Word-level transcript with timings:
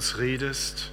uns 0.00 0.16
redest, 0.16 0.90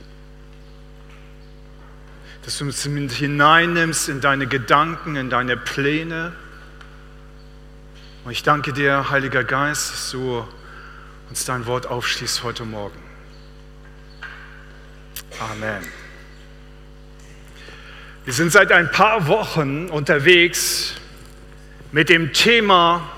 dass 2.44 2.58
du 2.58 2.66
uns 2.66 2.84
hineinnimmst 2.84 4.10
in 4.10 4.20
deine 4.20 4.48
Gedanken, 4.48 5.16
in 5.16 5.30
deine 5.30 5.56
Pläne. 5.56 6.34
Und 8.26 8.32
ich 8.32 8.44
danke 8.44 8.74
dir, 8.74 9.10
Heiliger 9.10 9.46
Geist, 9.46 9.94
dass 9.94 10.12
du 10.12 10.46
uns 11.30 11.46
dein 11.46 11.66
Wort 11.68 11.86
aufschließt 11.86 12.44
heute 12.44 12.66
Morgen. 12.66 13.02
Amen. 15.40 15.88
Wir 18.26 18.34
sind 18.34 18.52
seit 18.52 18.74
ein 18.74 18.92
paar 18.92 19.28
Wochen 19.28 19.88
unterwegs 19.88 20.96
mit 21.94 22.10
dem 22.10 22.34
Thema 22.34 23.10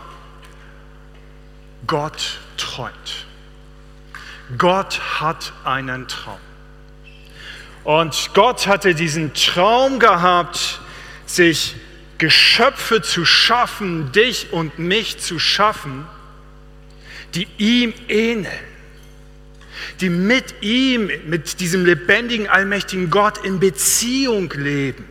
Gott 1.88 2.38
träumt. 2.58 3.26
Gott 4.58 5.00
hat 5.20 5.54
einen 5.64 6.08
Traum. 6.08 6.40
Und 7.84 8.32
Gott 8.34 8.68
hatte 8.68 8.96
diesen 8.96 9.34
Traum 9.34 10.00
gehabt, 10.00 10.80
sich 11.26 11.76
Geschöpfe 12.18 13.02
zu 13.02 13.26
schaffen, 13.26 14.12
dich 14.12 14.52
und 14.52 14.78
mich 14.80 15.20
zu 15.20 15.40
schaffen, 15.40 16.06
die 17.34 17.48
ihm 17.58 17.94
ähneln, 18.08 18.48
die 20.02 20.10
mit 20.10 20.62
ihm, 20.62 21.10
mit 21.28 21.60
diesem 21.60 21.86
lebendigen, 21.86 22.48
allmächtigen 22.48 23.10
Gott 23.10 23.46
in 23.46 23.60
Beziehung 23.60 24.52
leben, 24.52 25.06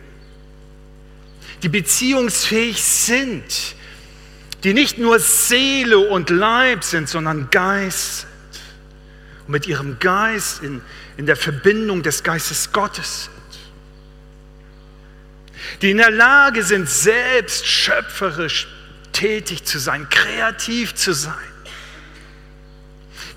die 1.63 1.69
beziehungsfähig 1.69 2.81
sind, 2.83 3.75
die 4.63 4.73
nicht 4.73 4.97
nur 4.97 5.19
Seele 5.19 5.97
und 5.97 6.29
Leib 6.29 6.83
sind, 6.83 7.09
sondern 7.09 7.49
Geist 7.49 8.27
mit 9.49 9.65
ihrem 9.65 9.97
Geist 9.99 10.61
in, 10.61 10.81
in 11.17 11.25
der 11.25 11.35
Verbindung 11.35 12.03
des 12.03 12.23
Geistes 12.23 12.71
Gottes 12.71 13.25
sind. 13.25 13.33
Die 15.81 15.91
in 15.91 15.97
der 15.97 16.11
Lage 16.11 16.63
sind, 16.63 16.87
selbst 16.87 17.65
schöpferisch 17.65 18.67
tätig 19.11 19.65
zu 19.65 19.79
sein, 19.79 20.07
kreativ 20.09 20.93
zu 20.93 21.13
sein. 21.13 21.33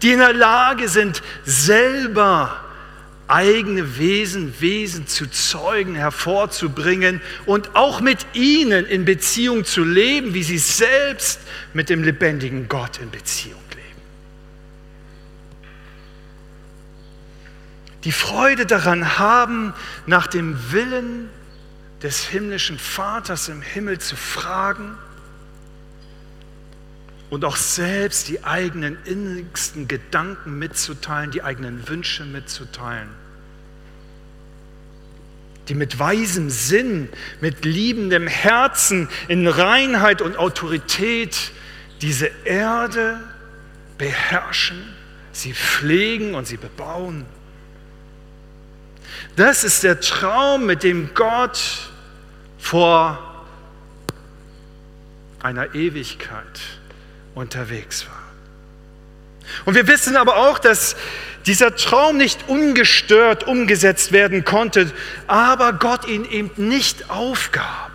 Die 0.03 0.13
in 0.13 0.19
der 0.19 0.35
Lage 0.35 0.89
sind, 0.89 1.23
selber 1.45 2.61
eigene 3.27 3.97
Wesen, 3.97 4.55
Wesen 4.61 5.07
zu 5.07 5.27
zeugen, 5.31 5.95
hervorzubringen 5.95 7.23
und 7.47 7.75
auch 7.75 8.03
mit 8.03 8.27
ihnen 8.35 8.85
in 8.85 9.07
Beziehung 9.07 9.65
zu 9.65 9.83
leben, 9.83 10.35
wie 10.35 10.43
sie 10.43 10.59
selbst 10.59 11.41
mit 11.73 11.89
dem 11.89 12.03
lebendigen 12.03 12.69
Gott 12.69 12.99
in 12.99 13.11
Beziehung 13.11 13.62
die 18.05 18.13
Freude 18.13 18.67
daran 18.67 19.19
haben, 19.19 19.75
nach 20.07 20.27
dem 20.27 20.73
Willen 20.73 21.29
des 22.03 22.25
himmlischen 22.25 22.79
Vaters 22.79 23.49
im 23.49 23.63
Himmel 23.63 23.99
zu 23.99 24.17
fragen 24.17 24.97
und 27.31 27.45
auch 27.45 27.57
selbst 27.57 28.29
die 28.29 28.45
eigenen 28.45 28.99
innigsten 29.05 29.89
Gedanken 29.89 30.59
mitzuteilen, 30.59 31.31
die 31.31 31.43
eigenen 31.43 31.89
Wünsche 31.89 32.25
mitzuteilen. 32.25 33.09
Die 35.69 35.75
mit 35.75 35.99
weisem 35.99 36.51
Sinn, 36.51 37.09
mit 37.41 37.65
liebendem 37.65 38.27
Herzen, 38.27 39.09
in 39.29 39.47
Reinheit 39.47 40.21
und 40.21 40.37
Autorität 40.37 41.53
diese 42.03 42.31
Erde 42.45 43.21
beherrschen, 43.97 44.83
sie 45.31 45.55
pflegen 45.55 46.35
und 46.35 46.49
sie 46.49 46.57
bebauen. 46.57 47.25
Das 49.37 49.65
ist 49.65 49.83
der 49.83 50.01
Traum, 50.01 50.67
mit 50.67 50.83
dem 50.83 51.15
Gott 51.15 51.61
vor 52.59 53.19
einer 55.43 55.75
Ewigkeit 55.75 56.61
unterwegs 57.35 58.07
war. 58.07 58.23
Und 59.65 59.75
wir 59.75 59.87
wissen 59.87 60.17
aber 60.17 60.37
auch, 60.37 60.59
dass 60.59 60.97
dieser 61.47 61.75
Traum 61.77 62.17
nicht 62.17 62.49
ungestört 62.49 63.47
umgesetzt 63.47 64.13
werden 64.13 64.45
konnte, 64.45 64.91
aber 65.27 65.73
Gott 65.73 66.07
ihn 66.07 66.25
eben 66.25 66.51
nicht 66.57 67.11
aufgab 67.11 67.92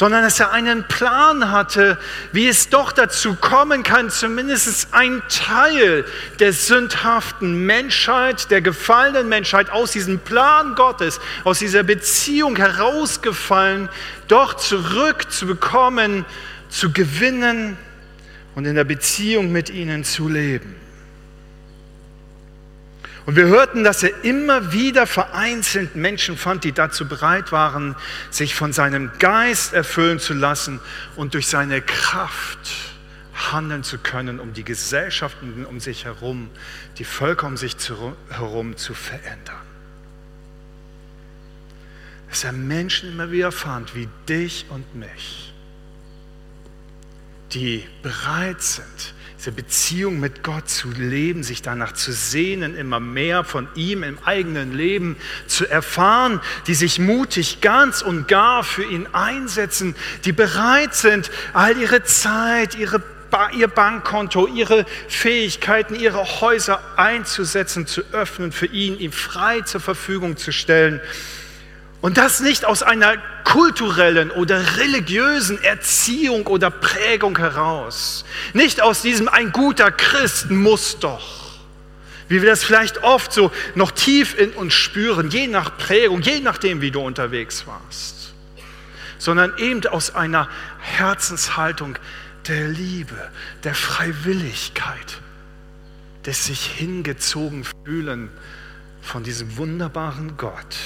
sondern 0.00 0.22
dass 0.22 0.40
er 0.40 0.50
einen 0.50 0.84
Plan 0.84 1.50
hatte, 1.50 1.98
wie 2.32 2.48
es 2.48 2.70
doch 2.70 2.90
dazu 2.90 3.34
kommen 3.34 3.82
kann, 3.82 4.08
zumindest 4.08 4.94
ein 4.94 5.22
Teil 5.28 6.06
der 6.38 6.54
sündhaften 6.54 7.66
Menschheit, 7.66 8.50
der 8.50 8.62
gefallenen 8.62 9.28
Menschheit 9.28 9.68
aus 9.68 9.90
diesem 9.90 10.18
Plan 10.18 10.74
Gottes, 10.74 11.20
aus 11.44 11.58
dieser 11.58 11.82
Beziehung 11.82 12.56
herausgefallen, 12.56 13.90
doch 14.26 14.54
zurückzubekommen, 14.54 16.24
zu 16.70 16.92
gewinnen 16.92 17.76
und 18.54 18.64
in 18.64 18.76
der 18.76 18.84
Beziehung 18.84 19.52
mit 19.52 19.68
ihnen 19.68 20.04
zu 20.04 20.30
leben. 20.30 20.79
Und 23.26 23.36
wir 23.36 23.46
hörten, 23.46 23.84
dass 23.84 24.02
er 24.02 24.24
immer 24.24 24.72
wieder 24.72 25.06
vereinzelt 25.06 25.94
Menschen 25.94 26.36
fand, 26.36 26.64
die 26.64 26.72
dazu 26.72 27.06
bereit 27.06 27.52
waren, 27.52 27.94
sich 28.30 28.54
von 28.54 28.72
seinem 28.72 29.10
Geist 29.18 29.72
erfüllen 29.72 30.18
zu 30.18 30.32
lassen 30.32 30.80
und 31.16 31.34
durch 31.34 31.46
seine 31.46 31.82
Kraft 31.82 32.70
handeln 33.52 33.82
zu 33.82 33.98
können, 33.98 34.40
um 34.40 34.52
die 34.52 34.64
Gesellschaften 34.64 35.64
um 35.64 35.80
sich 35.80 36.04
herum, 36.04 36.50
die 36.98 37.04
Völker 37.04 37.46
um 37.46 37.56
sich 37.56 37.76
herum 38.30 38.76
zu 38.76 38.94
verändern. 38.94 39.56
Dass 42.28 42.44
er 42.44 42.52
Menschen 42.52 43.10
immer 43.10 43.30
wieder 43.30 43.52
fand, 43.52 43.94
wie 43.94 44.08
dich 44.28 44.66
und 44.68 44.94
mich, 44.94 45.52
die 47.52 47.84
bereit 48.02 48.62
sind, 48.62 49.14
diese 49.40 49.52
Beziehung 49.52 50.20
mit 50.20 50.42
Gott 50.42 50.68
zu 50.68 50.90
leben, 50.90 51.42
sich 51.42 51.62
danach 51.62 51.92
zu 51.92 52.12
sehnen, 52.12 52.76
immer 52.76 53.00
mehr 53.00 53.42
von 53.42 53.68
ihm 53.74 54.02
im 54.02 54.18
eigenen 54.22 54.74
Leben 54.74 55.16
zu 55.46 55.64
erfahren, 55.64 56.42
die 56.66 56.74
sich 56.74 56.98
mutig 56.98 57.62
ganz 57.62 58.02
und 58.02 58.28
gar 58.28 58.62
für 58.62 58.84
ihn 58.84 59.08
einsetzen, 59.12 59.96
die 60.26 60.32
bereit 60.32 60.94
sind, 60.94 61.30
all 61.54 61.74
ihre 61.78 62.04
Zeit, 62.04 62.74
ihre 62.74 63.02
ihr 63.56 63.68
Bankkonto, 63.68 64.46
ihre 64.46 64.84
Fähigkeiten, 65.08 65.94
ihre 65.94 66.22
Häuser 66.42 66.82
einzusetzen, 66.96 67.86
zu 67.86 68.02
öffnen, 68.12 68.52
für 68.52 68.66
ihn, 68.66 68.98
ihm 68.98 69.12
frei 69.12 69.62
zur 69.62 69.80
Verfügung 69.80 70.36
zu 70.36 70.52
stellen 70.52 71.00
und 72.00 72.16
das 72.16 72.40
nicht 72.40 72.64
aus 72.64 72.82
einer 72.82 73.18
kulturellen 73.44 74.30
oder 74.30 74.78
religiösen 74.78 75.62
Erziehung 75.62 76.46
oder 76.46 76.70
Prägung 76.70 77.36
heraus. 77.36 78.24
Nicht 78.54 78.80
aus 78.80 79.02
diesem 79.02 79.28
ein 79.28 79.52
guter 79.52 79.90
Christ 79.90 80.50
muss 80.50 80.98
doch. 80.98 81.40
Wie 82.28 82.40
wir 82.40 82.48
das 82.48 82.62
vielleicht 82.62 83.02
oft 83.02 83.32
so 83.32 83.50
noch 83.74 83.90
tief 83.90 84.38
in 84.38 84.52
uns 84.52 84.72
spüren, 84.72 85.30
je 85.30 85.48
nach 85.48 85.76
Prägung, 85.76 86.22
je 86.22 86.40
nachdem, 86.40 86.80
wie 86.80 86.92
du 86.92 87.00
unterwegs 87.00 87.66
warst. 87.66 88.32
Sondern 89.18 89.52
eben 89.58 89.84
aus 89.86 90.14
einer 90.14 90.48
Herzenshaltung 90.78 91.98
der 92.46 92.68
Liebe, 92.68 93.30
der 93.64 93.74
Freiwilligkeit, 93.74 95.20
des 96.24 96.46
sich 96.46 96.64
hingezogen 96.64 97.66
fühlen 97.84 98.30
von 99.02 99.24
diesem 99.24 99.56
wunderbaren 99.56 100.36
Gott 100.36 100.76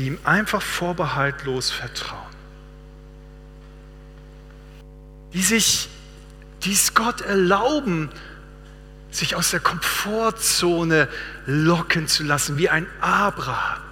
die 0.00 0.06
ihm 0.06 0.18
einfach 0.24 0.62
vorbehaltlos 0.62 1.70
vertrauen. 1.70 2.34
Die 5.34 5.42
sich, 5.42 5.90
die 6.62 6.72
es 6.72 6.94
Gott 6.94 7.20
erlauben, 7.20 8.08
sich 9.10 9.36
aus 9.36 9.50
der 9.50 9.60
Komfortzone 9.60 11.06
locken 11.44 12.08
zu 12.08 12.22
lassen, 12.22 12.56
wie 12.56 12.70
ein 12.70 12.86
Abraham. 13.02 13.82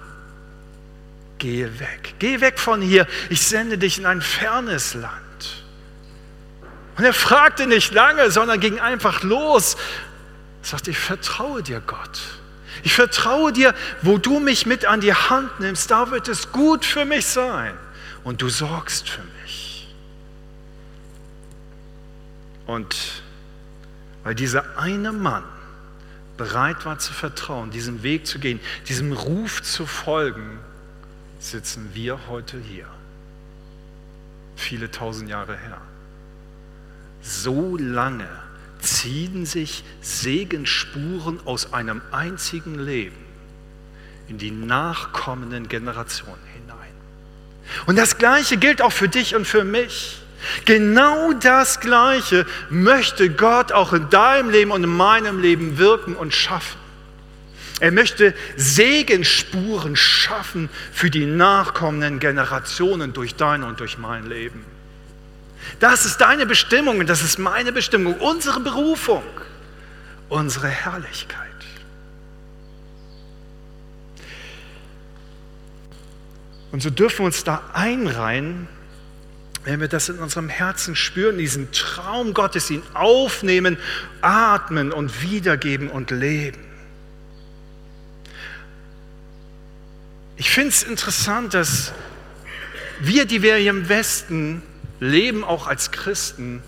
Gehe 1.37 1.79
weg, 1.79 2.15
geh 2.17 2.41
weg 2.41 2.57
von 2.57 2.81
hier, 2.81 3.05
ich 3.29 3.41
sende 3.41 3.77
dich 3.77 3.99
in 3.99 4.07
ein 4.07 4.23
fernes 4.23 4.95
Land. 4.95 5.63
Und 6.97 7.03
er 7.03 7.13
fragte 7.13 7.67
nicht 7.67 7.93
lange, 7.93 8.31
sondern 8.31 8.59
ging 8.59 8.79
einfach 8.79 9.21
los, 9.21 9.77
sagte, 10.63 10.89
ich 10.89 10.97
vertraue 10.97 11.61
dir 11.61 11.81
Gott. 11.81 12.38
Ich 12.83 12.93
vertraue 12.93 13.51
dir, 13.53 13.73
wo 14.01 14.17
du 14.17 14.39
mich 14.39 14.65
mit 14.65 14.85
an 14.85 15.01
die 15.01 15.13
Hand 15.13 15.59
nimmst, 15.59 15.91
da 15.91 16.11
wird 16.11 16.27
es 16.27 16.51
gut 16.51 16.85
für 16.85 17.05
mich 17.05 17.25
sein. 17.25 17.73
Und 18.23 18.41
du 18.41 18.49
sorgst 18.49 19.09
für 19.09 19.23
mich. 19.41 19.93
Und 22.65 23.23
weil 24.23 24.35
dieser 24.35 24.77
eine 24.77 25.11
Mann 25.11 25.43
bereit 26.37 26.85
war 26.85 26.99
zu 26.99 27.13
vertrauen, 27.13 27.71
diesen 27.71 28.03
Weg 28.03 28.27
zu 28.27 28.39
gehen, 28.39 28.59
diesem 28.87 29.11
Ruf 29.11 29.61
zu 29.61 29.85
folgen, 29.85 30.59
sitzen 31.39 31.91
wir 31.93 32.27
heute 32.27 32.59
hier. 32.59 32.87
Viele 34.55 34.91
tausend 34.91 35.29
Jahre 35.29 35.57
her. 35.57 35.81
So 37.21 37.75
lange 37.77 38.29
ziehen 38.79 39.45
sich 39.45 39.83
Segensspuren 40.01 41.39
aus 41.45 41.73
einem 41.73 42.01
einzigen 42.11 42.79
Leben 42.79 43.17
in 44.27 44.37
die 44.37 44.51
nachkommenden 44.51 45.67
Generationen 45.67 46.41
hinein. 46.53 46.89
Und 47.85 47.97
das 47.97 48.17
Gleiche 48.17 48.57
gilt 48.57 48.81
auch 48.81 48.93
für 48.93 49.09
dich 49.09 49.35
und 49.35 49.45
für 49.45 49.63
mich. 49.63 50.21
Genau 50.65 51.33
das 51.33 51.79
Gleiche 51.79 52.45
möchte 52.69 53.29
Gott 53.29 53.71
auch 53.71 53.91
in 53.91 54.09
deinem 54.09 54.49
Leben 54.49 54.71
und 54.71 54.83
in 54.83 54.95
meinem 54.95 55.39
Leben 55.39 55.77
wirken 55.77 56.15
und 56.15 56.33
schaffen. 56.33 56.79
Er 57.81 57.91
möchte 57.91 58.33
Segenspuren 58.57 59.95
schaffen 59.95 60.69
für 60.91 61.09
die 61.09 61.25
nachkommenden 61.25 62.19
Generationen 62.19 63.13
durch 63.13 63.35
dein 63.35 63.63
und 63.63 63.79
durch 63.79 63.97
mein 63.97 64.27
Leben. 64.27 64.65
Das 65.79 66.05
ist 66.05 66.17
deine 66.17 66.45
Bestimmung 66.45 66.99
und 66.99 67.07
das 67.07 67.21
ist 67.21 67.37
meine 67.37 67.71
Bestimmung, 67.71 68.15
unsere 68.15 68.59
Berufung, 68.59 69.23
unsere 70.29 70.67
Herrlichkeit. 70.67 71.47
Und 76.71 76.81
so 76.81 76.89
dürfen 76.89 77.19
wir 77.19 77.25
uns 77.25 77.43
da 77.43 77.63
einreihen, 77.73 78.67
wenn 79.63 79.81
wir 79.81 79.87
das 79.87 80.09
in 80.09 80.19
unserem 80.19 80.49
Herzen 80.49 80.95
spüren, 80.95 81.37
diesen 81.37 81.71
Traum 81.71 82.33
Gottes, 82.33 82.69
ihn 82.69 82.83
aufnehmen, 82.93 83.77
atmen 84.21 84.91
und 84.91 85.21
wiedergeben 85.21 85.89
und 85.89 86.11
leben. 86.11 86.59
Ich 90.37 90.49
finde 90.49 90.69
es 90.69 90.83
interessant, 90.83 91.53
dass 91.53 91.91
wir, 93.01 93.25
die 93.25 93.41
wir 93.41 93.57
hier 93.57 93.71
im 93.71 93.89
Westen 93.89 94.61
leben, 94.99 95.43
auch 95.43 95.67
als 95.67 95.91
Christen, 95.91 96.61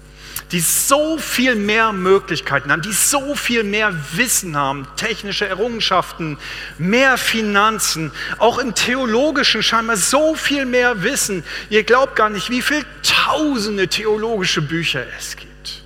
die 0.51 0.59
so 0.59 1.17
viel 1.17 1.55
mehr 1.55 1.93
Möglichkeiten 1.93 2.71
haben, 2.71 2.81
die 2.81 2.91
so 2.91 3.35
viel 3.35 3.63
mehr 3.63 3.93
Wissen 4.13 4.57
haben, 4.57 4.87
technische 4.97 5.47
Errungenschaften, 5.47 6.37
mehr 6.77 7.17
Finanzen, 7.17 8.11
auch 8.37 8.57
im 8.57 8.75
theologischen 8.75 9.63
scheinbar 9.63 9.97
so 9.97 10.35
viel 10.35 10.65
mehr 10.65 11.03
Wissen. 11.03 11.43
Ihr 11.69 11.83
glaubt 11.83 12.15
gar 12.15 12.29
nicht, 12.29 12.49
wie 12.49 12.61
viele 12.61 12.85
tausende 13.03 13.87
theologische 13.87 14.61
Bücher 14.61 15.05
es 15.17 15.35
gibt. 15.37 15.83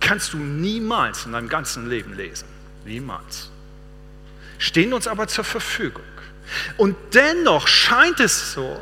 Kannst 0.00 0.34
du 0.34 0.36
niemals 0.38 1.26
in 1.26 1.32
deinem 1.32 1.48
ganzen 1.48 1.88
Leben 1.88 2.14
lesen. 2.14 2.46
Niemals 2.84 3.50
stehen 4.58 4.92
uns 4.92 5.08
aber 5.08 5.26
zur 5.26 5.44
Verfügung. 5.44 6.04
Und 6.76 6.96
dennoch 7.12 7.66
scheint 7.66 8.20
es 8.20 8.52
so, 8.52 8.80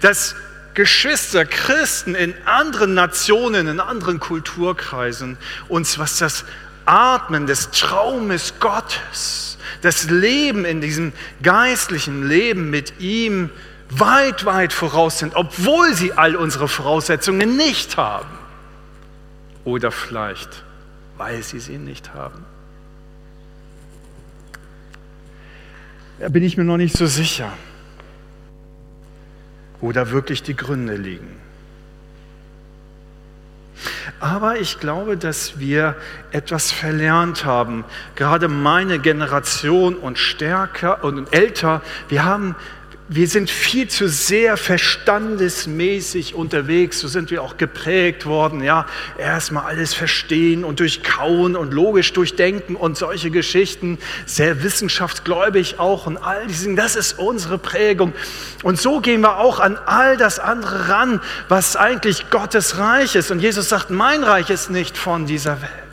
dass 0.00 0.34
Geschwister, 0.74 1.46
Christen 1.46 2.14
in 2.14 2.34
anderen 2.44 2.94
Nationen, 2.94 3.66
in 3.66 3.80
anderen 3.80 4.20
Kulturkreisen 4.20 5.38
uns, 5.68 5.98
was 5.98 6.18
das 6.18 6.44
Atmen 6.84 7.46
des 7.46 7.70
Traumes 7.70 8.54
Gottes, 8.60 9.58
das 9.82 10.10
Leben 10.10 10.64
in 10.64 10.80
diesem 10.80 11.12
geistlichen 11.42 12.28
Leben 12.28 12.70
mit 12.70 13.00
ihm 13.00 13.50
weit, 13.90 14.44
weit 14.44 14.72
voraus 14.72 15.18
sind, 15.18 15.34
obwohl 15.34 15.94
sie 15.94 16.12
all 16.12 16.36
unsere 16.36 16.68
Voraussetzungen 16.68 17.56
nicht 17.56 17.96
haben. 17.96 18.28
Oder 19.64 19.90
vielleicht, 19.90 20.62
weil 21.16 21.42
sie 21.42 21.60
sie 21.60 21.78
nicht 21.78 22.14
haben. 22.14 22.44
Da 26.18 26.28
bin 26.28 26.42
ich 26.42 26.56
mir 26.56 26.64
noch 26.64 26.76
nicht 26.76 26.96
so 26.96 27.06
sicher, 27.06 27.52
wo 29.80 29.92
da 29.92 30.10
wirklich 30.10 30.42
die 30.42 30.56
Gründe 30.56 30.96
liegen. 30.96 31.40
Aber 34.20 34.58
ich 34.58 34.80
glaube, 34.80 35.16
dass 35.16 35.58
wir 35.58 35.96
etwas 36.30 36.72
verlernt 36.72 37.44
haben. 37.44 37.84
Gerade 38.14 38.48
meine 38.48 38.98
Generation 38.98 39.94
und 39.96 40.18
stärker 40.18 41.04
und 41.04 41.32
älter, 41.34 41.82
wir 42.08 42.24
haben 42.24 42.54
wir 43.08 43.28
sind 43.28 43.50
viel 43.50 43.86
zu 43.86 44.08
sehr 44.08 44.56
verstandesmäßig 44.56 46.34
unterwegs, 46.34 46.98
so 46.98 47.06
sind 47.06 47.30
wir 47.30 47.42
auch 47.42 47.56
geprägt 47.56 48.26
worden, 48.26 48.64
ja, 48.64 48.86
erstmal 49.16 49.64
alles 49.64 49.94
verstehen 49.94 50.64
und 50.64 50.80
durchkauen 50.80 51.54
und 51.54 51.72
logisch 51.72 52.12
durchdenken 52.12 52.74
und 52.74 52.96
solche 52.96 53.30
Geschichten, 53.30 53.98
sehr 54.24 54.64
wissenschaftsgläubig 54.64 55.78
auch 55.78 56.06
und 56.06 56.16
all 56.16 56.48
diesen, 56.48 56.74
das 56.74 56.96
ist 56.96 57.18
unsere 57.18 57.58
Prägung. 57.58 58.12
Und 58.64 58.80
so 58.80 59.00
gehen 59.00 59.20
wir 59.20 59.38
auch 59.38 59.60
an 59.60 59.78
all 59.86 60.16
das 60.16 60.40
andere 60.40 60.88
ran, 60.88 61.20
was 61.48 61.76
eigentlich 61.76 62.30
Gottes 62.30 62.78
Reich 62.78 63.14
ist. 63.14 63.30
Und 63.30 63.40
Jesus 63.40 63.68
sagt, 63.68 63.90
mein 63.90 64.24
Reich 64.24 64.50
ist 64.50 64.70
nicht 64.70 64.98
von 64.98 65.26
dieser 65.26 65.62
Welt. 65.62 65.85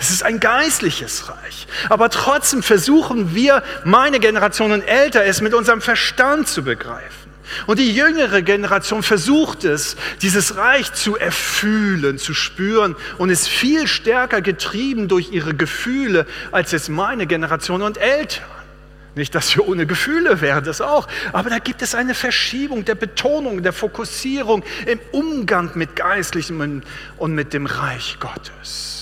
Es 0.00 0.10
ist 0.10 0.22
ein 0.22 0.40
geistliches 0.40 1.28
Reich. 1.28 1.66
Aber 1.90 2.08
trotzdem 2.08 2.62
versuchen 2.62 3.34
wir, 3.34 3.62
meine 3.84 4.18
Generation 4.18 4.72
und 4.72 4.80
älter, 4.80 5.26
es 5.26 5.42
mit 5.42 5.52
unserem 5.52 5.82
Verstand 5.82 6.48
zu 6.48 6.64
begreifen. 6.64 7.30
Und 7.66 7.78
die 7.78 7.92
jüngere 7.94 8.40
Generation 8.40 9.02
versucht 9.02 9.64
es, 9.64 9.96
dieses 10.22 10.56
Reich 10.56 10.92
zu 10.94 11.16
erfühlen, 11.16 12.16
zu 12.16 12.32
spüren 12.32 12.96
und 13.18 13.28
ist 13.28 13.48
viel 13.48 13.86
stärker 13.86 14.40
getrieben 14.40 15.06
durch 15.08 15.32
ihre 15.32 15.52
Gefühle, 15.52 16.26
als 16.50 16.72
es 16.72 16.88
meine 16.88 17.26
Generation 17.26 17.82
und 17.82 17.98
älter. 17.98 18.42
Nicht, 19.16 19.34
dass 19.34 19.54
wir 19.54 19.68
ohne 19.68 19.84
Gefühle 19.84 20.40
wären, 20.40 20.64
das 20.64 20.80
auch. 20.80 21.08
Aber 21.32 21.50
da 21.50 21.58
gibt 21.58 21.82
es 21.82 21.94
eine 21.94 22.14
Verschiebung 22.14 22.86
der 22.86 22.94
Betonung, 22.94 23.62
der 23.62 23.74
Fokussierung 23.74 24.62
im 24.86 25.00
Umgang 25.12 25.72
mit 25.74 25.94
Geistlichem 25.94 26.82
und 27.18 27.34
mit 27.34 27.52
dem 27.52 27.66
Reich 27.66 28.16
Gottes. 28.18 28.99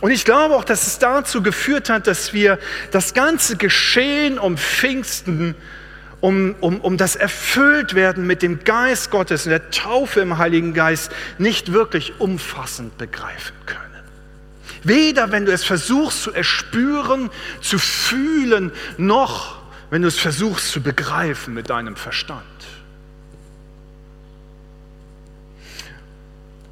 Und 0.00 0.12
ich 0.12 0.24
glaube 0.24 0.54
auch, 0.54 0.64
dass 0.64 0.86
es 0.86 0.98
dazu 0.98 1.42
geführt 1.42 1.90
hat, 1.90 2.06
dass 2.06 2.32
wir 2.32 2.58
das 2.92 3.14
ganze 3.14 3.56
Geschehen 3.56 4.38
um 4.38 4.56
Pfingsten, 4.56 5.56
um, 6.20 6.54
um, 6.60 6.80
um 6.80 6.96
das 6.96 7.16
Erfülltwerden 7.16 8.26
mit 8.26 8.42
dem 8.42 8.62
Geist 8.64 9.10
Gottes 9.10 9.44
und 9.44 9.50
der 9.50 9.70
Taufe 9.70 10.20
im 10.20 10.38
Heiligen 10.38 10.72
Geist 10.72 11.10
nicht 11.38 11.72
wirklich 11.72 12.20
umfassend 12.20 12.96
begreifen 12.96 13.56
können. 13.66 13.84
Weder 14.84 15.32
wenn 15.32 15.44
du 15.44 15.52
es 15.52 15.64
versuchst 15.64 16.22
zu 16.22 16.32
erspüren, 16.32 17.30
zu 17.60 17.78
fühlen, 17.78 18.70
noch 18.96 19.58
wenn 19.90 20.02
du 20.02 20.08
es 20.08 20.18
versuchst 20.18 20.70
zu 20.70 20.80
begreifen 20.80 21.54
mit 21.54 21.70
deinem 21.70 21.96
Verstand. 21.96 22.44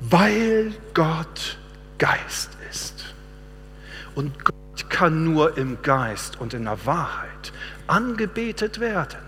Weil 0.00 0.72
Gott 0.94 1.58
Geist 1.98 2.55
und 4.16 4.44
Gott 4.44 4.90
kann 4.90 5.24
nur 5.24 5.56
im 5.56 5.80
Geist 5.82 6.40
und 6.40 6.54
in 6.54 6.64
der 6.64 6.84
Wahrheit 6.86 7.52
angebetet 7.86 8.80
werden. 8.80 9.20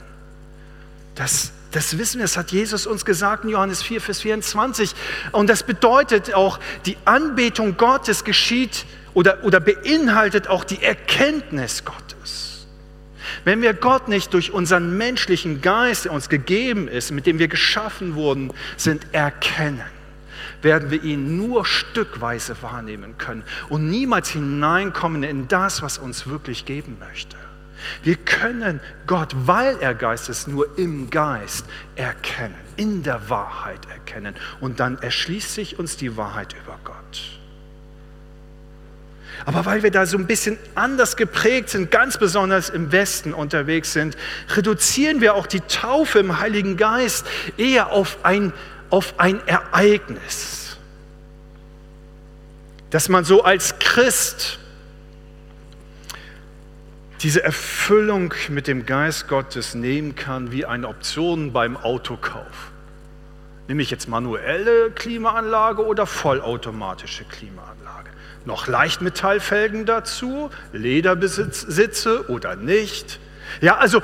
Das, 1.14 1.52
das 1.72 1.98
wissen 1.98 2.18
wir, 2.18 2.24
das 2.24 2.36
hat 2.36 2.50
Jesus 2.50 2.86
uns 2.86 3.04
gesagt 3.04 3.44
in 3.44 3.50
Johannes 3.50 3.82
4, 3.82 4.00
Vers 4.00 4.20
24. 4.20 4.94
Und 5.32 5.48
das 5.48 5.62
bedeutet 5.62 6.34
auch, 6.34 6.58
die 6.86 6.96
Anbetung 7.04 7.76
Gottes 7.76 8.24
geschieht 8.24 8.86
oder, 9.14 9.44
oder 9.44 9.60
beinhaltet 9.60 10.48
auch 10.48 10.64
die 10.64 10.82
Erkenntnis 10.82 11.84
Gottes. 11.84 12.66
Wenn 13.44 13.60
wir 13.62 13.74
Gott 13.74 14.08
nicht 14.08 14.32
durch 14.32 14.52
unseren 14.52 14.96
menschlichen 14.96 15.60
Geist, 15.60 16.06
der 16.06 16.12
uns 16.12 16.28
gegeben 16.28 16.88
ist, 16.88 17.10
mit 17.10 17.26
dem 17.26 17.38
wir 17.38 17.48
geschaffen 17.48 18.14
wurden, 18.14 18.52
sind, 18.76 19.06
erkennen, 19.12 19.97
werden 20.62 20.90
wir 20.90 21.02
ihn 21.02 21.36
nur 21.36 21.64
stückweise 21.64 22.56
wahrnehmen 22.62 23.18
können 23.18 23.44
und 23.68 23.88
niemals 23.88 24.30
hineinkommen 24.30 25.22
in 25.22 25.48
das, 25.48 25.82
was 25.82 25.98
uns 25.98 26.26
wirklich 26.26 26.64
geben 26.64 26.96
möchte. 26.98 27.36
Wir 28.02 28.16
können 28.16 28.80
Gott, 29.06 29.34
weil 29.46 29.78
er 29.80 29.94
Geist 29.94 30.28
ist, 30.28 30.48
nur 30.48 30.78
im 30.78 31.10
Geist 31.10 31.66
erkennen, 31.94 32.56
in 32.76 33.02
der 33.02 33.30
Wahrheit 33.30 33.80
erkennen. 33.90 34.34
Und 34.60 34.80
dann 34.80 34.98
erschließt 34.98 35.54
sich 35.54 35.78
uns 35.78 35.96
die 35.96 36.16
Wahrheit 36.16 36.54
über 36.60 36.78
Gott. 36.84 37.38
Aber 39.46 39.64
weil 39.66 39.82
wir 39.82 39.92
da 39.92 40.04
so 40.04 40.18
ein 40.18 40.26
bisschen 40.26 40.58
anders 40.74 41.16
geprägt 41.16 41.70
sind, 41.70 41.90
ganz 41.90 42.18
besonders 42.18 42.70
im 42.70 42.90
Westen 42.90 43.32
unterwegs 43.32 43.92
sind, 43.92 44.16
reduzieren 44.56 45.20
wir 45.20 45.34
auch 45.34 45.46
die 45.46 45.60
Taufe 45.60 46.18
im 46.18 46.40
Heiligen 46.40 46.76
Geist 46.76 47.26
eher 47.56 47.92
auf 47.92 48.18
ein 48.24 48.52
auf 48.90 49.14
ein 49.18 49.46
Ereignis, 49.46 50.76
dass 52.90 53.08
man 53.08 53.24
so 53.24 53.42
als 53.44 53.78
Christ 53.78 54.58
diese 57.20 57.42
Erfüllung 57.42 58.32
mit 58.48 58.68
dem 58.68 58.86
Geist 58.86 59.28
Gottes 59.28 59.74
nehmen 59.74 60.14
kann 60.14 60.52
wie 60.52 60.64
eine 60.64 60.88
Option 60.88 61.52
beim 61.52 61.76
Autokauf. 61.76 62.72
Nehme 63.66 63.82
ich 63.82 63.90
jetzt 63.90 64.08
manuelle 64.08 64.90
Klimaanlage 64.92 65.84
oder 65.84 66.06
vollautomatische 66.06 67.24
Klimaanlage? 67.24 68.10
Noch 68.44 68.66
Leichtmetallfelgen 68.66 69.84
dazu, 69.84 70.50
Lederbesitze 70.72 72.30
oder 72.30 72.56
nicht? 72.56 73.20
Ja, 73.60 73.76
also 73.76 74.00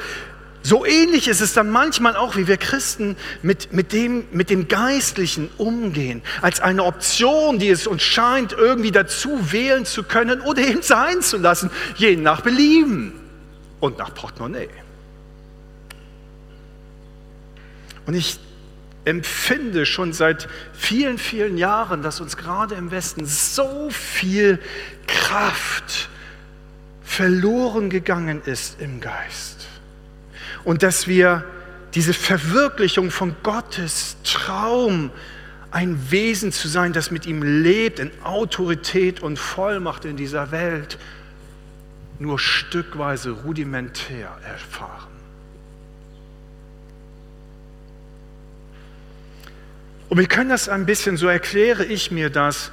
So 0.66 0.87
ähnlich 0.87 1.28
ist 1.28 1.42
es 1.42 1.52
dann 1.52 1.68
manchmal 1.68 2.16
auch, 2.16 2.37
wie 2.37 2.47
wir 2.47 2.56
Christen 2.56 3.16
mit, 3.42 3.75
mit, 3.75 3.92
dem, 3.92 4.25
mit 4.33 4.49
dem 4.49 4.66
Geistlichen 4.66 5.50
umgehen, 5.59 6.23
als 6.40 6.61
eine 6.61 6.85
Option, 6.85 7.59
die 7.59 7.68
es 7.68 7.87
uns 7.87 8.02
scheint, 8.02 8.54
irgendwie 8.54 8.90
dazu 8.90 9.52
wählen 9.52 9.85
zu 9.85 10.04
können 10.04 10.40
oder 10.40 10.62
eben 10.62 10.80
sein 10.80 11.21
zu 11.21 11.37
lassen, 11.37 11.71
je 11.97 12.16
nach 12.16 12.40
Belieben 12.40 13.12
und 13.78 13.99
nach 13.99 14.14
Portemonnaie. 14.14 14.71
Und 18.06 18.14
ich 18.14 18.40
empfinde 19.04 19.85
schon 19.85 20.14
seit 20.14 20.49
vielen, 20.73 21.18
vielen 21.18 21.59
Jahren, 21.59 22.00
dass 22.00 22.23
uns 22.23 22.38
gerade 22.38 22.75
im 22.75 22.90
Westen 22.90 23.26
so 23.26 23.90
viel 23.90 24.59
Kraft 25.06 26.09
verloren 27.02 27.90
gegangen 27.90 28.40
ist 28.47 28.80
im 28.80 29.02
Geist 29.02 29.54
und 30.64 30.83
dass 30.83 31.06
wir 31.06 31.44
diese 31.94 32.12
Verwirklichung 32.12 33.11
von 33.11 33.37
Gottes 33.42 34.16
Traum, 34.25 35.11
ein 35.71 36.11
Wesen 36.11 36.52
zu 36.52 36.68
sein, 36.68 36.92
das 36.92 37.11
mit 37.11 37.26
ihm 37.26 37.42
lebt, 37.42 37.99
in 37.99 38.11
Autorität 38.23 39.21
und 39.21 39.38
Vollmacht 39.38 40.04
in 40.04 40.16
dieser 40.16 40.50
Welt, 40.50 40.99
nur 42.18 42.38
stückweise 42.38 43.30
rudimentär 43.30 44.30
erfahren. 44.44 45.12
Und 50.09 50.18
wir 50.18 50.28
können 50.28 50.50
das 50.50 50.68
ein 50.68 50.87
bisschen, 50.87 51.16
so 51.16 51.26
erkläre 51.26 51.85
ich 51.85 52.12
mir 52.12 52.30
das, 52.30 52.71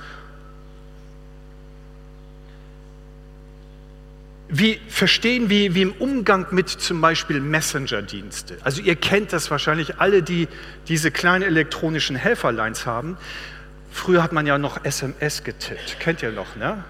wie 4.54 4.82
verstehen, 4.90 5.50
wie, 5.50 5.74
wie 5.74 5.82
im 5.82 5.94
Umgang 5.94 6.46
mit 6.52 6.70
zum 6.70 7.00
Beispiel 7.00 7.40
Messenger-Dienste. 7.40 8.58
Also 8.64 8.82
ihr 8.82 8.98
kennt 8.98 9.32
das 9.32 9.50
wahrscheinlich 9.50 10.00
alle, 10.00 10.22
die 10.22 10.50
diese 10.90 11.10
kleinen 11.10 11.44
elektronischen 11.44 12.18
Helferlines 12.18 12.86
haben. 12.86 13.18
Früher 13.92 14.22
hat 14.22 14.34
man 14.34 14.46
ja 14.46 14.58
noch 14.58 14.84
SMS 14.84 15.44
getippt, 15.44 16.00
kennt 16.00 16.22
ihr 16.22 16.32
noch, 16.32 16.58
ne? 16.58 16.84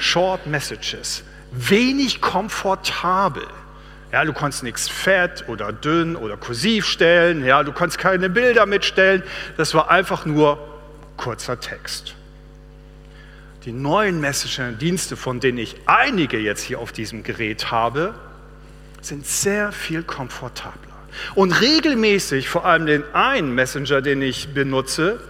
Short 0.00 0.46
Messages, 0.46 1.22
wenig 1.52 2.20
komfortabel. 2.20 3.46
Ja, 4.10 4.24
du 4.24 4.32
konntest 4.32 4.64
nichts 4.64 4.88
fett 4.88 5.44
oder 5.48 5.72
dünn 5.72 6.16
oder 6.16 6.36
kursiv 6.36 6.86
stellen, 6.86 7.44
ja, 7.44 7.62
du 7.62 7.72
konntest 7.72 7.98
keine 7.98 8.28
Bilder 8.28 8.66
mitstellen, 8.66 9.22
das 9.56 9.72
war 9.72 9.88
einfach 9.90 10.26
nur 10.26 10.58
kurzer 11.16 11.58
Text. 11.58 12.14
Die 13.64 13.72
neuen 13.72 14.20
Messenger-Dienste, 14.20 15.16
von 15.16 15.38
denen 15.38 15.58
ich 15.58 15.76
einige 15.86 16.38
jetzt 16.38 16.62
hier 16.62 16.80
auf 16.80 16.90
diesem 16.90 17.22
Gerät 17.22 17.70
habe, 17.70 18.14
sind 19.00 19.26
sehr 19.26 19.72
viel 19.72 20.02
komfortabler. 20.02 20.92
Und 21.34 21.52
regelmäßig, 21.52 22.48
vor 22.48 22.64
allem 22.64 22.86
den 22.86 23.04
einen 23.14 23.54
Messenger, 23.54 24.00
den 24.00 24.22
ich 24.22 24.52
benutze, 24.54 25.20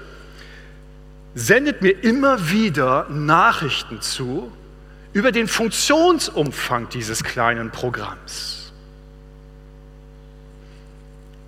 sendet 1.35 1.83
mir 1.83 2.03
immer 2.03 2.51
wieder 2.51 3.09
Nachrichten 3.11 4.01
zu 4.01 4.53
über 5.13 5.33
den 5.33 5.49
Funktionsumfang 5.49 6.89
dieses 6.89 7.23
kleinen 7.25 7.71
Programms. 7.71 8.73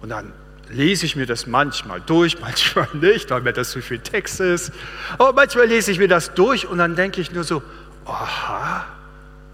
Und 0.03 0.11
dann 0.11 0.33
lese 0.71 1.07
ich 1.07 1.17
mir 1.17 1.27
das 1.27 1.47
manchmal 1.47 2.01
durch, 2.01 2.41
manchmal 2.41 2.89
nicht, 2.93 3.31
weil 3.31 3.43
mir 3.43 3.53
das 3.53 3.71
zu 3.71 3.83
viel 3.83 3.99
Text 3.99 4.41
ist. 4.41 4.73
Aber 5.19 5.33
manchmal 5.33 5.67
lese 5.67 5.91
ich 5.91 5.99
mir 5.99 6.09
das 6.09 6.35
durch 6.35 6.67
und 6.67 6.79
dann 6.79 6.97
denke 6.97 7.21
ich 7.21 7.33
nur 7.33 7.45
so, 7.45 7.63
aha, 8.05 8.85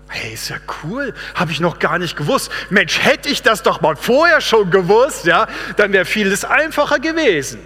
hey, 0.09 0.35
ist 0.35 0.49
ja 0.49 0.57
cool, 0.83 1.15
habe 1.35 1.53
ich 1.53 1.61
noch 1.61 1.79
gar 1.79 1.99
nicht 1.99 2.17
gewusst. 2.17 2.51
Mensch, 2.69 3.03
hätte 3.03 3.29
ich 3.29 3.43
das 3.43 3.63
doch 3.63 3.81
mal 3.81 3.97
vorher 3.97 4.41
schon 4.41 4.71
gewusst, 4.71 5.25
ja, 5.25 5.47
dann 5.77 5.93
wäre 5.93 6.05
vieles 6.05 6.45
einfacher 6.45 6.99
gewesen. 6.99 7.61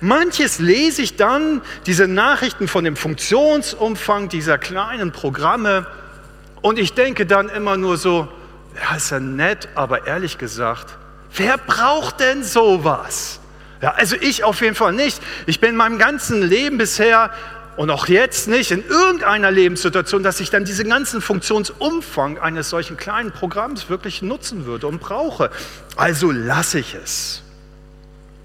Manches 0.00 0.58
lese 0.58 1.02
ich 1.02 1.16
dann, 1.16 1.62
diese 1.86 2.06
Nachrichten 2.06 2.68
von 2.68 2.84
dem 2.84 2.94
Funktionsumfang 2.94 4.28
dieser 4.28 4.58
kleinen 4.58 5.12
Programme 5.12 5.86
und 6.60 6.78
ich 6.78 6.92
denke 6.94 7.26
dann 7.26 7.48
immer 7.48 7.76
nur 7.76 7.96
so, 7.96 8.28
ja, 8.76 8.96
ist 8.96 9.10
ja 9.10 9.18
nett, 9.18 9.68
aber 9.74 10.06
ehrlich 10.06 10.38
gesagt, 10.38 10.98
Wer 11.34 11.56
braucht 11.58 12.20
denn 12.20 12.44
sowas? 12.44 13.40
Ja, 13.80 13.92
also 13.92 14.16
ich 14.16 14.44
auf 14.44 14.60
jeden 14.60 14.74
Fall 14.74 14.92
nicht. 14.92 15.20
Ich 15.46 15.60
bin 15.60 15.70
in 15.70 15.76
meinem 15.76 15.98
ganzen 15.98 16.42
Leben 16.42 16.78
bisher 16.78 17.30
und 17.76 17.90
auch 17.90 18.06
jetzt 18.06 18.48
nicht 18.48 18.70
in 18.70 18.84
irgendeiner 18.84 19.50
Lebenssituation, 19.50 20.22
dass 20.22 20.40
ich 20.40 20.50
dann 20.50 20.64
diesen 20.64 20.90
ganzen 20.90 21.22
Funktionsumfang 21.22 22.38
eines 22.38 22.68
solchen 22.68 22.96
kleinen 22.96 23.32
Programms 23.32 23.88
wirklich 23.88 24.20
nutzen 24.20 24.66
würde 24.66 24.86
und 24.86 25.00
brauche. 25.00 25.50
Also 25.96 26.30
lasse 26.30 26.78
ich 26.78 26.94
es. 26.94 27.42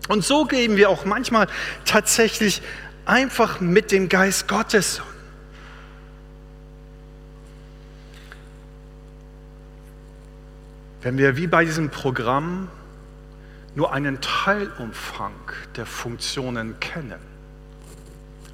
Und 0.08 0.24
so 0.24 0.46
gehen 0.46 0.78
wir 0.78 0.90
auch 0.90 1.04
manchmal 1.04 1.48
tatsächlich 1.84 2.62
einfach 3.06 3.60
mit 3.60 3.92
dem 3.92 4.08
Geist 4.08 4.48
Gottes 4.48 5.02
Wenn 11.08 11.18
wir 11.18 11.38
wie 11.38 11.48
bei 11.48 11.64
diesem 11.64 11.90
Programm 11.90 12.68
nur 13.78 13.94
einen 13.94 14.20
Teilumfang 14.22 15.36
der 15.76 15.86
Funktionen 15.86 16.80
kennen, 16.80 17.20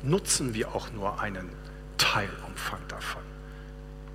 nutzen 0.03 0.53
wir 0.53 0.75
auch 0.75 0.92
nur 0.92 1.22
einen 1.22 1.48
Teilumfang 1.98 2.82
davon, 2.89 3.22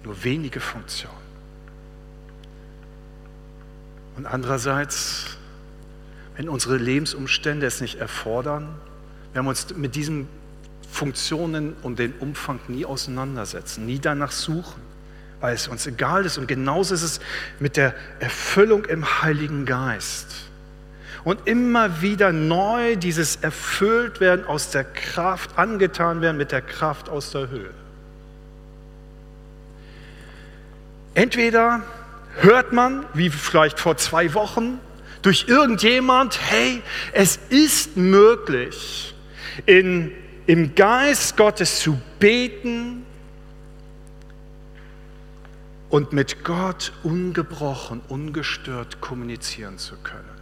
nur 0.04 0.22
wenige 0.22 0.60
Funktionen. 0.60 1.16
Und 4.18 4.26
andererseits, 4.26 5.38
wenn 6.36 6.50
unsere 6.50 6.76
Lebensumstände 6.76 7.64
es 7.64 7.80
nicht 7.80 7.94
erfordern, 7.94 8.68
wir 9.32 9.42
uns 9.42 9.74
mit 9.74 9.94
diesen 9.94 10.28
Funktionen 10.92 11.72
und 11.82 11.98
den 11.98 12.12
Umfang 12.18 12.60
nie 12.68 12.84
auseinandersetzen, 12.84 13.86
nie 13.86 13.98
danach 13.98 14.32
suchen, 14.32 14.82
weil 15.40 15.54
es 15.54 15.68
uns 15.68 15.86
egal 15.86 16.26
ist. 16.26 16.36
Und 16.36 16.48
genauso 16.48 16.92
ist 16.92 17.02
es 17.02 17.20
mit 17.60 17.78
der 17.78 17.94
Erfüllung 18.20 18.84
im 18.84 19.22
Heiligen 19.22 19.64
Geist 19.64 20.47
und 21.24 21.46
immer 21.46 22.00
wieder 22.00 22.32
neu 22.32 22.96
dieses 22.96 23.36
erfüllt 23.36 24.20
werden 24.20 24.46
aus 24.46 24.70
der 24.70 24.84
Kraft, 24.84 25.58
angetan 25.58 26.20
werden 26.20 26.36
mit 26.36 26.52
der 26.52 26.62
Kraft 26.62 27.08
aus 27.08 27.30
der 27.32 27.48
Höhe. 27.50 27.74
Entweder 31.14 31.82
hört 32.36 32.72
man, 32.72 33.04
wie 33.14 33.30
vielleicht 33.30 33.80
vor 33.80 33.96
zwei 33.96 34.34
Wochen, 34.34 34.78
durch 35.22 35.46
irgendjemand, 35.48 36.38
hey, 36.40 36.82
es 37.12 37.40
ist 37.48 37.96
möglich, 37.96 39.14
in, 39.66 40.12
im 40.46 40.76
Geist 40.76 41.36
Gottes 41.36 41.80
zu 41.80 42.00
beten 42.20 43.04
und 45.90 46.12
mit 46.12 46.44
Gott 46.44 46.92
ungebrochen, 47.02 48.00
ungestört 48.08 49.00
kommunizieren 49.00 49.78
zu 49.78 49.96
können 49.96 50.37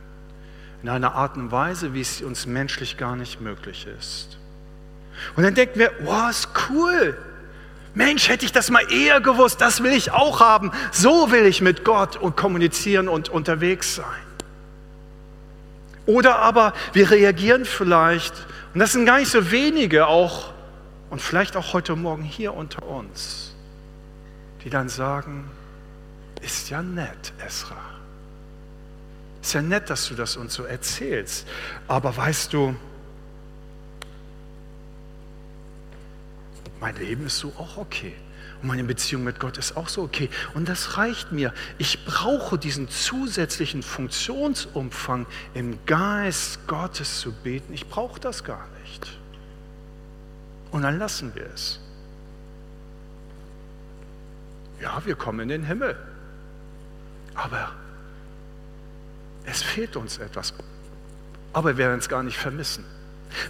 in 0.87 0.93
einer 0.93 1.16
Art 1.16 1.37
und 1.37 1.50
Weise, 1.50 1.95
wie 1.95 2.00
es 2.00 2.23
uns 2.23 2.47
menschlich 2.47 2.97
gar 2.97 3.16
nicht 3.16 3.40
möglich 3.40 3.88
ist. 3.99 4.38
Und 5.35 5.43
dann 5.43 5.52
denken 5.52 5.81
wir, 5.81 5.90
wow, 6.02 6.31
ist 6.31 6.49
cool. 6.71 7.19
Mensch, 7.95 8.28
hätte 8.28 8.45
ich 8.45 8.52
das 8.52 8.71
mal 8.71 8.85
eher 8.93 9.21
gewusst, 9.21 9.61
das 9.61 9.83
will 9.83 9.90
ich 9.90 10.12
auch 10.12 10.38
haben. 10.38 10.71
So 10.93 11.33
will 11.33 11.45
ich 11.45 11.61
mit 11.61 11.83
Gott 11.85 12.14
und 12.14 12.37
kommunizieren 12.37 13.09
und 13.09 13.28
unterwegs 13.28 13.97
sein. 13.97 14.05
Oder 16.07 16.38
aber 16.38 16.73
wir 16.93 17.11
reagieren 17.11 17.64
vielleicht, 17.64 18.35
und 18.73 18.78
das 18.78 18.93
sind 18.93 19.07
gar 19.07 19.19
nicht 19.19 19.33
so 19.33 19.50
wenige 19.50 20.07
auch, 20.07 20.52
und 21.11 21.21
vielleicht 21.21 21.57
auch 21.57 21.73
heute 21.73 21.97
Morgen 21.97 22.23
hier 22.23 22.55
unter 22.55 22.87
uns, 22.87 23.57
die 24.62 24.71
dann 24.71 24.88
sagen, 24.88 25.50
ist 26.43 26.71
ja 26.71 26.81
nett, 26.81 27.33
Esra. 27.45 27.95
Ist 29.46 29.52
ja 29.52 29.62
nett, 29.62 29.90
dass 29.90 30.08
du 30.08 30.16
das 30.16 30.36
uns 30.36 30.54
so 30.54 30.64
erzählst. 30.64 31.46
Aber 31.86 32.16
weißt 32.16 32.52
du, 32.52 32.74
mein 36.80 36.96
Leben 36.96 37.26
ist 37.26 37.38
so 37.38 37.52
auch 37.56 37.76
okay. 37.76 38.12
Und 38.60 38.66
meine 38.66 38.82
Beziehung 38.82 39.22
mit 39.22 39.38
Gott 39.38 39.56
ist 39.56 39.76
auch 39.76 39.88
so 39.88 40.02
okay. 40.02 40.30
Und 40.54 40.68
das 40.68 40.96
reicht 40.96 41.30
mir. 41.30 41.54
Ich 41.78 42.04
brauche 42.04 42.58
diesen 42.58 42.88
zusätzlichen 42.88 43.84
Funktionsumfang 43.84 45.26
im 45.54 45.78
Geist 45.86 46.66
Gottes 46.66 47.20
zu 47.20 47.30
beten. 47.30 47.72
Ich 47.72 47.88
brauche 47.88 48.18
das 48.18 48.42
gar 48.42 48.66
nicht. 48.82 49.16
Und 50.72 50.82
dann 50.82 50.98
lassen 50.98 51.36
wir 51.36 51.46
es. 51.54 51.78
Ja, 54.82 55.00
wir 55.04 55.14
kommen 55.14 55.38
in 55.38 55.50
den 55.50 55.62
Himmel. 55.62 55.96
Aber 57.36 57.70
es 59.46 59.62
fehlt 59.62 59.96
uns 59.96 60.18
etwas. 60.18 60.52
Aber 61.52 61.78
wir 61.78 61.86
werden 61.86 61.98
es 61.98 62.08
gar 62.08 62.22
nicht 62.22 62.36
vermissen. 62.36 62.84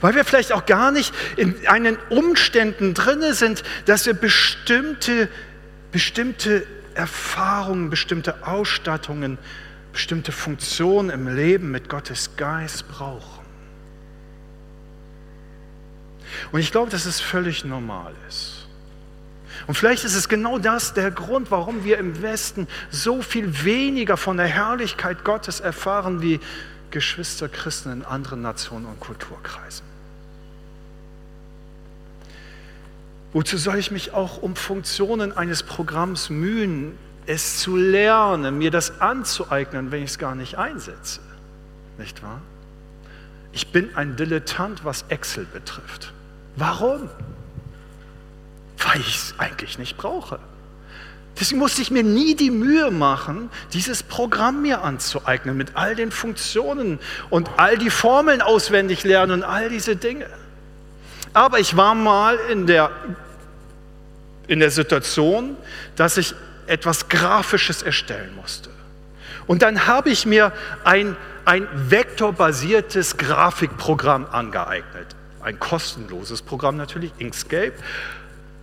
Weil 0.00 0.14
wir 0.14 0.24
vielleicht 0.24 0.52
auch 0.52 0.66
gar 0.66 0.90
nicht 0.90 1.14
in 1.36 1.66
einen 1.66 1.96
Umständen 2.08 2.94
drinne 2.94 3.34
sind, 3.34 3.62
dass 3.84 4.06
wir 4.06 4.14
bestimmte, 4.14 5.28
bestimmte 5.92 6.66
Erfahrungen, 6.94 7.90
bestimmte 7.90 8.46
Ausstattungen, 8.46 9.38
bestimmte 9.92 10.32
Funktionen 10.32 11.10
im 11.10 11.34
Leben 11.34 11.70
mit 11.70 11.88
Gottes 11.88 12.36
Geist 12.36 12.88
brauchen. 12.88 13.44
Und 16.52 16.60
ich 16.60 16.72
glaube, 16.72 16.90
dass 16.90 17.06
es 17.06 17.20
völlig 17.20 17.64
normal 17.64 18.14
ist. 18.28 18.55
Und 19.66 19.74
vielleicht 19.74 20.04
ist 20.04 20.14
es 20.14 20.28
genau 20.28 20.58
das 20.58 20.94
der 20.94 21.10
Grund, 21.10 21.50
warum 21.50 21.84
wir 21.84 21.98
im 21.98 22.22
Westen 22.22 22.66
so 22.90 23.22
viel 23.22 23.64
weniger 23.64 24.16
von 24.16 24.36
der 24.36 24.46
Herrlichkeit 24.46 25.24
Gottes 25.24 25.60
erfahren 25.60 26.22
wie 26.22 26.40
Geschwister 26.90 27.48
Christen 27.48 27.92
in 27.92 28.04
anderen 28.04 28.42
Nationen 28.42 28.86
und 28.86 29.00
Kulturkreisen. 29.00 29.84
Wozu 33.32 33.58
soll 33.58 33.76
ich 33.76 33.90
mich 33.90 34.14
auch 34.14 34.40
um 34.40 34.56
Funktionen 34.56 35.36
eines 35.36 35.62
Programms 35.62 36.30
mühen, 36.30 36.96
es 37.26 37.58
zu 37.58 37.76
lernen, 37.76 38.56
mir 38.56 38.70
das 38.70 39.00
anzueignen, 39.00 39.90
wenn 39.90 40.04
ich 40.04 40.10
es 40.10 40.18
gar 40.18 40.34
nicht 40.34 40.56
einsetze? 40.56 41.20
Nicht 41.98 42.22
wahr? 42.22 42.40
Ich 43.52 43.72
bin 43.72 43.94
ein 43.96 44.16
Dilettant, 44.16 44.84
was 44.84 45.04
Excel 45.08 45.44
betrifft. 45.44 46.12
Warum? 46.56 47.10
Weil 48.78 49.00
ich 49.00 49.16
es 49.16 49.34
eigentlich 49.38 49.78
nicht 49.78 49.96
brauche. 49.96 50.38
Deswegen 51.38 51.58
musste 51.58 51.82
ich 51.82 51.90
mir 51.90 52.02
nie 52.02 52.34
die 52.34 52.50
Mühe 52.50 52.90
machen, 52.90 53.50
dieses 53.74 54.02
Programm 54.02 54.62
mir 54.62 54.82
anzueignen 54.82 55.56
mit 55.56 55.72
all 55.74 55.94
den 55.94 56.10
Funktionen 56.10 56.98
und 57.28 57.50
all 57.58 57.76
die 57.76 57.90
Formeln 57.90 58.40
auswendig 58.40 59.04
lernen 59.04 59.32
und 59.32 59.42
all 59.42 59.68
diese 59.68 59.96
Dinge. 59.96 60.26
Aber 61.34 61.60
ich 61.60 61.76
war 61.76 61.94
mal 61.94 62.38
in 62.50 62.66
der, 62.66 62.90
in 64.46 64.60
der 64.60 64.70
Situation, 64.70 65.56
dass 65.94 66.16
ich 66.16 66.34
etwas 66.66 67.10
Grafisches 67.10 67.82
erstellen 67.82 68.34
musste. 68.34 68.70
Und 69.46 69.60
dann 69.60 69.86
habe 69.86 70.08
ich 70.08 70.24
mir 70.24 70.52
ein, 70.84 71.16
ein 71.44 71.68
vektorbasiertes 71.74 73.18
Grafikprogramm 73.18 74.26
angeeignet. 74.30 75.14
Ein 75.42 75.60
kostenloses 75.60 76.42
Programm 76.42 76.76
natürlich, 76.76 77.12
Inkscape. 77.18 77.74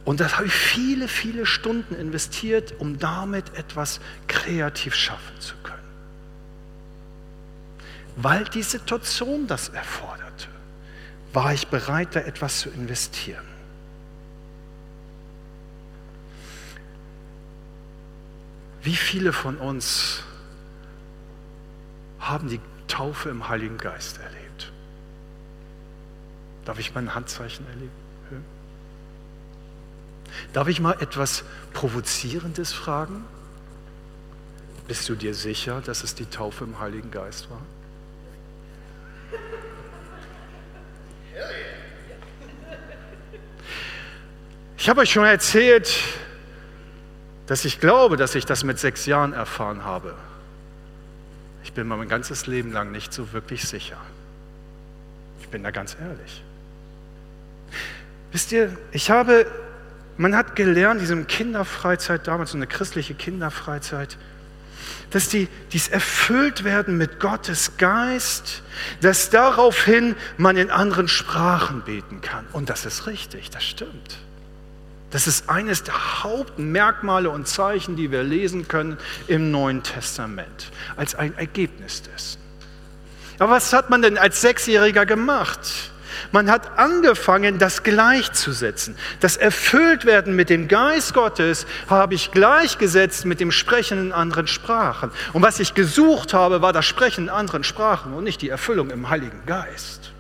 Und 0.06 0.20
das 0.20 0.36
habe 0.36 0.48
ich 0.48 0.54
viele, 0.54 1.08
viele 1.08 1.46
Stunden 1.46 1.96
investiert, 1.96 2.74
um 2.80 3.00
damit 3.00 3.56
etwas 3.56 4.02
kreativ 4.28 4.96
schaffen 4.96 5.40
zu 5.40 5.56
können. 5.64 5.80
Weil 8.18 8.44
die 8.46 8.64
Situation 8.64 9.48
das 9.48 9.70
erforderte, 9.70 10.48
war 11.32 11.54
ich 11.54 11.68
bereit, 11.68 12.16
da 12.16 12.20
etwas 12.20 12.60
zu 12.60 12.70
investieren. 12.70 13.46
Wie 18.84 18.96
viele 18.96 19.32
von 19.32 19.56
uns 19.58 20.24
haben 22.20 22.50
die 22.50 22.60
Taufe 22.88 23.30
im 23.30 23.48
Heiligen 23.48 23.78
Geist 23.78 24.20
erlebt? 24.20 24.72
Darf 26.66 26.78
ich 26.80 26.94
mein 26.94 27.16
Handzeichen 27.16 27.66
erleben? 27.68 28.03
Darf 30.54 30.68
ich 30.68 30.80
mal 30.80 30.94
etwas 31.00 31.44
Provozierendes 31.74 32.74
fragen? 32.74 33.26
Bist 34.88 35.08
du 35.08 35.16
dir 35.16 35.34
sicher, 35.34 35.82
dass 35.82 36.04
es 36.04 36.16
die 36.16 36.26
Taufe 36.26 36.64
im 36.66 36.80
Heiligen 36.80 37.12
Geist 37.12 37.50
war? 37.50 37.62
Ich 44.78 44.90
habe 44.90 45.00
euch 45.00 45.12
schon 45.12 45.24
erzählt, 45.24 45.90
dass 47.48 47.64
ich 47.64 47.80
glaube, 47.80 48.18
dass 48.18 48.36
ich 48.36 48.46
das 48.46 48.66
mit 48.66 48.80
sechs 48.80 49.06
Jahren 49.06 49.32
erfahren 49.32 49.86
habe. 49.86 50.14
Ich 51.64 51.72
bin 51.72 51.88
mir 51.88 51.96
mein 51.96 52.10
ganzes 52.10 52.48
Leben 52.48 52.74
lang 52.74 52.92
nicht 52.92 53.14
so 53.14 53.32
wirklich 53.32 53.66
sicher. 53.66 53.98
Ich 55.40 55.48
bin 55.48 55.64
da 55.64 55.72
ganz 55.72 55.96
ehrlich. 55.98 56.44
Wisst 58.34 58.52
ihr, 58.52 58.78
ich 58.92 59.10
habe 59.10 59.46
man 60.18 60.36
hat 60.36 60.56
gelernt, 60.56 61.02
diesem 61.02 61.28
Kinderfreizeit 61.28 62.28
damals, 62.28 62.52
so 62.52 62.58
eine 62.58 62.68
christliche 62.68 63.14
Kinderfreizeit, 63.14 64.18
dass 65.10 65.30
die, 65.30 65.48
dies 65.72 65.88
erfüllt 65.88 66.64
werden 66.64 66.98
mit 66.98 67.20
Gottes 67.20 67.78
Geist, 67.78 68.64
dass 69.02 69.30
daraufhin 69.30 70.16
man 70.38 70.58
in 70.58 70.72
anderen 70.72 71.08
Sprachen 71.08 71.82
beten 71.82 72.22
kann. 72.22 72.46
Und 72.52 72.70
das 72.70 72.86
ist 72.86 73.08
richtig, 73.08 73.50
das 73.50 73.64
stimmt. 73.64 74.18
Das 75.12 75.28
ist 75.28 75.48
eines 75.48 75.84
der 75.84 76.24
Hauptmerkmale 76.24 77.30
und 77.30 77.48
Zeichen, 77.48 77.96
die 77.96 78.12
wir 78.12 78.24
lesen 78.24 78.68
können 78.68 78.98
im 79.28 79.52
Neuen 79.52 79.84
Testament, 79.84 80.72
als 80.96 81.14
ein 81.14 81.38
Ergebnis 81.38 82.02
dessen. 82.02 82.40
Aber 83.38 83.52
was 83.52 83.72
hat 83.74 83.92
man 83.92 84.02
denn 84.02 84.18
als 84.18 84.42
Sechsjähriger 84.42 85.06
gemacht? 85.06 85.93
Man 86.32 86.50
hat 86.50 86.78
angefangen, 86.78 87.60
das 87.60 87.84
gleichzusetzen. 87.84 88.96
Das 89.20 89.38
Erfülltwerden 89.38 90.36
mit 90.36 90.50
dem 90.50 90.68
Geist 90.68 91.14
Gottes 91.14 91.66
habe 91.90 92.16
ich 92.16 92.32
gleichgesetzt 92.32 93.26
mit 93.26 93.40
dem 93.40 93.52
Sprechen 93.52 94.00
in 94.00 94.12
anderen 94.12 94.48
Sprachen. 94.48 95.12
Und 95.34 95.42
was 95.42 95.60
ich 95.60 95.74
gesucht 95.74 96.34
habe, 96.34 96.62
war 96.62 96.74
das 96.74 96.86
Sprechen 96.86 97.26
in 97.26 97.30
anderen 97.30 97.64
Sprachen 97.64 98.14
und 98.14 98.24
nicht 98.24 98.42
die 98.42 98.50
Erfüllung 98.50 98.90
im 98.90 99.10
Heiligen 99.10 99.46
Geist. 99.46 100.12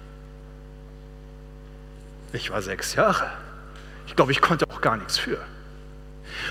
Ich 2.34 2.52
war 2.52 2.62
sechs 2.62 2.96
Jahre. 2.96 3.30
Ich 4.08 4.16
glaube, 4.16 4.32
ich 4.32 4.42
konnte 4.42 4.66
auch 4.70 4.82
gar 4.82 4.98
nichts 4.98 5.18
für. 5.18 5.38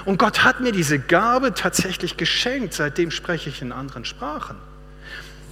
Und 0.05 0.19
Gott 0.19 0.45
hat 0.45 0.61
mir 0.61 0.73
diese 0.73 0.99
Gabe 0.99 1.55
tatsächlich 1.55 2.17
geschenkt. 2.17 2.75
Seitdem 2.75 3.11
spreche 3.11 3.51
ich 3.51 3.63
in 3.63 3.73
anderen 3.73 4.05
Sprachen. 4.05 4.57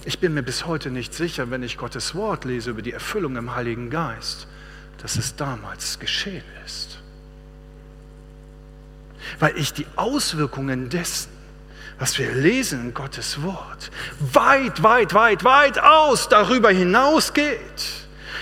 Ich 0.03 0.19
bin 0.19 0.33
mir 0.33 0.41
bis 0.41 0.65
heute 0.65 0.89
nicht 0.89 1.13
sicher, 1.13 1.51
wenn 1.51 1.61
ich 1.61 1.77
Gottes 1.77 2.15
Wort 2.15 2.45
lese 2.45 2.71
über 2.71 2.81
die 2.81 2.91
Erfüllung 2.91 3.35
im 3.35 3.55
Heiligen 3.55 3.89
Geist, 3.89 4.47
dass 5.01 5.15
es 5.15 5.35
damals 5.35 5.99
geschehen 5.99 6.43
ist. 6.65 6.99
Weil 9.39 9.55
ich 9.57 9.73
die 9.73 9.85
Auswirkungen 9.95 10.89
dessen, 10.89 11.29
was 11.99 12.17
wir 12.17 12.31
lesen 12.31 12.81
in 12.81 12.93
Gottes 12.95 13.43
Wort, 13.43 13.91
weit, 14.33 14.81
weit, 14.81 15.13
weit, 15.13 15.43
weit 15.43 15.77
aus 15.77 16.29
darüber 16.29 16.71
hinausgeht, 16.71 17.59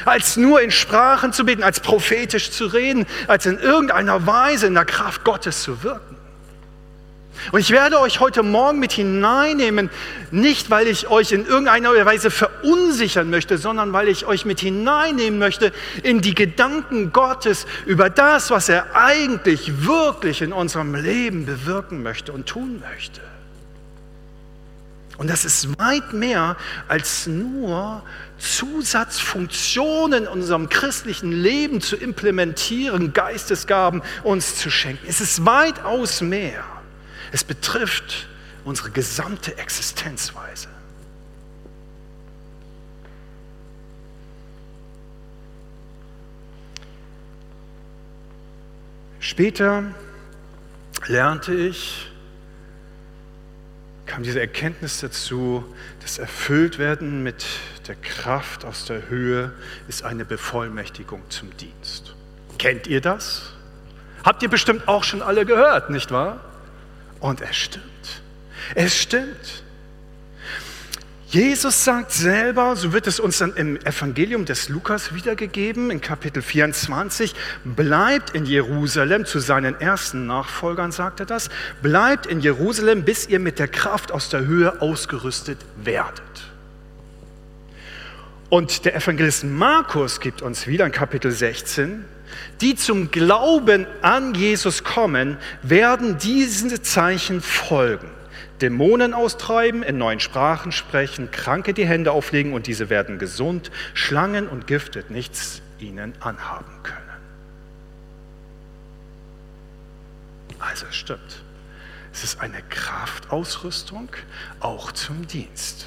als 0.06 0.38
nur 0.38 0.62
in 0.62 0.72
Sprachen 0.72 1.34
zu 1.34 1.44
beten, 1.44 1.64
als 1.64 1.82
prophetisch 1.82 2.52
zu 2.52 2.68
reden, 2.68 3.06
als 3.28 3.46
in 3.46 3.58
irgendeiner 3.60 4.26
Weise 4.26 4.68
in 4.68 4.76
der 4.76 4.86
Kraft 4.86 5.26
Gottes 5.26 5.62
zu 5.64 5.84
wirken. 5.84 6.19
Und 7.52 7.60
ich 7.60 7.72
werde 7.72 8.00
euch 8.00 8.20
heute 8.20 8.44
Morgen 8.44 8.80
mit 8.80 8.92
hineinnehmen, 8.92 9.90
nicht 10.32 10.70
weil 10.70 10.88
ich 10.88 11.08
euch 11.08 11.32
in 11.32 11.46
irgendeiner 11.46 11.94
Weise 12.06 12.32
verunsichern 12.32 13.30
möchte, 13.30 13.58
sondern 13.58 13.94
weil 13.94 14.08
ich 14.08 14.26
euch 14.26 14.46
mit 14.46 14.60
hineinnehmen 14.60 15.40
möchte 15.40 15.72
in 16.04 16.22
die 16.22 16.36
Gedanken 16.36 17.12
Gottes 17.12 17.66
über 17.86 18.10
das, 18.10 18.52
was 18.52 18.70
er 18.70 18.96
eigentlich 18.96 19.86
wirklich 19.86 20.42
in 20.42 20.54
unserem 20.54 20.96
Leben 20.96 21.46
bewirken 21.46 22.04
möchte 22.04 22.32
und 22.32 22.46
tun 22.48 22.82
möchte. 22.90 23.22
Und 25.20 25.30
das 25.30 25.44
ist 25.44 25.78
weit 25.78 26.14
mehr 26.14 26.56
als 26.88 27.28
nur 27.28 28.04
Zusatzfunktionen 28.38 30.24
in 30.24 30.30
unserem 30.30 30.70
christlichen 30.70 31.34
Leben 31.34 31.82
zu 31.82 31.98
implementieren, 31.98 33.12
Geistesgaben 33.12 34.02
uns 34.24 34.56
zu 34.56 34.70
schenken. 34.70 35.06
Es 35.10 35.20
ist 35.20 35.46
weitaus 35.46 36.22
mehr. 36.22 36.64
Es 37.32 37.44
betrifft 37.44 38.28
unsere 38.66 38.92
gesamte 38.92 39.58
Existenzweise. 39.58 40.68
Später 49.20 49.84
lernte 51.08 51.54
ich, 51.54 52.10
kam 54.06 54.24
diese 54.24 54.40
Erkenntnis 54.40 55.02
dazu, 55.02 55.64
das 56.02 56.18
Erfülltwerden 56.18 57.22
mit 57.22 57.46
der 57.88 57.96
Kraft 57.96 58.66
aus 58.66 58.86
der 58.86 59.08
Höhe 59.08 59.52
ist 59.88 60.04
eine 60.04 60.26
Bevollmächtigung 60.26 61.22
zum 61.30 61.56
Dienst. 61.58 62.16
Kennt 62.58 62.88
ihr 62.88 63.02
das? 63.02 63.54
Habt 64.24 64.42
ihr 64.42 64.50
bestimmt 64.50 64.88
auch 64.88 65.04
schon 65.04 65.22
alle 65.22 65.46
gehört, 65.46 65.90
nicht 65.90 66.12
wahr? 66.12 66.40
Und 67.20 67.42
es 67.42 67.56
stimmt. 67.56 68.22
Es 68.76 68.96
stimmt. 68.96 69.64
Jesus 71.32 71.84
sagt 71.84 72.12
selber, 72.12 72.76
so 72.76 72.92
wird 72.92 73.06
es 73.06 73.20
uns 73.20 73.38
dann 73.38 73.56
im 73.56 73.78
Evangelium 73.78 74.46
des 74.46 74.68
Lukas 74.68 75.14
wiedergegeben, 75.14 75.92
in 75.92 76.02
Kapitel 76.02 76.42
24, 76.42 77.36
bleibt 77.64 78.32
in 78.32 78.48
Jerusalem, 78.48 79.26
zu 79.26 79.38
seinen 79.38 79.80
ersten 79.80 80.26
Nachfolgern 80.26 80.92
sagt 80.92 81.20
er 81.20 81.28
das, 81.28 81.50
bleibt 81.84 82.26
in 82.26 82.40
Jerusalem, 82.40 83.04
bis 83.04 83.28
ihr 83.28 83.38
mit 83.38 83.60
der 83.60 83.68
Kraft 83.68 84.12
aus 84.12 84.30
der 84.30 84.48
Höhe 84.48 84.82
ausgerüstet 84.82 85.60
werdet. 85.84 86.24
Und 88.50 88.86
der 88.86 88.96
Evangelist 88.96 89.44
Markus 89.44 90.22
gibt 90.22 90.42
uns 90.42 90.66
wieder 90.66 90.88
in 90.88 90.92
Kapitel 90.92 91.32
16, 91.32 92.06
die 92.62 92.76
zum 92.76 93.12
Glauben 93.12 93.88
an 94.02 94.34
Jesus 94.34 94.84
kommen, 94.84 95.38
werden 95.62 96.18
diese 96.18 96.82
Zeichen 96.82 97.42
folgen. 97.42 98.10
Dämonen 98.62 99.14
austreiben, 99.14 99.84
in 99.84 99.98
neuen 99.98 100.20
Sprachen 100.20 100.72
sprechen, 100.72 101.32
Kranke 101.32 101.74
die 101.74 101.86
Hände 101.86 102.12
auflegen 102.12 102.54
und 102.54 102.68
diese 102.68 102.90
werden 102.90 103.18
gesund, 103.18 103.72
Schlangen 103.94 104.48
und 104.48 104.68
Gift 104.68 104.96
wird 104.96 105.12
nichts 105.12 105.62
ihnen 105.80 106.14
anhaben 106.20 106.72
können. 106.84 107.00
Also 110.60 110.86
es 110.90 110.96
stimmt. 110.96 111.44
Es 112.12 112.24
ist 112.24 112.42
eine 112.42 112.62
Kraftausrüstung 112.70 114.10
auch 114.60 114.92
zum 114.92 115.26
Dienst. 115.28 115.86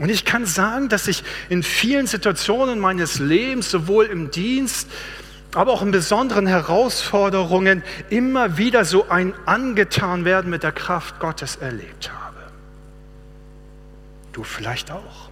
Und 0.00 0.10
ich 0.10 0.24
kann 0.24 0.46
sagen, 0.46 0.88
dass 0.88 1.08
ich 1.08 1.24
in 1.48 1.62
vielen 1.62 2.06
Situationen 2.06 2.78
meines 2.78 3.18
Lebens, 3.18 3.70
sowohl 3.70 4.06
im 4.06 4.30
Dienst, 4.30 4.88
aber 5.54 5.72
auch 5.72 5.82
in 5.82 5.90
besonderen 5.90 6.46
Herausforderungen, 6.46 7.82
immer 8.10 8.58
wieder 8.58 8.84
so 8.84 9.08
ein 9.08 9.34
angetan 9.46 10.24
werden 10.24 10.50
mit 10.50 10.62
der 10.62 10.72
Kraft 10.72 11.18
Gottes 11.18 11.56
erlebt 11.56 12.12
habe. 12.12 12.36
Du 14.32 14.44
vielleicht 14.44 14.90
auch. 14.90 15.27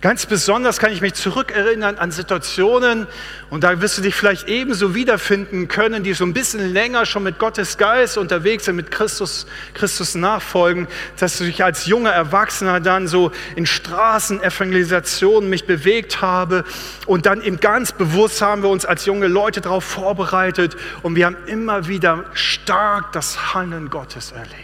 Ganz 0.00 0.26
besonders 0.26 0.78
kann 0.78 0.92
ich 0.92 1.00
mich 1.00 1.14
zurückerinnern 1.14 1.98
an 1.98 2.10
Situationen, 2.10 3.06
und 3.50 3.62
da 3.62 3.80
wirst 3.80 3.98
du 3.98 4.02
dich 4.02 4.14
vielleicht 4.14 4.48
ebenso 4.48 4.94
wiederfinden 4.94 5.68
können, 5.68 6.02
die 6.02 6.12
so 6.12 6.24
ein 6.24 6.32
bisschen 6.32 6.72
länger 6.72 7.06
schon 7.06 7.22
mit 7.22 7.38
Gottes 7.38 7.78
Geist 7.78 8.18
unterwegs 8.18 8.64
sind, 8.64 8.76
mit 8.76 8.90
Christus, 8.90 9.46
Christus 9.74 10.14
nachfolgen, 10.14 10.88
dass 11.18 11.40
ich 11.40 11.62
als 11.62 11.86
junger 11.86 12.10
Erwachsener 12.10 12.80
dann 12.80 13.06
so 13.06 13.30
in 13.54 13.66
Straßenevangelisationen 13.66 15.48
mich 15.48 15.66
bewegt 15.66 16.20
habe 16.20 16.64
und 17.06 17.26
dann 17.26 17.42
eben 17.42 17.60
ganz 17.60 17.92
bewusst 17.92 18.42
haben 18.42 18.62
wir 18.62 18.70
uns 18.70 18.84
als 18.84 19.04
junge 19.06 19.28
Leute 19.28 19.60
darauf 19.60 19.84
vorbereitet 19.84 20.76
und 21.02 21.14
wir 21.16 21.26
haben 21.26 21.36
immer 21.46 21.86
wieder 21.86 22.24
stark 22.32 23.12
das 23.12 23.54
Handeln 23.54 23.90
Gottes 23.90 24.32
erlebt. 24.32 24.63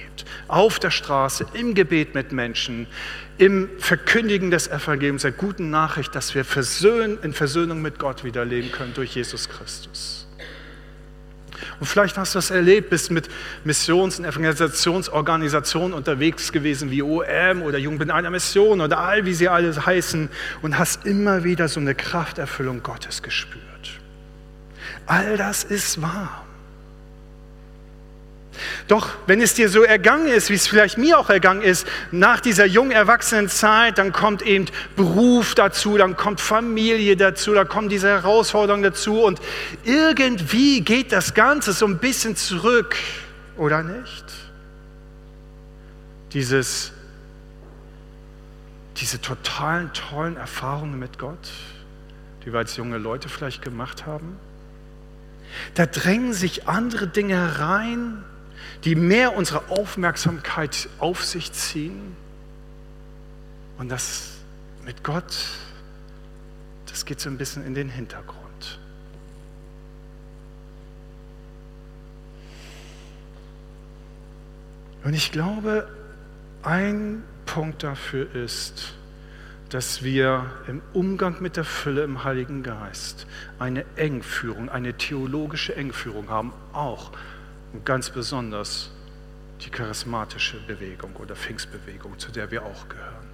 Auf 0.50 0.78
der 0.78 0.90
Straße, 0.90 1.46
im 1.54 1.74
Gebet 1.74 2.14
mit 2.14 2.32
Menschen, 2.32 2.86
im 3.38 3.68
Verkündigen 3.78 4.50
des 4.50 4.68
Evangeliums, 4.68 5.22
der 5.22 5.32
guten 5.32 5.70
Nachricht, 5.70 6.14
dass 6.14 6.34
wir 6.34 6.44
in 7.22 7.32
Versöhnung 7.32 7.80
mit 7.82 7.98
Gott 7.98 8.24
wieder 8.24 8.44
leben 8.44 8.72
können 8.72 8.92
durch 8.94 9.14
Jesus 9.14 9.48
Christus. 9.48 10.26
Und 11.78 11.86
vielleicht 11.86 12.18
hast 12.18 12.34
du 12.34 12.38
das 12.38 12.50
erlebt, 12.50 12.90
bist 12.90 13.10
mit 13.10 13.28
Missions- 13.64 14.18
und 14.18 14.24
Evangelisationsorganisationen 14.24 15.94
unterwegs 15.94 16.52
gewesen 16.52 16.90
wie 16.90 17.02
OM 17.02 17.62
oder 17.62 17.78
Jung 17.78 17.98
bin 17.98 18.10
einer 18.10 18.30
Mission 18.30 18.80
oder 18.80 18.98
all, 18.98 19.24
wie 19.24 19.34
sie 19.34 19.48
alle 19.48 19.74
heißen 19.86 20.28
und 20.62 20.78
hast 20.78 21.06
immer 21.06 21.44
wieder 21.44 21.68
so 21.68 21.80
eine 21.80 21.94
Krafterfüllung 21.94 22.82
Gottes 22.82 23.22
gespürt. 23.22 23.62
All 25.06 25.36
das 25.36 25.64
ist 25.64 26.02
wahr. 26.02 26.46
Doch 28.88 29.11
wenn 29.27 29.40
es 29.40 29.55
dir 29.55 29.68
so 29.68 29.83
ergangen 29.83 30.29
ist, 30.29 30.51
wie 30.51 30.55
es 30.55 30.66
vielleicht 30.66 30.99
mir 30.99 31.18
auch 31.18 31.31
ergangen 31.31 31.62
ist, 31.62 31.87
nach 32.11 32.40
dieser 32.40 32.66
jungen 32.66 32.92
Erwachsenenzeit, 32.92 33.99
dann 33.99 34.12
kommt 34.12 34.42
eben 34.42 34.66
Beruf 34.96 35.55
dazu, 35.55 35.96
dann 35.96 36.16
kommt 36.16 36.40
Familie 36.40 37.16
dazu, 37.16 37.53
dann 37.53 37.68
kommen 37.68 37.88
diese 37.88 38.09
Herausforderungen 38.09 38.83
dazu 38.83 39.23
und 39.23 39.40
irgendwie 39.85 40.81
geht 40.83 41.12
das 41.12 41.35
Ganze 41.35 41.73
so 41.73 41.87
ein 41.87 41.99
bisschen 41.99 42.37
zurück, 42.37 42.96
oder 43.57 43.83
nicht? 43.83 44.25
Dieses, 46.33 46.92
diese 48.96 49.20
totalen 49.20 49.92
tollen 49.92 50.37
Erfahrungen 50.37 50.99
mit 50.99 51.18
Gott, 51.18 51.51
die 52.44 52.53
wir 52.53 52.59
als 52.59 52.77
junge 52.77 52.99
Leute 52.99 53.29
vielleicht 53.29 53.62
gemacht 53.62 54.07
haben. 54.07 54.38
Da 55.75 55.87
drängen 55.87 56.33
sich 56.33 56.68
andere 56.68 57.07
Dinge 57.09 57.35
herein, 57.35 58.25
die 58.84 58.94
mehr 58.94 59.36
unsere 59.36 59.68
Aufmerksamkeit 59.68 60.88
auf 60.98 61.24
sich 61.24 61.52
ziehen. 61.52 62.16
Und 63.78 63.88
das 63.88 64.32
mit 64.84 65.04
Gott, 65.04 65.36
das 66.86 67.04
geht 67.04 67.20
so 67.20 67.28
ein 67.28 67.38
bisschen 67.38 67.64
in 67.66 67.74
den 67.74 67.88
Hintergrund. 67.88 68.40
Und 75.02 75.14
ich 75.14 75.32
glaube, 75.32 75.88
ein 76.62 77.22
Punkt 77.46 77.82
dafür 77.82 78.34
ist, 78.34 78.94
dass 79.70 80.02
wir 80.02 80.50
im 80.66 80.82
Umgang 80.92 81.40
mit 81.40 81.56
der 81.56 81.64
Fülle 81.64 82.02
im 82.02 82.24
Heiligen 82.24 82.62
Geist 82.62 83.26
eine 83.58 83.84
Engführung, 83.96 84.68
eine 84.68 84.94
theologische 84.94 85.74
Engführung 85.76 86.28
haben, 86.28 86.52
auch 86.72 87.12
und 87.72 87.85
ganz 87.85 88.11
besonders 88.11 88.90
die 89.64 89.70
charismatische 89.70 90.59
Bewegung 90.66 91.14
oder 91.16 91.37
Pfingstbewegung, 91.37 92.18
zu 92.18 92.33
der 92.33 92.50
wir 92.50 92.64
auch 92.64 92.88
gehören. 92.88 93.28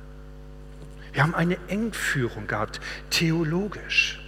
Wir 1.13 1.23
haben 1.23 1.35
eine 1.35 1.57
Engführung 1.69 2.47
gehabt, 2.47 2.81
theologisch. 3.11 4.21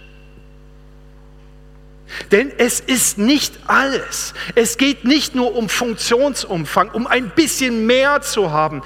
Denn 2.31 2.51
es 2.57 2.79
ist 2.79 3.17
nicht 3.19 3.59
alles. 3.67 4.33
Es 4.55 4.77
geht 4.77 5.05
nicht 5.05 5.35
nur 5.35 5.55
um 5.55 5.69
Funktionsumfang, 5.69 6.89
um 6.89 7.05
ein 7.05 7.29
bisschen 7.29 7.85
mehr 7.85 8.21
zu 8.21 8.51
haben. 8.51 8.81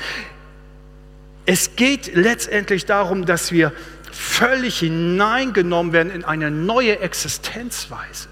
Es 1.46 1.76
geht 1.76 2.14
letztendlich 2.14 2.86
darum, 2.86 3.26
dass 3.26 3.52
wir 3.52 3.72
völlig 4.12 4.80
hineingenommen 4.80 5.94
werden 5.94 6.12
in 6.12 6.26
eine 6.26 6.52
neue 6.52 7.00
Existenzweise. 7.00 8.28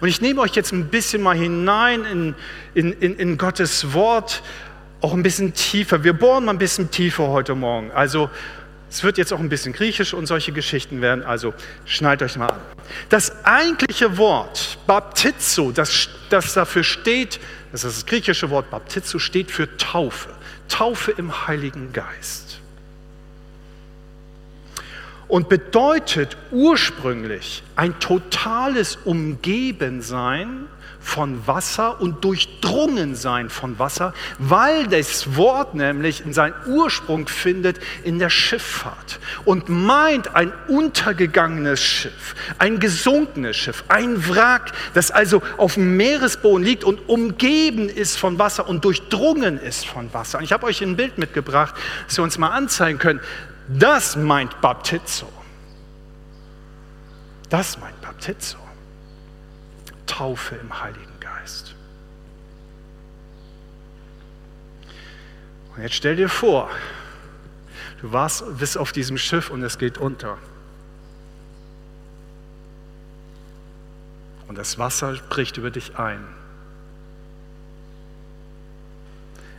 Und 0.00 0.08
ich 0.08 0.20
nehme 0.20 0.40
euch 0.40 0.54
jetzt 0.54 0.72
ein 0.72 0.88
bisschen 0.88 1.22
mal 1.22 1.36
hinein 1.36 2.04
in, 2.04 2.34
in, 2.74 2.92
in, 2.92 3.16
in 3.16 3.38
Gottes 3.38 3.92
Wort, 3.92 4.42
auch 5.00 5.12
ein 5.12 5.22
bisschen 5.22 5.54
tiefer. 5.54 6.04
Wir 6.04 6.12
bohren 6.12 6.44
mal 6.44 6.52
ein 6.52 6.58
bisschen 6.58 6.90
tiefer 6.90 7.28
heute 7.28 7.54
Morgen. 7.54 7.90
Also 7.92 8.30
es 8.88 9.02
wird 9.02 9.18
jetzt 9.18 9.32
auch 9.32 9.40
ein 9.40 9.48
bisschen 9.48 9.72
griechisch 9.72 10.14
und 10.14 10.26
solche 10.26 10.52
Geschichten 10.52 11.00
werden, 11.00 11.24
also 11.24 11.54
schnallt 11.84 12.22
euch 12.22 12.36
mal 12.36 12.48
an. 12.48 12.60
Das 13.08 13.44
eigentliche 13.44 14.16
Wort 14.16 14.78
Baptizo, 14.86 15.72
das, 15.72 16.08
das 16.30 16.54
dafür 16.54 16.84
steht, 16.84 17.40
das 17.72 17.84
ist 17.84 17.96
das 17.98 18.06
griechische 18.06 18.48
Wort 18.50 18.70
Baptizo, 18.70 19.18
steht 19.18 19.50
für 19.50 19.76
Taufe. 19.76 20.30
Taufe 20.68 21.12
im 21.12 21.46
Heiligen 21.46 21.92
Geist 21.92 22.60
und 25.28 25.48
bedeutet 25.48 26.36
ursprünglich 26.50 27.62
ein 27.74 27.98
totales 27.98 28.96
Umgebensein 29.04 30.68
von 31.06 31.46
Wasser 31.46 32.00
und 32.00 32.24
durchdrungen 32.24 33.14
sein 33.14 33.48
von 33.48 33.78
Wasser, 33.78 34.12
weil 34.38 34.88
das 34.88 35.36
Wort 35.36 35.72
nämlich 35.74 36.24
in 36.24 36.32
seinen 36.32 36.54
Ursprung 36.66 37.28
findet 37.28 37.78
in 38.02 38.18
der 38.18 38.28
Schifffahrt 38.28 39.20
und 39.44 39.68
meint 39.68 40.34
ein 40.34 40.52
untergegangenes 40.66 41.80
Schiff, 41.80 42.34
ein 42.58 42.80
gesunkenes 42.80 43.56
Schiff, 43.56 43.84
ein 43.86 44.28
Wrack, 44.28 44.72
das 44.94 45.12
also 45.12 45.42
auf 45.58 45.74
dem 45.74 45.96
Meeresboden 45.96 46.64
liegt 46.64 46.82
und 46.82 47.08
umgeben 47.08 47.88
ist 47.88 48.18
von 48.18 48.40
Wasser 48.40 48.68
und 48.68 48.84
durchdrungen 48.84 49.60
ist 49.60 49.86
von 49.86 50.12
Wasser. 50.12 50.38
Und 50.38 50.44
ich 50.44 50.52
habe 50.52 50.66
euch 50.66 50.82
ein 50.82 50.96
Bild 50.96 51.18
mitgebracht, 51.18 51.76
das 52.08 52.16
wir 52.16 52.24
uns 52.24 52.36
mal 52.36 52.50
anzeigen 52.50 52.98
können. 52.98 53.20
Das 53.68 54.16
meint 54.16 54.60
Baptizo. 54.60 55.26
Das 57.48 57.78
meint 57.78 58.00
Baptizo. 58.00 58.58
Taufe 60.06 60.54
im 60.56 60.82
Heiligen 60.82 61.20
Geist. 61.20 61.74
Und 65.74 65.82
jetzt 65.82 65.94
stell 65.94 66.16
dir 66.16 66.28
vor, 66.28 66.70
du 68.00 68.12
warst, 68.12 68.44
bist 68.58 68.78
auf 68.78 68.92
diesem 68.92 69.18
Schiff 69.18 69.50
und 69.50 69.62
es 69.62 69.78
geht 69.78 69.98
unter. 69.98 70.38
Und 74.48 74.56
das 74.56 74.78
Wasser 74.78 75.14
bricht 75.28 75.56
über 75.56 75.70
dich 75.70 75.98
ein. 75.98 76.24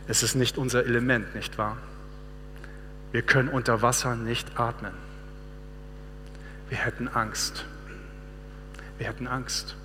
Es 0.08 0.22
ist 0.22 0.34
nicht 0.34 0.56
unser 0.56 0.86
Element, 0.86 1.34
nicht 1.34 1.58
wahr? 1.58 1.76
Wir 3.12 3.22
können 3.22 3.48
unter 3.48 3.82
Wasser 3.82 4.16
nicht 4.16 4.58
atmen. 4.58 4.92
Wir 6.68 6.78
hätten 6.78 7.08
Angst. 7.08 7.64
Wir 8.98 9.06
hätten 9.06 9.26
Angst. 9.26 9.76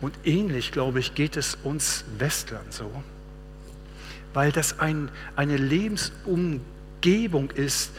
Und 0.00 0.14
ähnlich, 0.24 0.72
glaube 0.72 1.00
ich, 1.00 1.14
geht 1.14 1.36
es 1.36 1.56
uns 1.62 2.04
Westlern 2.18 2.66
so, 2.70 2.90
weil 4.32 4.52
das 4.52 4.80
ein, 4.80 5.10
eine 5.36 5.56
Lebensumgebung 5.56 7.50
ist, 7.50 7.92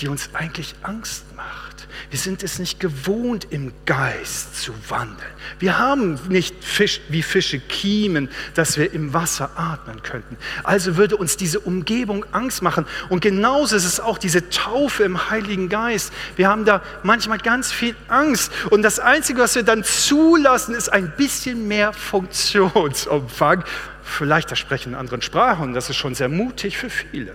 die 0.00 0.08
uns 0.08 0.30
eigentlich 0.32 0.74
Angst 0.82 1.24
macht. 1.36 1.86
Wir 2.08 2.18
sind 2.18 2.42
es 2.42 2.58
nicht 2.58 2.80
gewohnt, 2.80 3.48
im 3.50 3.72
Geist 3.84 4.56
zu 4.62 4.72
wandeln. 4.88 5.30
Wir 5.58 5.78
haben 5.78 6.18
nicht 6.28 6.64
Fisch, 6.64 7.00
wie 7.08 7.22
Fische 7.22 7.58
Kiemen, 7.58 8.28
dass 8.54 8.78
wir 8.78 8.92
im 8.92 9.12
Wasser 9.12 9.50
atmen 9.56 10.02
könnten. 10.02 10.36
Also 10.64 10.96
würde 10.96 11.16
uns 11.16 11.36
diese 11.36 11.60
Umgebung 11.60 12.24
Angst 12.32 12.62
machen. 12.62 12.86
Und 13.08 13.20
genauso 13.20 13.76
ist 13.76 13.84
es 13.84 14.00
auch 14.00 14.18
diese 14.18 14.48
Taufe 14.50 15.04
im 15.04 15.30
Heiligen 15.30 15.68
Geist. 15.68 16.12
Wir 16.36 16.48
haben 16.48 16.64
da 16.64 16.82
manchmal 17.02 17.38
ganz 17.38 17.72
viel 17.72 17.94
Angst. 18.08 18.52
Und 18.70 18.82
das 18.82 18.98
Einzige, 18.98 19.40
was 19.40 19.54
wir 19.54 19.62
dann 19.62 19.84
zulassen, 19.84 20.74
ist 20.74 20.92
ein 20.92 21.12
bisschen 21.16 21.68
mehr 21.68 21.92
Funktionsumfang 21.92 23.64
Vielleicht 24.10 24.50
das 24.50 24.58
Sprechen 24.58 24.90
in 24.90 24.94
anderen 24.96 25.22
Sprachen, 25.22 25.72
das 25.72 25.88
ist 25.88 25.96
schon 25.96 26.14
sehr 26.14 26.28
mutig 26.28 26.76
für 26.76 26.90
viele. 26.90 27.32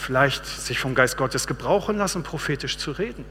Vielleicht 0.00 0.46
sich 0.46 0.78
vom 0.78 0.94
Geist 0.94 1.18
Gottes 1.18 1.46
gebrauchen 1.46 1.98
lassen, 1.98 2.22
prophetisch 2.22 2.78
zu 2.78 2.92
reden. 2.92 3.26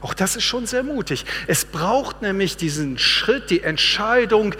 Auch 0.00 0.14
das 0.14 0.36
ist 0.36 0.44
schon 0.44 0.64
sehr 0.64 0.84
mutig. 0.84 1.26
Es 1.48 1.64
braucht 1.64 2.22
nämlich 2.22 2.56
diesen 2.56 2.98
Schritt, 2.98 3.50
die 3.50 3.62
Entscheidung, 3.62 4.54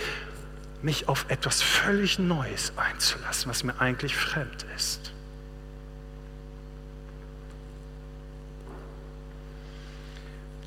mich 0.82 1.08
auf 1.08 1.26
etwas 1.28 1.62
völlig 1.62 2.18
Neues 2.18 2.72
einzulassen, 2.76 3.48
was 3.48 3.62
mir 3.62 3.80
eigentlich 3.80 4.16
fremd 4.16 4.66
ist. 4.74 5.12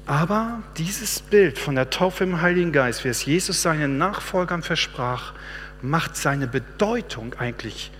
Aber 0.06 0.63
dieses 0.78 1.19
Bild 1.19 1.60
von 1.60 1.76
der 1.76 1.89
Taufe 1.89 2.23
im 2.23 2.41
Heiligen 2.41 2.71
Geist, 2.71 3.04
wie 3.04 3.10
es 3.10 3.26
Jesus 3.26 3.62
seinen 3.62 3.97
Nachfolgern 3.97 4.63
versprach, 4.63 5.34
macht 5.82 6.15
seine 6.15 6.47
Bedeutung 6.47 7.34
eigentlich 7.34 7.91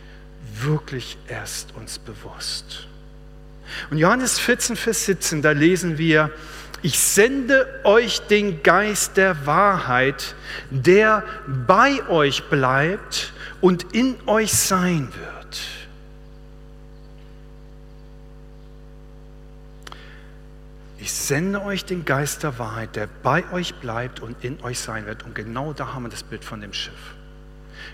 wirklich 0.64 1.18
erst 1.28 1.76
uns 1.76 2.00
bewusst. 2.00 2.88
Und 3.90 3.98
Johannes 3.98 4.40
14, 4.40 4.76
Vers 4.76 5.06
17, 5.06 5.42
da 5.42 5.52
lesen 5.52 5.98
wir, 5.98 6.32
ich 6.82 7.00
sende 7.00 7.68
euch 7.84 8.22
den 8.28 8.62
Geist 8.62 9.18
der 9.18 9.46
Wahrheit, 9.46 10.36
der 10.70 11.24
bei 11.66 12.08
euch 12.08 12.50
bleibt 12.50 13.34
und 13.62 13.94
in 13.94 14.16
euch 14.28 14.54
sein 14.54 15.10
wird. 15.14 15.28
Ich 21.00 21.12
sende 21.14 21.64
euch 21.64 21.86
den 21.86 22.06
Geist 22.06 22.44
der 22.44 22.60
Wahrheit, 22.60 22.96
der 22.96 23.08
bei 23.24 23.50
euch 23.52 23.76
bleibt 23.76 24.20
und 24.20 24.44
in 24.44 24.62
euch 24.62 24.80
sein 24.80 25.06
wird. 25.06 25.24
Und 25.24 25.36
genau 25.36 25.74
da 25.74 25.94
haben 25.94 26.04
wir 26.04 26.10
das 26.10 26.24
Bild 26.24 26.44
von 26.44 26.62
dem 26.62 26.74
Schiff. 26.74 27.16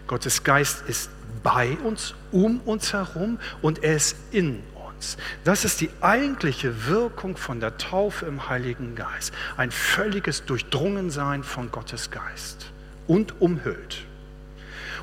Gottes 0.08 0.43
Geist 0.43 0.84
ist 0.88 1.10
bei 1.43 1.77
uns, 1.84 2.15
um 2.32 2.60
uns 2.62 2.93
herum 2.93 3.39
und 3.62 3.84
er 3.84 3.95
ist 3.95 4.15
in 4.32 4.63
uns. 4.88 5.17
Das 5.43 5.65
ist 5.65 5.82
die 5.82 5.89
eigentliche 6.01 6.88
Wirkung 6.88 7.38
von 7.38 7.60
der 7.60 7.77
Taufe 7.77 8.25
im 8.25 8.49
Heiligen 8.49 8.95
Geist. 8.95 9.34
Ein 9.58 9.71
völliges 9.71 10.45
Durchdrungensein 10.45 11.43
von 11.43 11.71
Gottes 11.71 12.10
Geist 12.10 12.71
und 13.08 13.41
umhüllt. 13.41 14.06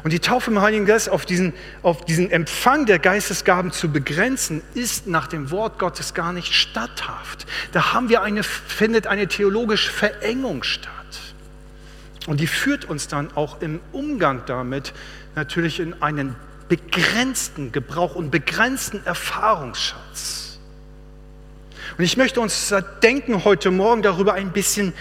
Und 0.03 0.12
die 0.12 0.20
Taufe 0.20 0.50
im 0.50 0.62
Heiligen 0.62 0.87
Geist 0.87 1.11
auf 1.11 1.26
diesen, 1.26 1.53
auf 1.83 2.05
diesen 2.07 2.31
Empfang 2.31 2.87
der 2.87 2.98
Geistesgaben 2.98 3.70
zu 3.70 3.90
begrenzen, 3.90 4.62
ist 4.74 5.07
nach 5.07 5.26
dem 5.26 5.50
Wort 5.50 5.79
Gottes 5.79 6.14
gar 6.14 6.33
nicht 6.33 6.55
statthaft. 6.55 7.46
Da 7.72 7.92
haben 7.92 8.09
wir 8.09 8.22
eine, 8.22 8.42
findet 8.42 9.07
eine 9.07 9.29
theologische 9.29 9.92
Verengung 9.92 10.62
statt. 10.62 11.00
Und 12.31 12.38
die 12.38 12.47
führt 12.47 12.85
uns 12.85 13.09
dann 13.09 13.33
auch 13.35 13.61
im 13.61 13.81
Umgang 13.90 14.43
damit 14.47 14.93
natürlich 15.35 15.81
in 15.81 16.01
einen 16.01 16.37
begrenzten 16.69 17.73
Gebrauch 17.73 18.14
und 18.14 18.31
begrenzten 18.31 19.05
Erfahrungsschatz. 19.05 20.61
Und 21.99 22.05
ich 22.05 22.16
möchte 22.16 22.40
uns 22.40 22.73
denken 23.03 23.45
heute 23.45 23.73
Morgen 23.73 24.03
darüber 24.03 24.35
ein 24.35 24.53
bisschen 24.53 24.93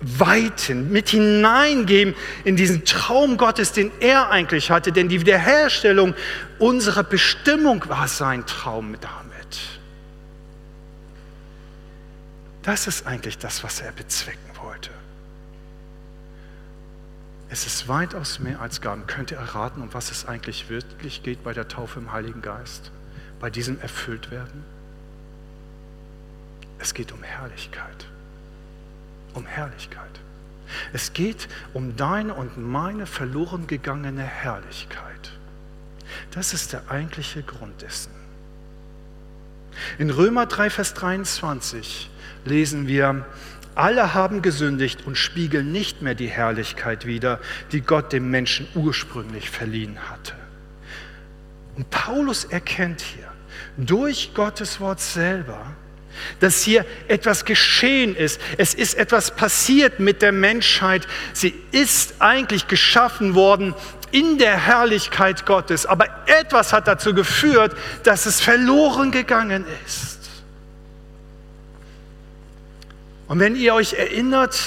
weiten, 0.00 0.90
mit 0.90 1.10
hineingeben 1.10 2.14
in 2.44 2.56
diesen 2.56 2.86
Traum 2.86 3.36
Gottes, 3.36 3.72
den 3.72 3.90
er 4.00 4.30
eigentlich 4.30 4.70
hatte. 4.70 4.90
Denn 4.90 5.10
die 5.10 5.20
Wiederherstellung 5.20 6.14
unserer 6.58 7.02
Bestimmung 7.02 7.86
war 7.90 8.08
sein 8.08 8.46
Traum 8.46 8.96
damit. 9.02 9.58
Das 12.62 12.86
ist 12.86 13.06
eigentlich 13.06 13.36
das, 13.36 13.62
was 13.62 13.82
er 13.82 13.92
bezwecken 13.92 14.50
wollte. 14.62 14.88
Es 17.50 17.66
ist 17.66 17.88
weitaus 17.88 18.38
mehr 18.38 18.60
als 18.60 18.80
Gaben. 18.80 19.06
Könnt 19.06 19.32
ihr 19.32 19.38
erraten, 19.38 19.82
um 19.82 19.92
was 19.92 20.10
es 20.10 20.26
eigentlich 20.26 20.70
wirklich 20.70 21.22
geht 21.22 21.42
bei 21.42 21.52
der 21.52 21.68
Taufe 21.68 21.98
im 21.98 22.12
Heiligen 22.12 22.42
Geist? 22.42 22.92
Bei 23.40 23.50
diesem 23.50 23.80
Erfülltwerden? 23.80 24.64
Es 26.78 26.94
geht 26.94 27.12
um 27.12 27.22
Herrlichkeit 27.22 28.06
um 29.34 29.46
Herrlichkeit. 29.46 30.20
Es 30.92 31.12
geht 31.12 31.48
um 31.74 31.96
deine 31.96 32.34
und 32.34 32.58
meine 32.58 33.06
verloren 33.06 33.66
gegangene 33.66 34.22
Herrlichkeit. 34.22 35.32
Das 36.32 36.54
ist 36.54 36.72
der 36.72 36.90
eigentliche 36.90 37.42
Grund 37.42 37.82
dessen. 37.82 38.12
In 39.98 40.10
Römer 40.10 40.46
3, 40.46 40.70
Vers 40.70 40.94
23 40.94 42.10
lesen 42.44 42.86
wir, 42.86 43.24
alle 43.80 44.12
haben 44.12 44.42
gesündigt 44.42 45.06
und 45.06 45.16
spiegeln 45.16 45.72
nicht 45.72 46.02
mehr 46.02 46.14
die 46.14 46.28
Herrlichkeit 46.28 47.06
wider, 47.06 47.40
die 47.72 47.80
Gott 47.80 48.12
dem 48.12 48.30
Menschen 48.30 48.68
ursprünglich 48.74 49.48
verliehen 49.48 49.98
hatte. 50.10 50.34
Und 51.76 51.88
Paulus 51.88 52.44
erkennt 52.44 53.00
hier 53.00 53.32
durch 53.78 54.34
Gottes 54.34 54.80
Wort 54.80 55.00
selber, 55.00 55.64
dass 56.40 56.62
hier 56.62 56.84
etwas 57.08 57.46
geschehen 57.46 58.14
ist. 58.14 58.38
Es 58.58 58.74
ist 58.74 58.94
etwas 58.98 59.30
passiert 59.30 59.98
mit 59.98 60.20
der 60.20 60.32
Menschheit. 60.32 61.06
Sie 61.32 61.54
ist 61.70 62.14
eigentlich 62.18 62.66
geschaffen 62.68 63.34
worden 63.34 63.74
in 64.10 64.36
der 64.36 64.58
Herrlichkeit 64.58 65.46
Gottes. 65.46 65.86
Aber 65.86 66.06
etwas 66.26 66.74
hat 66.74 66.86
dazu 66.86 67.14
geführt, 67.14 67.74
dass 68.02 68.26
es 68.26 68.42
verloren 68.42 69.10
gegangen 69.10 69.64
ist. 69.86 70.19
Und 73.30 73.38
wenn 73.38 73.54
ihr 73.54 73.74
euch 73.74 73.92
erinnert 73.92 74.58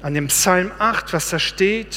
an 0.00 0.14
den 0.14 0.28
Psalm 0.28 0.72
8, 0.78 1.12
was 1.12 1.28
da 1.28 1.38
steht, 1.38 1.94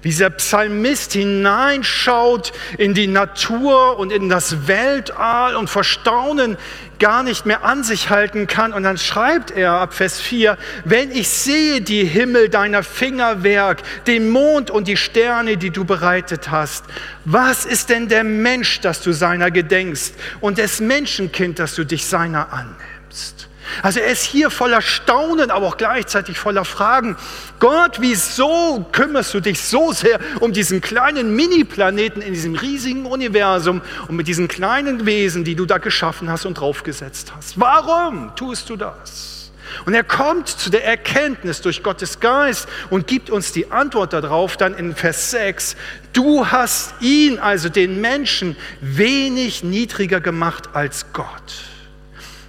wie 0.00 0.10
dieser 0.10 0.30
Psalmist 0.30 1.14
hineinschaut 1.14 2.52
in 2.78 2.94
die 2.94 3.08
Natur 3.08 3.98
und 3.98 4.12
in 4.12 4.28
das 4.28 4.68
Weltall 4.68 5.56
und 5.56 5.68
vor 5.68 5.82
Staunen 5.82 6.56
gar 7.00 7.24
nicht 7.24 7.46
mehr 7.46 7.64
an 7.64 7.82
sich 7.82 8.10
halten 8.10 8.46
kann. 8.46 8.72
Und 8.72 8.84
dann 8.84 8.96
schreibt 8.96 9.50
er 9.50 9.72
ab 9.72 9.92
Vers 9.92 10.20
4, 10.20 10.56
wenn 10.84 11.10
ich 11.10 11.30
sehe 11.30 11.80
die 11.80 12.04
Himmel 12.04 12.48
deiner 12.48 12.84
Fingerwerk, 12.84 13.82
den 14.06 14.30
Mond 14.30 14.70
und 14.70 14.86
die 14.86 14.96
Sterne, 14.96 15.56
die 15.56 15.70
du 15.70 15.84
bereitet 15.84 16.52
hast, 16.52 16.84
was 17.24 17.64
ist 17.64 17.90
denn 17.90 18.06
der 18.06 18.22
Mensch, 18.22 18.78
dass 18.82 19.02
du 19.02 19.10
seiner 19.10 19.50
gedenkst 19.50 20.14
und 20.40 20.58
des 20.58 20.78
Menschenkind, 20.78 21.58
dass 21.58 21.74
du 21.74 21.82
dich 21.82 22.06
seiner 22.06 22.52
annimmst? 22.52 23.48
Also 23.82 24.00
er 24.00 24.08
ist 24.08 24.22
hier 24.22 24.50
voller 24.50 24.80
Staunen, 24.80 25.50
aber 25.50 25.66
auch 25.66 25.76
gleichzeitig 25.76 26.38
voller 26.38 26.64
Fragen. 26.64 27.16
Gott, 27.58 27.98
wieso 28.00 28.86
kümmerst 28.92 29.34
du 29.34 29.40
dich 29.40 29.60
so 29.60 29.92
sehr 29.92 30.20
um 30.40 30.52
diesen 30.52 30.80
kleinen 30.80 31.34
Mini-Planeten 31.34 32.22
in 32.22 32.32
diesem 32.32 32.54
riesigen 32.54 33.06
Universum 33.06 33.82
und 34.08 34.16
mit 34.16 34.28
diesen 34.28 34.48
kleinen 34.48 35.06
Wesen, 35.06 35.44
die 35.44 35.54
du 35.54 35.66
da 35.66 35.78
geschaffen 35.78 36.30
hast 36.30 36.46
und 36.46 36.54
draufgesetzt 36.54 37.32
hast? 37.36 37.58
Warum 37.58 38.34
tust 38.36 38.70
du 38.70 38.76
das? 38.76 39.52
Und 39.84 39.94
er 39.94 40.04
kommt 40.04 40.48
zu 40.48 40.70
der 40.70 40.84
Erkenntnis 40.84 41.60
durch 41.60 41.82
Gottes 41.82 42.20
Geist 42.20 42.68
und 42.88 43.06
gibt 43.06 43.30
uns 43.30 43.52
die 43.52 43.70
Antwort 43.70 44.12
darauf 44.12 44.56
dann 44.56 44.74
in 44.74 44.94
Vers 44.94 45.32
6. 45.32 45.76
Du 46.12 46.46
hast 46.46 46.94
ihn, 47.00 47.38
also 47.38 47.68
den 47.68 48.00
Menschen, 48.00 48.56
wenig 48.80 49.64
niedriger 49.64 50.20
gemacht 50.20 50.70
als 50.72 51.12
Gott 51.12 51.75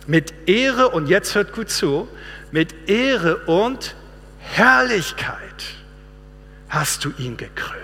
mit 0.08 0.48
Ehre, 0.48 0.89
und 0.89 1.08
jetzt 1.08 1.36
hört 1.36 1.54
gut 1.54 1.70
zu, 1.70 2.08
mit 2.52 2.89
Ehre 2.89 3.38
und 3.46 3.96
Herrlichkeit 4.39 5.76
hast 6.70 7.04
du 7.06 7.12
ihn 7.17 7.38
gekrönt. 7.38 7.84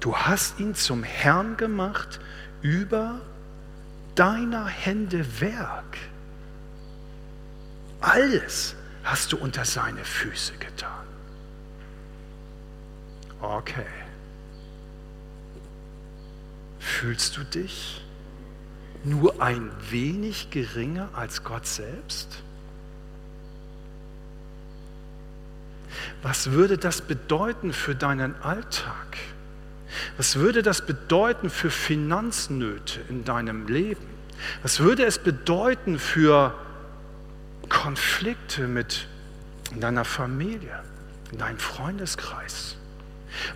Du 0.00 0.16
hast 0.16 0.60
ihn 0.60 0.74
zum 0.76 1.02
Herrn 1.02 1.56
gemacht 1.56 2.20
über 2.62 3.20
deiner 4.14 4.66
Hände 4.66 5.26
Werk. 5.40 5.98
Alles 8.00 8.76
hast 9.02 9.32
du 9.32 9.36
unter 9.36 9.64
seine 9.64 10.04
Füße 10.04 10.52
getan. 10.58 11.06
Okay. 13.40 14.05
Fühlst 16.86 17.36
du 17.36 17.42
dich 17.42 18.00
nur 19.02 19.42
ein 19.42 19.72
wenig 19.90 20.50
geringer 20.50 21.08
als 21.14 21.42
Gott 21.42 21.66
selbst? 21.66 22.28
Was 26.22 26.52
würde 26.52 26.78
das 26.78 27.00
bedeuten 27.00 27.72
für 27.72 27.96
deinen 27.96 28.40
Alltag? 28.40 29.18
Was 30.16 30.36
würde 30.36 30.62
das 30.62 30.86
bedeuten 30.86 31.50
für 31.50 31.70
Finanznöte 31.70 33.00
in 33.08 33.24
deinem 33.24 33.66
Leben? 33.66 34.06
Was 34.62 34.78
würde 34.78 35.04
es 35.04 35.18
bedeuten 35.18 35.98
für 35.98 36.54
Konflikte 37.68 38.68
mit 38.68 39.08
deiner 39.74 40.04
Familie, 40.04 40.84
in 41.32 41.38
deinem 41.38 41.58
Freundeskreis? 41.58 42.76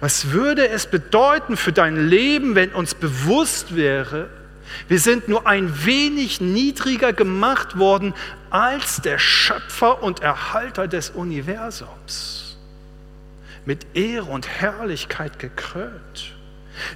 Was 0.01 0.31
würde 0.31 0.69
es 0.69 0.87
bedeuten 0.87 1.57
für 1.57 1.73
dein 1.73 2.09
Leben, 2.09 2.55
wenn 2.55 2.73
uns 2.73 2.95
bewusst 2.95 3.77
wäre, 3.77 4.29
wir 4.89 5.01
sind 5.01 5.29
nur 5.29 5.47
ein 5.47 5.85
wenig 5.85 6.41
niedriger 6.41 7.13
gemacht 7.13 7.79
worden 7.79 8.15
als 8.51 9.01
der 9.03 9.19
Schöpfer 9.19 10.03
und 10.03 10.21
Erhalter 10.21 10.87
des 10.87 11.11
Universums? 11.11 12.41
mit 13.65 13.87
Ehre 13.95 14.25
und 14.25 14.49
Herrlichkeit 14.49 15.39
gekrönt. 15.39 16.35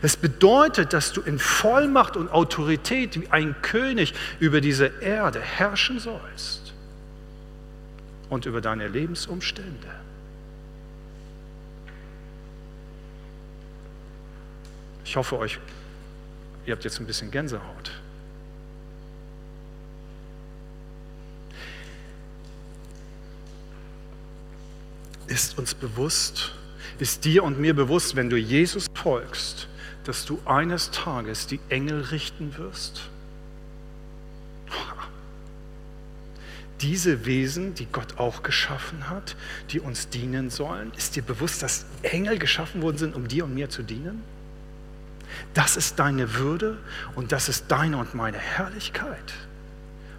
Es 0.02 0.16
bedeutet, 0.16 0.92
dass 0.92 1.12
du 1.12 1.20
in 1.20 1.38
Vollmacht 1.38 2.16
und 2.16 2.30
Autorität 2.30 3.20
wie 3.20 3.28
ein 3.28 3.54
König 3.60 4.14
über 4.40 4.60
diese 4.60 4.86
Erde 5.00 5.40
herrschen 5.40 5.98
sollst 5.98 6.72
und 8.30 8.46
über 8.46 8.60
deine 8.60 8.88
Lebensumstände. 8.88 9.88
Ich 15.04 15.16
hoffe 15.16 15.38
euch, 15.38 15.58
ihr 16.66 16.72
habt 16.72 16.84
jetzt 16.84 16.98
ein 16.98 17.06
bisschen 17.06 17.30
Gänsehaut. 17.30 17.90
Ist 25.26 25.58
uns 25.58 25.74
bewusst, 25.74 26.52
ist 26.98 27.24
dir 27.24 27.44
und 27.44 27.58
mir 27.58 27.74
bewusst, 27.74 28.16
wenn 28.16 28.30
du 28.30 28.36
Jesus 28.36 28.86
folgst, 28.94 29.68
dass 30.04 30.24
du 30.24 30.40
eines 30.44 30.90
Tages 30.90 31.46
die 31.46 31.60
Engel 31.68 32.00
richten 32.02 32.56
wirst? 32.56 33.08
Diese 36.80 37.24
Wesen, 37.24 37.74
die 37.74 37.86
Gott 37.86 38.18
auch 38.18 38.42
geschaffen 38.42 39.08
hat, 39.08 39.36
die 39.70 39.80
uns 39.80 40.08
dienen 40.08 40.50
sollen, 40.50 40.92
ist 40.96 41.16
dir 41.16 41.22
bewusst, 41.22 41.62
dass 41.62 41.86
Engel 42.02 42.38
geschaffen 42.38 42.82
worden 42.82 42.98
sind, 42.98 43.14
um 43.14 43.28
dir 43.28 43.44
und 43.44 43.54
mir 43.54 43.70
zu 43.70 43.82
dienen? 43.82 44.22
Das 45.54 45.76
ist 45.76 45.98
deine 45.98 46.34
Würde 46.34 46.78
und 47.14 47.32
das 47.32 47.48
ist 47.48 47.66
deine 47.68 47.96
und 47.96 48.14
meine 48.14 48.38
Herrlichkeit, 48.38 49.32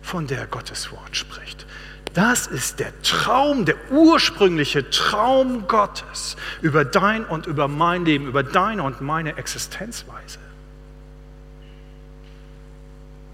von 0.01 0.27
der 0.27 0.47
Gottes 0.47 0.91
Wort 0.91 1.15
spricht. 1.15 1.65
Das 2.13 2.47
ist 2.47 2.79
der 2.79 2.93
Traum, 3.01 3.65
der 3.65 3.75
ursprüngliche 3.91 4.89
Traum 4.89 5.67
Gottes 5.67 6.37
über 6.61 6.85
dein 6.85 7.25
und 7.25 7.45
über 7.45 7.67
mein 7.67 8.05
Leben, 8.05 8.27
über 8.27 8.41
deine 8.41 8.83
und 8.83 9.01
meine 9.01 9.37
Existenzweise. 9.37 10.39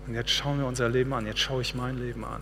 Und 0.07 0.15
jetzt 0.15 0.31
schauen 0.31 0.59
wir 0.59 0.65
unser 0.65 0.89
Leben 0.89 1.13
an, 1.13 1.27
jetzt 1.27 1.39
schaue 1.39 1.61
ich 1.61 1.75
mein 1.75 1.99
Leben 1.99 2.25
an. 2.25 2.41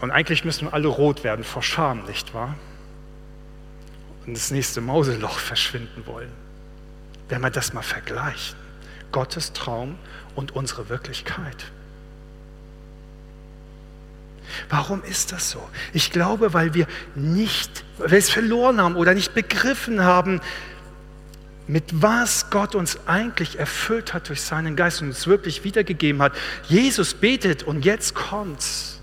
Und 0.00 0.10
eigentlich 0.10 0.44
müssen 0.44 0.66
wir 0.66 0.74
alle 0.74 0.88
rot 0.88 1.24
werden 1.24 1.44
vor 1.44 1.62
Scham, 1.62 2.04
nicht 2.04 2.34
wahr? 2.34 2.54
Und 4.28 4.34
das 4.34 4.50
nächste 4.50 4.82
Mauseloch 4.82 5.38
verschwinden 5.38 6.04
wollen. 6.04 6.30
Wenn 7.30 7.40
wir 7.40 7.48
das 7.48 7.72
mal 7.72 7.80
vergleichen. 7.80 8.58
Gottes 9.10 9.54
Traum 9.54 9.98
und 10.34 10.54
unsere 10.54 10.90
Wirklichkeit. 10.90 11.72
Warum 14.68 15.02
ist 15.02 15.32
das 15.32 15.50
so? 15.50 15.66
Ich 15.94 16.10
glaube, 16.10 16.52
weil 16.52 16.74
wir 16.74 16.86
nicht, 17.14 17.86
weil 17.96 18.10
wir 18.10 18.18
es 18.18 18.28
verloren 18.28 18.82
haben 18.82 18.96
oder 18.96 19.14
nicht 19.14 19.32
begriffen 19.32 20.04
haben, 20.04 20.42
mit 21.66 21.84
was 22.02 22.50
Gott 22.50 22.74
uns 22.74 22.98
eigentlich 23.06 23.58
erfüllt 23.58 24.12
hat 24.12 24.28
durch 24.28 24.42
seinen 24.42 24.76
Geist 24.76 25.00
und 25.00 25.08
uns 25.08 25.26
wirklich 25.26 25.64
wiedergegeben 25.64 26.20
hat. 26.20 26.34
Jesus 26.68 27.14
betet 27.14 27.62
und 27.62 27.82
jetzt 27.82 28.14
kommt's. 28.14 28.97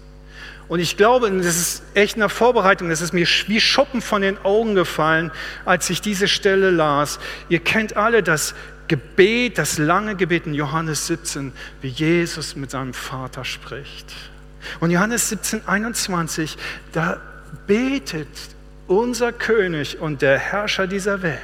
Und 0.67 0.80
ich 0.80 0.97
glaube, 0.97 1.30
das 1.32 1.58
ist 1.58 1.84
echt 1.93 2.15
eine 2.15 2.30
Vorbereitung, 2.30 2.89
das 2.89 3.01
ist 3.01 3.13
mir 3.13 3.28
wie 3.47 3.62
Schuppen 3.62 4.01
von 4.01 4.21
den 4.21 4.38
Augen 4.43 4.73
gefallen, 4.73 5.32
als 5.63 5.89
ich 5.89 6.01
diese 6.01 6.28
Stelle 6.28 6.71
las. 6.71 7.19
Ihr 7.49 7.60
kennt 7.60 7.95
alle 7.95 8.23
das 8.23 8.56
Gebet, 8.88 9.58
das 9.58 9.78
lange 9.78 10.15
Gebet 10.15 10.47
in 10.47 10.54
Johannes 10.54 11.08
17, 11.08 11.54
wie 11.82 11.88
Jesus 11.88 12.56
mit 12.56 12.71
seinem 12.71 12.93
Vater 12.93 13.45
spricht. 13.45 14.13
Und 14.80 14.91
Johannes 14.91 15.30
17, 15.30 15.67
21, 15.67 16.58
da 16.91 17.19
betet 17.67 18.28
unser 18.88 19.32
König 19.32 19.99
und 19.99 20.21
der 20.21 20.38
Herrscher 20.38 20.88
dieser 20.88 21.21
Welt, 21.21 21.39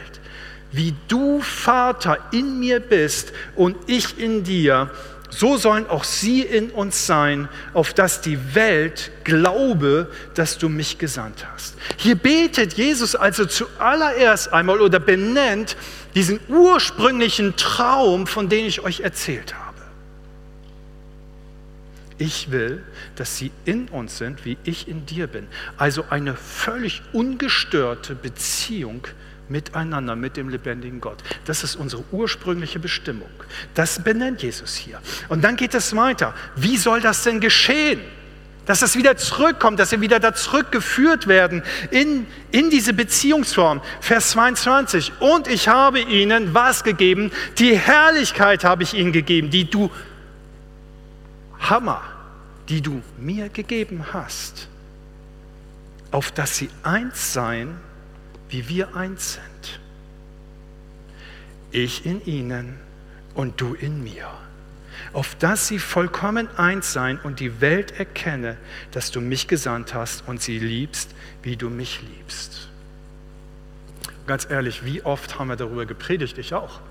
wie 0.71 0.95
du 1.07 1.41
Vater 1.41 2.17
in 2.31 2.59
mir 2.59 2.79
bist 2.79 3.33
und 3.55 3.75
ich 3.87 4.19
in 4.19 4.43
dir, 4.43 4.89
so 5.31 5.57
sollen 5.57 5.87
auch 5.87 6.03
sie 6.03 6.41
in 6.41 6.69
uns 6.69 7.07
sein, 7.07 7.49
auf 7.73 7.93
dass 7.93 8.21
die 8.21 8.53
Welt 8.53 9.11
glaube, 9.23 10.11
dass 10.35 10.57
du 10.57 10.69
mich 10.69 10.97
gesandt 10.97 11.47
hast. 11.51 11.75
Hier 11.97 12.15
betet 12.15 12.73
Jesus 12.73 13.15
also 13.15 13.45
zuallererst 13.45 14.53
einmal 14.53 14.81
oder 14.81 14.99
benennt 14.99 15.77
diesen 16.13 16.39
ursprünglichen 16.49 17.55
Traum, 17.55 18.27
von 18.27 18.49
dem 18.49 18.65
ich 18.67 18.81
euch 18.81 18.99
erzählt 18.99 19.55
habe. 19.55 19.71
Ich 22.17 22.51
will, 22.51 22.83
dass 23.15 23.37
sie 23.37 23.51
in 23.65 23.87
uns 23.87 24.19
sind, 24.19 24.45
wie 24.45 24.57
ich 24.63 24.87
in 24.87 25.07
dir 25.07 25.25
bin. 25.25 25.47
Also 25.77 26.05
eine 26.11 26.35
völlig 26.35 27.01
ungestörte 27.13 28.13
Beziehung 28.13 29.07
miteinander, 29.51 30.15
mit 30.15 30.37
dem 30.37 30.49
lebendigen 30.49 31.01
Gott. 31.01 31.17
Das 31.45 31.63
ist 31.63 31.75
unsere 31.75 32.03
ursprüngliche 32.11 32.79
Bestimmung. 32.79 33.29
Das 33.75 34.03
benennt 34.03 34.41
Jesus 34.41 34.75
hier. 34.75 34.99
Und 35.29 35.43
dann 35.43 35.55
geht 35.55 35.73
es 35.73 35.95
weiter. 35.95 36.33
Wie 36.55 36.77
soll 36.77 37.01
das 37.01 37.23
denn 37.23 37.39
geschehen? 37.39 37.99
Dass 38.65 38.83
es 38.83 38.95
wieder 38.95 39.17
zurückkommt, 39.17 39.79
dass 39.79 39.91
wir 39.91 40.01
wieder 40.01 40.19
da 40.19 40.33
zurückgeführt 40.33 41.27
werden 41.27 41.63
in, 41.89 42.27
in 42.51 42.69
diese 42.69 42.93
Beziehungsform. 42.93 43.81
Vers 43.99 44.31
22. 44.31 45.13
Und 45.19 45.47
ich 45.47 45.67
habe 45.67 45.99
ihnen 45.99 46.53
was 46.53 46.83
gegeben? 46.83 47.31
Die 47.57 47.77
Herrlichkeit 47.77 48.63
habe 48.63 48.83
ich 48.83 48.93
ihnen 48.93 49.11
gegeben, 49.11 49.49
die 49.49 49.69
du 49.69 49.91
Hammer, 51.59 52.01
die 52.69 52.81
du 52.81 53.01
mir 53.19 53.49
gegeben 53.49 54.05
hast, 54.13 54.67
auf 56.11 56.31
dass 56.31 56.57
sie 56.57 56.69
eins 56.83 57.33
seien, 57.33 57.77
wie 58.51 58.67
wir 58.69 58.95
eins 58.95 59.33
sind. 59.33 59.79
Ich 61.71 62.05
in 62.05 62.23
ihnen 62.25 62.77
und 63.33 63.61
du 63.61 63.73
in 63.73 64.03
mir, 64.03 64.29
auf 65.13 65.35
dass 65.35 65.67
sie 65.67 65.79
vollkommen 65.79 66.49
eins 66.57 66.91
seien 66.91 67.17
und 67.19 67.39
die 67.39 67.61
Welt 67.61 67.97
erkenne, 67.97 68.57
dass 68.91 69.09
du 69.09 69.21
mich 69.21 69.47
gesandt 69.47 69.93
hast 69.93 70.27
und 70.27 70.41
sie 70.41 70.59
liebst, 70.59 71.15
wie 71.43 71.55
du 71.55 71.69
mich 71.69 72.01
liebst. 72.01 72.67
Ganz 74.27 74.47
ehrlich, 74.49 74.85
wie 74.85 75.01
oft 75.01 75.39
haben 75.39 75.47
wir 75.47 75.55
darüber 75.55 75.85
gepredigt, 75.85 76.37
ich 76.37 76.53
auch, 76.53 76.81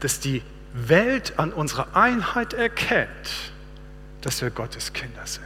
dass 0.00 0.20
die 0.20 0.42
Welt 0.72 1.34
an 1.38 1.52
unserer 1.52 1.96
Einheit 1.96 2.52
erkennt, 2.52 3.52
dass 4.22 4.40
wir 4.42 4.50
Gottes 4.50 4.92
Kinder 4.92 5.26
sind. 5.26 5.44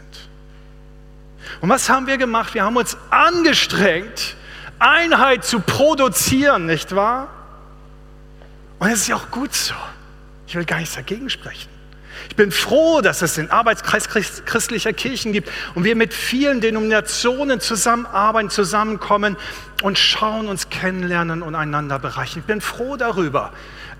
Und 1.60 1.68
was 1.68 1.88
haben 1.88 2.06
wir 2.06 2.18
gemacht? 2.18 2.54
Wir 2.54 2.64
haben 2.64 2.76
uns 2.76 2.96
angestrengt, 3.10 4.36
Einheit 4.78 5.44
zu 5.44 5.60
produzieren, 5.60 6.66
nicht 6.66 6.94
wahr? 6.94 7.28
Und 8.78 8.88
es 8.88 9.00
ist 9.00 9.08
ja 9.08 9.16
auch 9.16 9.30
gut 9.30 9.54
so. 9.54 9.74
Ich 10.46 10.54
will 10.54 10.64
gar 10.64 10.78
nichts 10.78 10.94
dagegen 10.94 11.28
sprechen. 11.28 11.68
Ich 12.28 12.36
bin 12.36 12.50
froh, 12.50 13.00
dass 13.00 13.22
es 13.22 13.34
den 13.34 13.50
Arbeitskreis 13.50 14.08
christlicher 14.08 14.92
Kirchen 14.92 15.32
gibt 15.32 15.50
und 15.74 15.84
wir 15.84 15.96
mit 15.96 16.12
vielen 16.12 16.60
Denominationen 16.60 17.60
zusammenarbeiten, 17.60 18.50
zusammenkommen 18.50 19.36
und 19.82 19.98
schauen, 19.98 20.48
uns 20.48 20.68
kennenlernen 20.68 21.42
und 21.42 21.54
einander 21.54 21.98
bereichen. 21.98 22.40
Ich 22.40 22.44
bin 22.44 22.60
froh 22.60 22.96
darüber. 22.96 23.52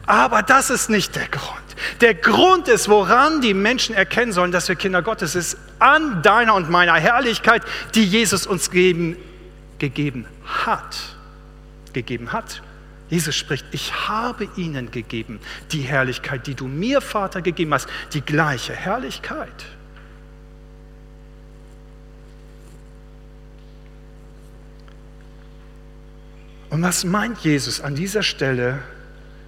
Aber 0.07 0.43
das 0.43 0.71
ist 0.71 0.89
nicht 0.89 1.17
der 1.17 1.29
Grund. 1.29 1.61
Der 2.01 2.15
Grund 2.15 2.67
ist, 2.67 2.89
woran 2.89 3.41
die 3.41 3.55
Menschen 3.55 3.95
erkennen 3.95 4.33
sollen, 4.33 4.53
dass 4.53 4.69
wir 4.69 4.75
Kinder 4.75 5.03
Gottes 5.03 5.33
sind, 5.33 5.57
an 5.79 6.23
deiner 6.23 6.55
und 6.55 6.71
meiner 6.71 6.95
Herrlichkeit, 6.95 7.63
die 7.95 8.05
Jesus 8.05 8.47
uns 8.47 8.71
geben, 8.71 9.17
gegeben 9.79 10.27
hat. 10.45 11.17
Gegeben 11.93 12.33
hat. 12.33 12.63
Jesus 13.11 13.35
spricht, 13.35 13.65
ich 13.73 14.09
habe 14.09 14.49
ihnen 14.57 14.91
gegeben 14.91 15.41
die 15.73 15.81
Herrlichkeit, 15.81 16.47
die 16.47 16.55
du 16.55 16.67
mir, 16.67 17.01
Vater, 17.01 17.41
gegeben 17.41 17.73
hast, 17.73 17.89
die 18.13 18.21
gleiche 18.21 18.75
Herrlichkeit. 18.75 19.65
Und 26.71 26.83
was 26.83 27.05
meint 27.05 27.39
Jesus 27.39 27.81
an 27.81 27.95
dieser 27.95 28.23
Stelle 28.23 28.83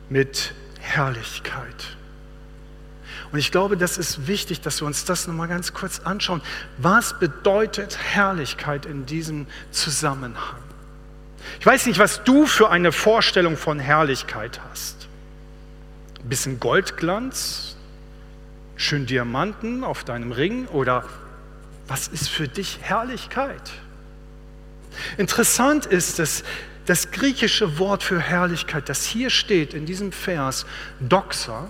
mit 0.09 0.55
Herrlichkeit. 0.81 1.97
Und 3.33 3.39
ich 3.39 3.53
glaube, 3.53 3.76
das 3.76 3.97
ist 3.97 4.26
wichtig, 4.26 4.61
dass 4.61 4.81
wir 4.81 4.87
uns 4.87 5.05
das 5.05 5.26
nochmal 5.26 5.49
ganz 5.49 5.72
kurz 5.72 6.01
anschauen. 6.01 6.43
Was 6.78 7.18
bedeutet 7.18 7.97
Herrlichkeit 7.97 8.87
in 8.87 9.07
diesem 9.07 9.47
Zusammenhang? 9.70 10.59
Ich 11.61 11.66
weiß 11.66 11.87
nicht, 11.87 11.99
was 11.99 12.24
du 12.24 12.47
für 12.47 12.70
eine 12.70 12.93
Vorstellung 12.93 13.57
von 13.57 13.78
Herrlichkeit 13.78 14.61
hast. 14.70 15.09
Ein 16.22 16.28
bisschen 16.28 16.61
Goldglanz, 16.61 17.76
schön 18.76 19.07
Diamanten 19.07 19.85
auf 19.85 20.05
deinem 20.05 20.33
Ring 20.33 20.66
oder 20.66 21.05
was 21.87 22.09
ist 22.09 22.28
für 22.28 22.49
dich 22.49 22.78
Herrlichkeit? 22.83 23.72
Interessant 25.16 25.87
ist, 25.87 26.18
dass 26.18 26.45
das 26.87 27.11
griechische 27.11 27.78
Wort 27.78 28.03
für 28.03 28.20
Herrlichkeit, 28.20 28.89
das 28.89 29.05
hier 29.05 29.31
steht 29.31 29.74
in 29.74 29.87
diesem 29.87 30.12
Vers, 30.12 30.66
Doxa, 30.99 31.68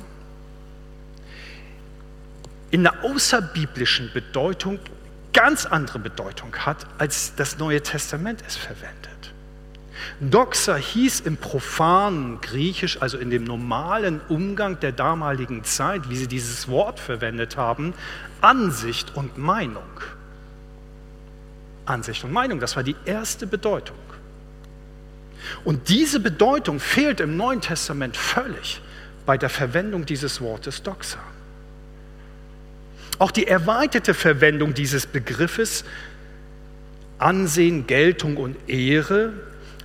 in 2.70 2.82
der 2.82 3.04
außerbiblischen 3.04 4.10
Bedeutung 4.12 4.78
ganz 5.32 5.66
andere 5.66 5.98
Bedeutung 5.98 6.54
hat, 6.56 6.86
als 6.98 7.34
das 7.36 7.58
Neue 7.58 7.82
Testament 7.82 8.42
es 8.46 8.56
verwendet. 8.56 9.10
Doxa 10.20 10.76
hieß 10.76 11.20
im 11.20 11.36
profanen 11.36 12.40
Griechisch, 12.40 13.00
also 13.00 13.18
in 13.18 13.30
dem 13.30 13.44
normalen 13.44 14.20
Umgang 14.28 14.78
der 14.80 14.92
damaligen 14.92 15.64
Zeit, 15.64 16.10
wie 16.10 16.16
sie 16.16 16.26
dieses 16.26 16.68
Wort 16.68 17.00
verwendet 17.00 17.56
haben, 17.56 17.94
Ansicht 18.40 19.16
und 19.16 19.38
Meinung. 19.38 19.82
Ansicht 21.86 22.24
und 22.24 22.32
Meinung, 22.32 22.60
das 22.60 22.76
war 22.76 22.82
die 22.82 22.96
erste 23.04 23.46
Bedeutung. 23.46 23.96
Und 25.64 25.88
diese 25.88 26.20
Bedeutung 26.20 26.80
fehlt 26.80 27.20
im 27.20 27.36
Neuen 27.36 27.60
Testament 27.60 28.16
völlig 28.16 28.80
bei 29.26 29.38
der 29.38 29.48
Verwendung 29.48 30.06
dieses 30.06 30.40
Wortes 30.40 30.82
Doxa. 30.82 31.18
Auch 33.20 33.30
die 33.30 33.46
erweiterte 33.46 34.14
Verwendung 34.14 34.72
dieses 34.72 35.04
Begriffes 35.04 35.84
Ansehen, 37.18 37.86
Geltung 37.86 38.38
und 38.38 38.56
Ehre 38.66 39.34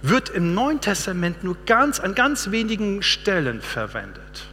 wird 0.02 0.30
im 0.30 0.54
Neuen 0.54 0.80
Testament 0.80 1.44
nur 1.44 1.58
ganz 1.66 2.00
an 2.00 2.16
ganz 2.16 2.52
wenigen 2.52 3.04
Stellen 3.04 3.62
verwendet. 3.62 4.46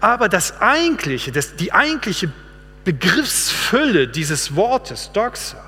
Aber 0.00 0.28
das 0.28 0.60
eigentliche, 0.60 1.30
das, 1.30 1.54
die 1.54 1.72
eigentliche 1.72 2.32
Begriffsfülle 2.84 4.08
dieses 4.08 4.56
Wortes 4.56 5.12
Doxa, 5.12 5.64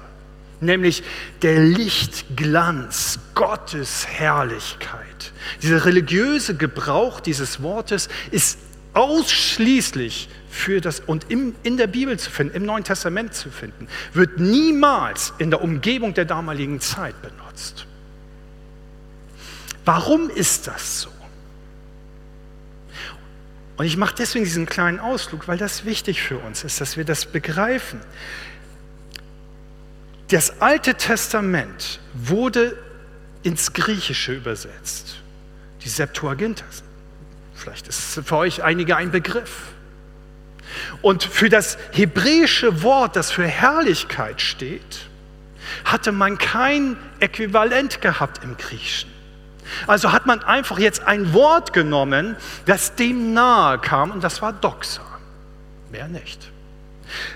nämlich 0.60 1.04
der 1.42 1.60
Lichtglanz 1.60 3.20
Gottes 3.36 4.04
Herrlichkeit, 4.08 5.30
dieser 5.62 5.84
religiöse 5.84 6.56
Gebrauch 6.56 7.20
dieses 7.20 7.62
Wortes 7.62 8.08
ist 8.32 8.58
ausschließlich 8.94 10.28
für 10.56 10.80
das 10.80 11.00
und 11.00 11.30
im, 11.30 11.54
in 11.62 11.76
der 11.76 11.86
Bibel 11.86 12.18
zu 12.18 12.30
finden, 12.30 12.56
im 12.56 12.64
Neuen 12.64 12.82
Testament 12.82 13.34
zu 13.34 13.50
finden, 13.50 13.86
wird 14.14 14.40
niemals 14.40 15.34
in 15.38 15.50
der 15.50 15.62
Umgebung 15.62 16.14
der 16.14 16.24
damaligen 16.24 16.80
Zeit 16.80 17.20
benutzt. 17.20 17.86
Warum 19.84 20.30
ist 20.30 20.66
das 20.66 21.02
so? 21.02 21.10
Und 23.76 23.84
ich 23.84 23.98
mache 23.98 24.14
deswegen 24.16 24.46
diesen 24.46 24.64
kleinen 24.64 24.98
Ausflug, 24.98 25.46
weil 25.46 25.58
das 25.58 25.84
wichtig 25.84 26.22
für 26.22 26.38
uns 26.38 26.64
ist, 26.64 26.80
dass 26.80 26.96
wir 26.96 27.04
das 27.04 27.26
begreifen. 27.26 28.00
Das 30.28 30.62
Alte 30.62 30.94
Testament 30.94 32.00
wurde 32.14 32.76
ins 33.42 33.74
Griechische 33.74 34.32
übersetzt. 34.32 35.18
Die 35.82 35.90
Septuaginta. 35.90 36.64
Vielleicht 37.54 37.86
ist 37.86 38.16
es 38.16 38.26
für 38.26 38.36
euch 38.36 38.62
einige 38.64 38.96
ein 38.96 39.10
Begriff. 39.10 39.75
Und 41.02 41.24
für 41.24 41.48
das 41.48 41.78
hebräische 41.92 42.82
Wort, 42.82 43.16
das 43.16 43.30
für 43.30 43.46
Herrlichkeit 43.46 44.40
steht, 44.40 45.08
hatte 45.84 46.12
man 46.12 46.38
kein 46.38 46.96
Äquivalent 47.20 48.00
gehabt 48.00 48.42
im 48.44 48.56
Griechischen. 48.56 49.10
Also 49.86 50.12
hat 50.12 50.26
man 50.26 50.42
einfach 50.42 50.78
jetzt 50.78 51.02
ein 51.06 51.32
Wort 51.32 51.72
genommen, 51.72 52.36
das 52.66 52.94
dem 52.94 53.32
nahe 53.32 53.78
kam, 53.78 54.10
und 54.12 54.22
das 54.22 54.40
war 54.42 54.52
Doxa. 54.52 55.02
Mehr 55.90 56.08
nicht. 56.08 56.50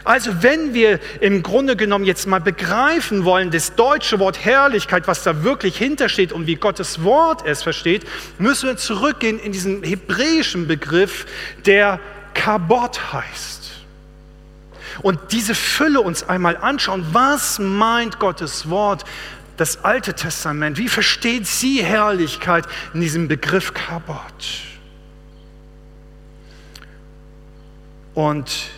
Also 0.04 0.42
wenn 0.42 0.74
wir 0.74 0.98
im 1.20 1.42
Grunde 1.42 1.76
genommen 1.76 2.04
jetzt 2.04 2.26
mal 2.26 2.40
begreifen 2.40 3.24
wollen, 3.24 3.50
das 3.50 3.74
deutsche 3.74 4.18
Wort 4.18 4.44
Herrlichkeit, 4.44 5.06
was 5.06 5.22
da 5.22 5.44
wirklich 5.44 5.76
hintersteht 5.76 6.32
und 6.32 6.46
wie 6.46 6.56
Gottes 6.56 7.04
Wort 7.04 7.46
es 7.46 7.62
versteht, 7.62 8.04
müssen 8.38 8.68
wir 8.68 8.76
zurückgehen 8.76 9.38
in 9.38 9.52
diesen 9.52 9.82
hebräischen 9.82 10.66
Begriff, 10.66 11.26
der 11.66 12.00
Kabot 12.34 13.12
heißt. 13.12 13.72
Und 15.02 15.18
diese 15.30 15.54
Fülle 15.54 16.00
uns 16.00 16.28
einmal 16.28 16.56
anschauen, 16.56 17.06
was 17.12 17.58
meint 17.58 18.18
Gottes 18.18 18.68
Wort, 18.68 19.04
das 19.56 19.84
Alte 19.84 20.14
Testament, 20.14 20.78
wie 20.78 20.88
versteht 20.88 21.46
sie 21.46 21.82
Herrlichkeit 21.82 22.66
in 22.94 23.00
diesem 23.00 23.28
Begriff 23.28 23.74
Kabot? 23.74 24.22
Und 28.14 28.70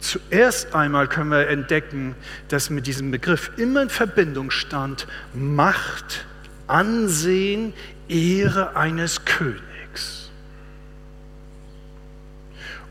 zuerst 0.00 0.74
einmal 0.74 1.08
können 1.08 1.30
wir 1.30 1.48
entdecken, 1.48 2.14
dass 2.48 2.70
mit 2.70 2.86
diesem 2.86 3.10
Begriff 3.10 3.50
immer 3.56 3.82
in 3.82 3.90
Verbindung 3.90 4.50
stand 4.50 5.06
Macht, 5.34 6.24
Ansehen, 6.66 7.72
Ehre 8.08 8.76
eines 8.76 9.24
Königs. 9.24 9.67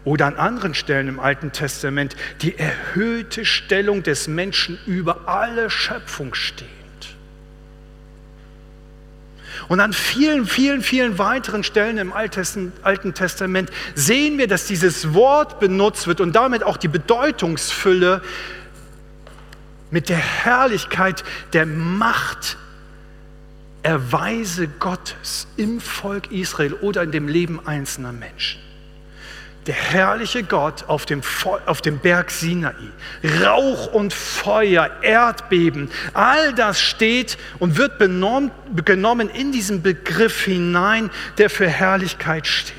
Oder 0.07 0.27
an 0.27 0.37
anderen 0.37 0.73
Stellen 0.73 1.09
im 1.09 1.19
Alten 1.19 1.51
Testament 1.51 2.15
die 2.41 2.57
erhöhte 2.57 3.43
Stellung 3.43 4.03
des 4.03 4.29
Menschen 4.29 4.79
über 4.85 5.27
alle 5.27 5.69
Schöpfung 5.69 6.33
stehend. 6.33 6.71
Und 9.67 9.81
an 9.81 9.91
vielen, 9.91 10.45
vielen, 10.45 10.81
vielen 10.81 11.19
weiteren 11.19 11.61
Stellen 11.65 11.97
im 11.97 12.13
Alten 12.13 13.13
Testament 13.15 13.69
sehen 13.95 14.37
wir, 14.37 14.47
dass 14.47 14.65
dieses 14.65 15.13
Wort 15.13 15.59
benutzt 15.59 16.07
wird 16.07 16.21
und 16.21 16.37
damit 16.37 16.63
auch 16.63 16.77
die 16.77 16.87
Bedeutungsfülle 16.87 18.21
mit 19.91 20.07
der 20.07 20.19
Herrlichkeit 20.19 21.25
der 21.51 21.65
Macht 21.65 22.55
Erweise 23.83 24.69
Gottes 24.69 25.47
im 25.57 25.81
Volk 25.81 26.31
Israel 26.31 26.75
oder 26.75 27.03
in 27.03 27.11
dem 27.11 27.27
Leben 27.27 27.67
einzelner 27.67 28.13
Menschen 28.13 28.66
der 29.67 29.75
herrliche 29.75 30.43
Gott 30.43 30.85
auf 30.87 31.05
dem, 31.05 31.21
auf 31.65 31.81
dem 31.81 31.99
Berg 31.99 32.31
Sinai. 32.31 32.73
Rauch 33.43 33.93
und 33.93 34.13
Feuer, 34.13 34.89
Erdbeben, 35.01 35.91
all 36.13 36.53
das 36.53 36.79
steht 36.79 37.37
und 37.59 37.77
wird 37.77 37.99
genommen 37.99 39.29
in 39.29 39.51
diesen 39.51 39.81
Begriff 39.81 40.45
hinein, 40.45 41.09
der 41.37 41.49
für 41.49 41.67
Herrlichkeit 41.67 42.47
steht. 42.47 42.75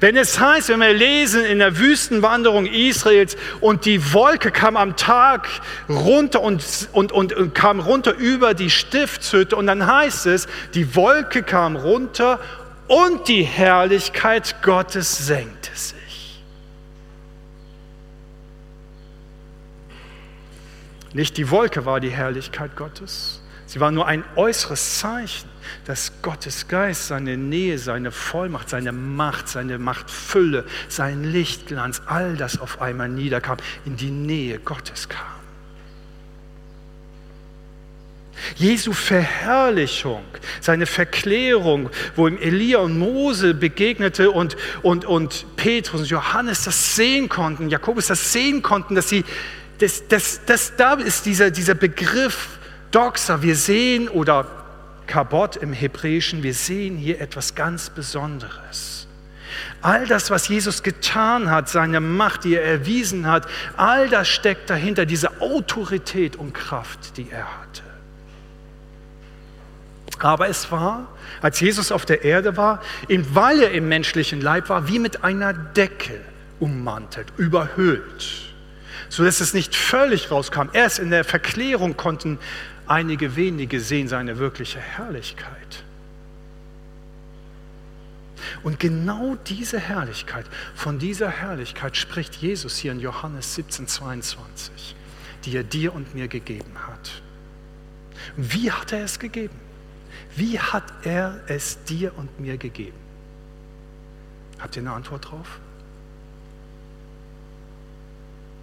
Wenn 0.00 0.16
es 0.16 0.38
heißt, 0.38 0.68
wenn 0.68 0.80
wir 0.80 0.92
lesen 0.92 1.44
in 1.44 1.58
der 1.58 1.78
Wüstenwanderung 1.78 2.66
Israels 2.66 3.36
und 3.60 3.84
die 3.84 4.12
Wolke 4.12 4.50
kam 4.50 4.76
am 4.76 4.96
Tag 4.96 5.48
runter 5.88 6.42
und, 6.42 6.88
und, 6.92 7.12
und, 7.12 7.32
und 7.32 7.54
kam 7.54 7.80
runter 7.80 8.14
über 8.14 8.54
die 8.54 8.70
Stiftshütte 8.70 9.56
und 9.56 9.66
dann 9.66 9.86
heißt 9.86 10.26
es, 10.26 10.46
die 10.74 10.94
Wolke 10.94 11.42
kam 11.42 11.76
runter 11.76 12.38
und 12.86 13.28
die 13.28 13.42
Herrlichkeit 13.42 14.56
Gottes 14.62 15.26
senkte 15.26 15.63
sich. 15.76 16.42
Nicht 21.12 21.36
die 21.36 21.50
Wolke 21.50 21.84
war 21.84 22.00
die 22.00 22.10
Herrlichkeit 22.10 22.74
Gottes, 22.74 23.40
sie 23.66 23.78
war 23.78 23.92
nur 23.92 24.06
ein 24.06 24.24
äußeres 24.34 24.98
Zeichen, 24.98 25.48
dass 25.84 26.22
Gottes 26.22 26.66
Geist 26.66 27.06
seine 27.06 27.36
Nähe, 27.36 27.78
seine 27.78 28.10
Vollmacht, 28.10 28.68
seine 28.68 28.90
Macht, 28.90 29.48
seine 29.48 29.78
Machtfülle, 29.78 30.64
sein 30.88 31.22
Lichtglanz, 31.22 32.02
all 32.06 32.36
das 32.36 32.58
auf 32.58 32.82
einmal 32.82 33.08
niederkam, 33.08 33.58
in 33.84 33.96
die 33.96 34.10
Nähe 34.10 34.58
Gottes 34.58 35.08
kam. 35.08 35.43
Jesu 38.56 38.92
Verherrlichung, 38.92 40.24
seine 40.60 40.86
Verklärung, 40.86 41.90
wo 42.14 42.28
ihm 42.28 42.38
Elia 42.38 42.78
und 42.78 42.98
Mose 42.98 43.54
begegnete 43.54 44.30
und, 44.30 44.56
und, 44.82 45.04
und 45.04 45.46
Petrus 45.56 46.02
und 46.02 46.10
Johannes 46.10 46.64
das 46.64 46.94
sehen 46.94 47.28
konnten, 47.28 47.68
Jakobus 47.68 48.06
das 48.06 48.32
sehen 48.32 48.62
konnten, 48.62 48.94
dass 48.94 49.08
sie, 49.08 49.24
das, 49.78 50.06
das, 50.08 50.40
das, 50.46 50.76
da 50.76 50.94
ist 50.94 51.26
dieser, 51.26 51.50
dieser 51.50 51.74
Begriff 51.74 52.58
Doxa, 52.92 53.42
wir 53.42 53.56
sehen, 53.56 54.08
oder 54.08 54.46
Kabot 55.06 55.56
im 55.56 55.72
Hebräischen, 55.72 56.42
wir 56.42 56.54
sehen 56.54 56.96
hier 56.96 57.20
etwas 57.20 57.56
ganz 57.56 57.90
Besonderes. 57.90 59.08
All 59.82 60.06
das, 60.06 60.30
was 60.30 60.48
Jesus 60.48 60.82
getan 60.82 61.50
hat, 61.50 61.68
seine 61.68 62.00
Macht, 62.00 62.44
die 62.44 62.54
er 62.54 62.64
erwiesen 62.64 63.26
hat, 63.26 63.46
all 63.76 64.08
das 64.08 64.28
steckt 64.28 64.70
dahinter, 64.70 65.06
diese 65.06 65.40
Autorität 65.40 66.36
und 66.36 66.54
Kraft, 66.54 67.16
die 67.16 67.28
er 67.30 67.60
hatte. 67.60 67.82
Aber 70.18 70.48
es 70.48 70.70
war, 70.70 71.08
als 71.42 71.60
Jesus 71.60 71.92
auf 71.92 72.06
der 72.06 72.24
Erde 72.24 72.56
war, 72.56 72.80
weil 73.08 73.60
er 73.60 73.72
im 73.72 73.88
menschlichen 73.88 74.40
Leib 74.40 74.68
war, 74.68 74.88
wie 74.88 74.98
mit 74.98 75.24
einer 75.24 75.52
Decke 75.52 76.20
ummantelt, 76.60 77.26
überhüllt, 77.36 78.54
sodass 79.08 79.40
es 79.40 79.54
nicht 79.54 79.74
völlig 79.74 80.30
rauskam. 80.30 80.68
Erst 80.72 80.98
in 80.98 81.10
der 81.10 81.24
Verklärung 81.24 81.96
konnten 81.96 82.38
einige 82.86 83.36
wenige 83.36 83.80
sehen 83.80 84.08
seine 84.08 84.38
wirkliche 84.38 84.78
Herrlichkeit. 84.78 85.84
Und 88.62 88.80
genau 88.80 89.36
diese 89.46 89.78
Herrlichkeit, 89.78 90.46
von 90.74 90.98
dieser 90.98 91.28
Herrlichkeit 91.28 91.96
spricht 91.96 92.34
Jesus 92.36 92.76
hier 92.76 92.92
in 92.92 93.00
Johannes 93.00 93.54
17, 93.54 93.88
22, 93.88 94.94
die 95.44 95.56
er 95.56 95.64
dir 95.64 95.94
und 95.94 96.14
mir 96.14 96.28
gegeben 96.28 96.74
hat. 96.86 97.22
Wie 98.36 98.70
hat 98.70 98.92
er 98.92 99.04
es 99.04 99.18
gegeben? 99.18 99.63
Wie 100.36 100.58
hat 100.58 100.84
er 101.04 101.40
es 101.46 101.82
dir 101.84 102.16
und 102.16 102.40
mir 102.40 102.56
gegeben? 102.56 102.98
Habt 104.58 104.76
ihr 104.76 104.82
eine 104.82 104.92
Antwort 104.92 105.30
drauf? 105.30 105.60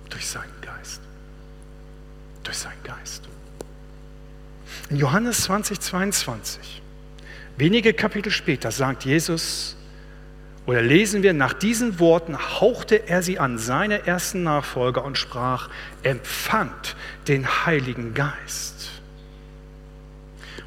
Durch 0.09 0.27
seinen 0.27 0.53
Geist. 0.61 1.01
durch 2.43 2.57
seinen 2.57 2.83
Geist. 2.83 3.23
In 4.89 4.97
Johannes 4.97 5.43
20, 5.43 5.79
22, 5.79 6.81
wenige 7.55 7.93
Kapitel 7.93 8.31
später, 8.31 8.71
sagt 8.71 9.05
Jesus, 9.05 9.77
oder 10.65 10.81
lesen 10.81 11.23
wir, 11.23 11.33
nach 11.33 11.53
diesen 11.53 11.99
Worten 11.99 12.37
hauchte 12.37 13.07
er 13.07 13.23
sie 13.23 13.39
an 13.39 13.57
seine 13.57 14.05
ersten 14.07 14.43
Nachfolger 14.43 15.03
und 15.03 15.17
sprach, 15.17 15.69
empfangt 16.03 16.95
den 17.27 17.65
Heiligen 17.65 18.13
Geist. 18.13 19.00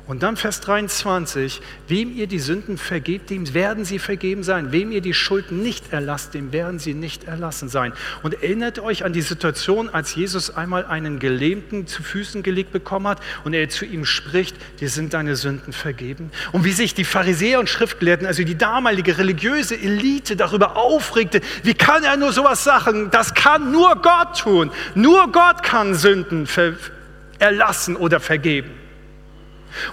Und 0.07 0.23
dann 0.23 0.37
Vers 0.37 0.61
23, 0.61 1.63
wem 1.89 2.15
ihr 2.15 2.27
die 2.27 2.39
Sünden 2.39 2.77
vergebt, 2.77 3.31
dem 3.31 3.55
werden 3.55 3.87
sie 3.87 3.99
vergeben 3.99 4.43
sein. 4.43 4.71
Wem 4.71 4.93
ihr 4.93 5.01
die 5.01 5.15
Schulden 5.15 5.63
nicht 5.63 5.95
erlasst, 5.95 6.35
dem 6.35 6.53
werden 6.53 6.79
sie 6.79 6.93
nicht 6.93 7.25
erlassen 7.25 7.71
sein. 7.71 7.95
Und 8.23 8.35
erinnert 8.35 8.79
euch 8.79 9.07
an 9.07 9.15
die 9.15 9.23
Situation, 9.23 9.89
als 9.89 10.15
Jesus 10.15 10.55
einmal 10.55 10.85
einen 10.85 11.21
Gelähmten 11.21 11.87
zu 11.87 12.03
Füßen 12.03 12.43
gelegt 12.43 12.71
bekommen 12.71 13.09
hat 13.09 13.21
und 13.45 13.55
er 13.55 13.67
zu 13.71 13.87
ihm 13.87 14.05
spricht, 14.05 14.55
dir 14.79 14.91
sind 14.91 15.15
deine 15.15 15.37
Sünden 15.37 15.73
vergeben. 15.73 16.31
Und 16.53 16.65
wie 16.65 16.73
sich 16.73 16.93
die 16.93 17.05
Pharisäer 17.05 17.59
und 17.59 17.71
Schriftgelehrten, 17.71 18.27
also 18.27 18.45
die 18.45 18.59
damalige 18.59 19.17
religiöse 19.17 19.75
Elite 19.75 20.37
darüber 20.37 20.77
aufregte, 20.77 21.41
wie 21.63 21.75
kann 21.75 22.05
er 22.05 22.19
nur 22.19 22.35
sowas 22.35 22.63
sagen? 22.63 23.09
Das 23.11 23.33
kann 23.33 23.73
nur 23.73 23.97
Gott 24.03 24.39
tun. 24.39 24.71
Nur 24.95 25.33
Gott 25.33 25.63
kann 25.63 25.95
Sünden 25.95 26.47
erlassen 27.39 27.97
oder 27.97 28.21
vergeben. 28.21 28.84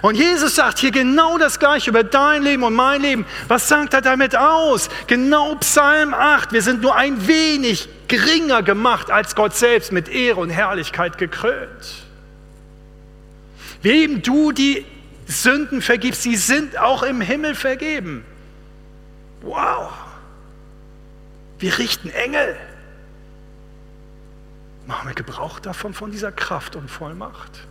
Und 0.00 0.16
Jesus 0.16 0.54
sagt 0.54 0.78
hier 0.78 0.90
genau 0.90 1.38
das 1.38 1.58
gleiche 1.58 1.90
über 1.90 2.04
dein 2.04 2.42
Leben 2.42 2.62
und 2.62 2.74
mein 2.74 3.02
Leben. 3.02 3.26
Was 3.48 3.68
sagt 3.68 3.94
er 3.94 4.00
damit 4.00 4.36
aus? 4.36 4.88
Genau 5.06 5.54
Psalm 5.56 6.14
8. 6.14 6.52
Wir 6.52 6.62
sind 6.62 6.82
nur 6.82 6.94
ein 6.96 7.26
wenig 7.26 7.88
geringer 8.08 8.62
gemacht 8.62 9.10
als 9.10 9.34
Gott 9.34 9.54
selbst 9.54 9.92
mit 9.92 10.08
Ehre 10.08 10.40
und 10.40 10.50
Herrlichkeit 10.50 11.18
gekrönt. 11.18 12.04
Wem 13.82 14.22
du 14.22 14.52
die 14.52 14.86
Sünden 15.26 15.82
vergibst, 15.82 16.22
sie 16.22 16.36
sind 16.36 16.78
auch 16.78 17.02
im 17.02 17.20
Himmel 17.20 17.54
vergeben. 17.54 18.24
Wow. 19.40 19.92
Wir 21.58 21.78
richten 21.78 22.10
Engel. 22.10 22.56
Machen 24.86 25.08
wir 25.08 25.14
Gebrauch 25.14 25.60
davon, 25.60 25.94
von 25.94 26.10
dieser 26.10 26.32
Kraft 26.32 26.76
und 26.76 26.90
Vollmacht. 26.90 27.66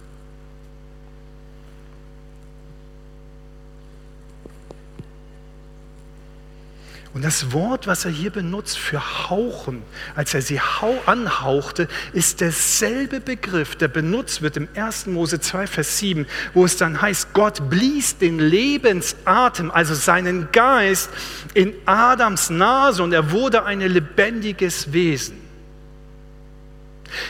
Und 7.14 7.26
das 7.26 7.52
Wort, 7.52 7.88
was 7.88 8.06
er 8.06 8.12
hier 8.12 8.30
benutzt 8.30 8.78
für 8.78 9.30
hauchen, 9.30 9.84
als 10.16 10.34
er 10.34 10.42
sie 10.42 10.62
anhauchte, 11.06 11.90
ist 12.14 12.40
derselbe 12.40 13.20
Begriff, 13.20 13.76
der 13.76 13.90
benutzt 13.90 14.42
wird 14.42 14.56
im 14.56 14.70
1. 14.76 15.08
Mose 15.08 15.42
2, 15.42 15.68
Vers 15.68 15.98
7, 15.98 16.26
wo 16.54 16.64
es 16.64 16.78
dann 16.78 17.02
heißt, 17.02 17.34
Gott 17.34 17.70
blies 17.70 18.18
den 18.18 18.40
Lebensatem, 18.40 19.72
also 19.72 19.94
seinen 19.94 20.54
Geist, 20.54 21.10
in 21.54 21.74
Adams 21.86 22.50
Nase 22.50 23.04
und 23.04 23.12
er 23.12 23.32
wurde 23.32 23.66
ein 23.66 23.82
lebendiges 23.82 24.94
Wesen. 24.94 25.41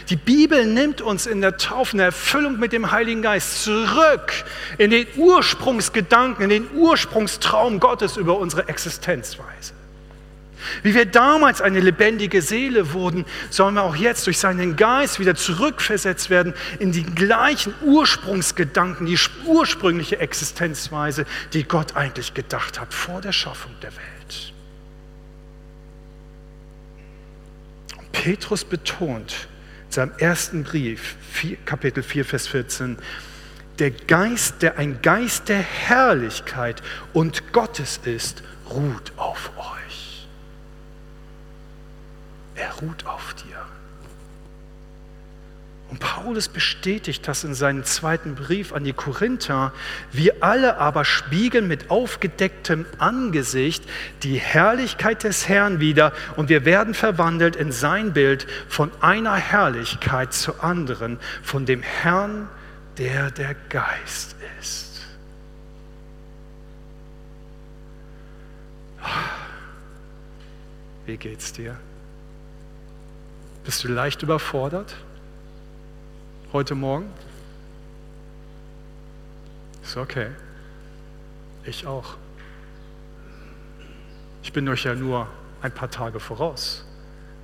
Die 0.09 0.15
Bibel 0.15 0.65
nimmt 0.65 1.01
uns 1.01 1.25
in 1.25 1.41
der 1.41 1.57
Taufe, 1.57 1.93
in 1.93 1.97
der 1.99 2.07
Erfüllung 2.07 2.59
mit 2.59 2.73
dem 2.73 2.91
Heiligen 2.91 3.21
Geist 3.21 3.63
zurück 3.63 4.31
in 4.77 4.91
den 4.91 5.07
Ursprungsgedanken, 5.15 6.43
in 6.43 6.49
den 6.49 6.67
Ursprungstraum 6.75 7.79
Gottes 7.79 8.17
über 8.17 8.37
unsere 8.37 8.67
Existenzweise. 8.67 9.73
Wie 10.83 10.93
wir 10.93 11.05
damals 11.05 11.61
eine 11.61 11.79
lebendige 11.79 12.41
Seele 12.41 12.93
wurden, 12.93 13.25
sollen 13.49 13.75
wir 13.75 13.83
auch 13.83 13.95
jetzt 13.95 14.27
durch 14.27 14.37
seinen 14.37 14.75
Geist 14.75 15.19
wieder 15.19 15.35
zurückversetzt 15.35 16.29
werden 16.29 16.53
in 16.79 16.91
die 16.91 17.03
gleichen 17.03 17.73
Ursprungsgedanken, 17.83 19.05
die 19.05 19.17
ursprüngliche 19.45 20.19
Existenzweise, 20.19 21.25
die 21.53 21.63
Gott 21.63 21.95
eigentlich 21.95 22.33
gedacht 22.33 22.79
hat 22.79 22.93
vor 22.93 23.21
der 23.21 23.31
Schaffung 23.31 23.71
der 23.81 23.91
Welt. 23.91 24.53
Petrus 28.11 28.63
betont, 28.63 29.47
seinem 29.93 30.11
ersten 30.17 30.63
Brief, 30.63 31.15
Kapitel 31.65 32.03
4, 32.03 32.25
Vers 32.25 32.47
14, 32.47 32.97
der 33.79 33.91
Geist, 33.91 34.61
der 34.61 34.77
ein 34.77 35.01
Geist 35.01 35.49
der 35.49 35.61
Herrlichkeit 35.61 36.81
und 37.13 37.51
Gottes 37.51 37.99
ist, 38.05 38.43
ruht 38.69 39.11
auf 39.17 39.51
euch. 39.57 40.27
Er 42.55 42.71
ruht 42.73 43.05
auf 43.05 43.33
dir. 43.35 43.70
Und 45.91 45.99
Paulus 45.99 46.47
bestätigt 46.47 47.27
das 47.27 47.43
in 47.43 47.53
seinem 47.53 47.83
zweiten 47.83 48.35
Brief 48.35 48.71
an 48.71 48.85
die 48.85 48.93
Korinther. 48.93 49.73
Wir 50.13 50.35
alle 50.39 50.77
aber 50.77 51.03
spiegeln 51.03 51.67
mit 51.67 51.91
aufgedecktem 51.91 52.85
Angesicht 52.97 53.83
die 54.23 54.39
Herrlichkeit 54.39 55.25
des 55.25 55.49
Herrn 55.49 55.81
wieder 55.81 56.13
und 56.37 56.47
wir 56.47 56.63
werden 56.63 56.93
verwandelt 56.93 57.57
in 57.57 57.73
sein 57.73 58.13
Bild 58.13 58.47
von 58.69 58.89
einer 59.01 59.35
Herrlichkeit 59.35 60.33
zur 60.33 60.63
anderen, 60.63 61.19
von 61.43 61.65
dem 61.65 61.81
Herrn, 61.81 62.47
der 62.97 63.29
der 63.29 63.53
Geist 63.67 64.37
ist. 64.61 65.01
Wie 71.05 71.17
geht's 71.17 71.51
dir? 71.51 71.75
Bist 73.65 73.83
du 73.83 73.89
leicht 73.89 74.23
überfordert? 74.23 74.95
Heute 76.53 76.75
Morgen? 76.75 77.09
Ist 79.83 79.95
okay. 79.95 80.27
Ich 81.63 81.87
auch. 81.87 82.17
Ich 84.43 84.51
bin 84.51 84.67
euch 84.67 84.83
ja 84.83 84.95
nur 84.95 85.27
ein 85.61 85.71
paar 85.71 85.89
Tage 85.89 86.19
voraus 86.19 86.85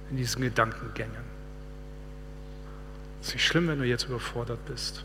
in 0.10 0.18
diesen 0.18 0.41
Gedankengängen. 0.41 1.24
Ist 3.22 3.34
nicht 3.34 3.45
schlimm, 3.45 3.68
wenn 3.68 3.80
du 3.80 3.86
jetzt 3.86 4.05
überfordert 4.05 4.66
bist. 4.66 5.03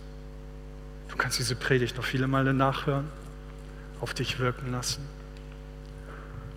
Du 1.08 1.16
kannst 1.16 1.38
diese 1.38 1.54
Predigt 1.54 1.96
noch 1.96 2.04
viele 2.04 2.26
Male 2.26 2.54
nachhören, 2.54 3.08
auf 4.00 4.14
dich 4.14 4.38
wirken 4.38 4.72
lassen, 4.72 5.06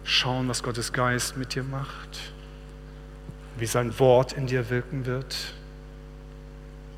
schauen, 0.04 0.48
was 0.48 0.64
Gottes 0.64 0.93
Geist 0.93 1.38
mit 1.38 1.54
dir 1.56 1.64
macht, 1.64 2.32
wie 3.58 3.66
sein 3.66 4.00
Wort 4.00 4.34
in 4.34 4.48
dir 4.48 4.70
wirken 4.70 5.06
wird 5.06 5.54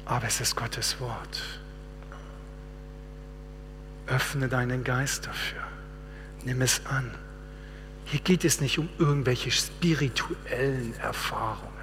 aber 0.08 0.28
es 0.28 0.39
ist 0.39 0.55
Gottes 0.55 0.99
Wort. 0.99 1.43
Öffne 4.08 4.47
deinen 4.47 4.84
Geist 4.84 5.28
dafür. 5.28 5.62
Nimm 6.45 6.62
es 6.62 6.82
an. 6.86 7.12
Hier 8.05 8.22
geht 8.22 8.45
es 8.45 8.62
nicht 8.62 8.80
um 8.80 8.88
irgendwelche 8.97 9.51
spirituellen 9.51 10.93
Erfahrungen. 11.01 11.74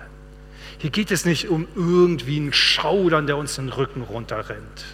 Hier 0.78 0.90
geht 0.90 1.10
es 1.10 1.26
nicht 1.26 1.48
um 1.48 1.68
irgendwie 1.74 2.36
einen 2.36 2.54
Schaudern, 2.54 3.26
der 3.26 3.36
uns 3.36 3.56
den 3.56 3.68
Rücken 3.68 4.02
runterrennt. 4.02 4.84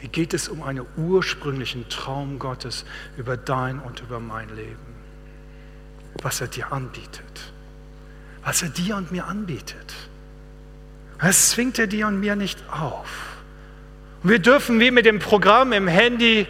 Hier 0.00 0.10
geht 0.10 0.34
es 0.34 0.48
um 0.48 0.62
einen 0.62 0.84
ursprünglichen 0.96 1.88
Traum 1.88 2.38
Gottes 2.38 2.84
über 3.16 3.38
dein 3.38 3.78
und 3.78 4.00
über 4.00 4.20
mein 4.20 4.54
Leben. 4.54 4.94
Was 6.22 6.42
er 6.42 6.48
dir 6.48 6.72
anbietet. 6.72 7.52
Was 8.42 8.62
er 8.62 8.68
dir 8.68 8.96
und 8.96 9.12
mir 9.12 9.26
anbietet. 9.26 9.94
Das 11.20 11.50
zwingt 11.50 11.78
er 11.78 11.86
dir 11.86 12.06
und 12.06 12.20
mir 12.20 12.36
nicht 12.36 12.58
auf. 12.70 13.36
Und 14.22 14.30
wir 14.30 14.38
dürfen 14.38 14.80
wie 14.80 14.90
mit 14.90 15.06
dem 15.06 15.18
Programm 15.18 15.72
im 15.72 15.88
Handy, 15.88 16.46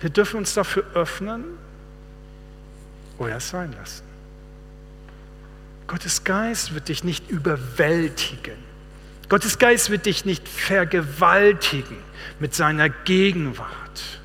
wir 0.00 0.10
dürfen 0.10 0.38
uns 0.38 0.54
dafür 0.54 0.84
öffnen 0.94 1.44
oder 3.18 3.36
es 3.36 3.48
sein 3.48 3.72
lassen. 3.72 4.04
Gottes 5.86 6.24
Geist 6.24 6.74
wird 6.74 6.88
dich 6.88 7.04
nicht 7.04 7.30
überwältigen. 7.30 8.58
Gottes 9.28 9.58
Geist 9.58 9.90
wird 9.90 10.06
dich 10.06 10.24
nicht 10.24 10.46
vergewaltigen 10.46 11.96
mit 12.38 12.54
seiner 12.54 12.88
Gegenwart, 12.88 14.20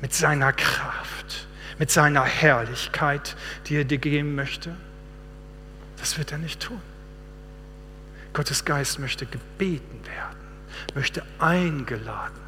mit 0.00 0.14
seiner 0.14 0.52
Kraft, 0.52 1.46
mit 1.78 1.90
seiner 1.90 2.24
Herrlichkeit, 2.24 3.36
die 3.66 3.76
er 3.76 3.84
dir 3.84 3.98
geben 3.98 4.34
möchte. 4.34 4.76
Das 6.02 6.18
wird 6.18 6.32
er 6.32 6.38
nicht 6.38 6.58
tun. 6.58 6.80
Gottes 8.32 8.64
Geist 8.64 8.98
möchte 8.98 9.24
gebeten 9.24 10.04
werden, 10.04 10.40
möchte 10.96 11.22
eingeladen 11.38 12.41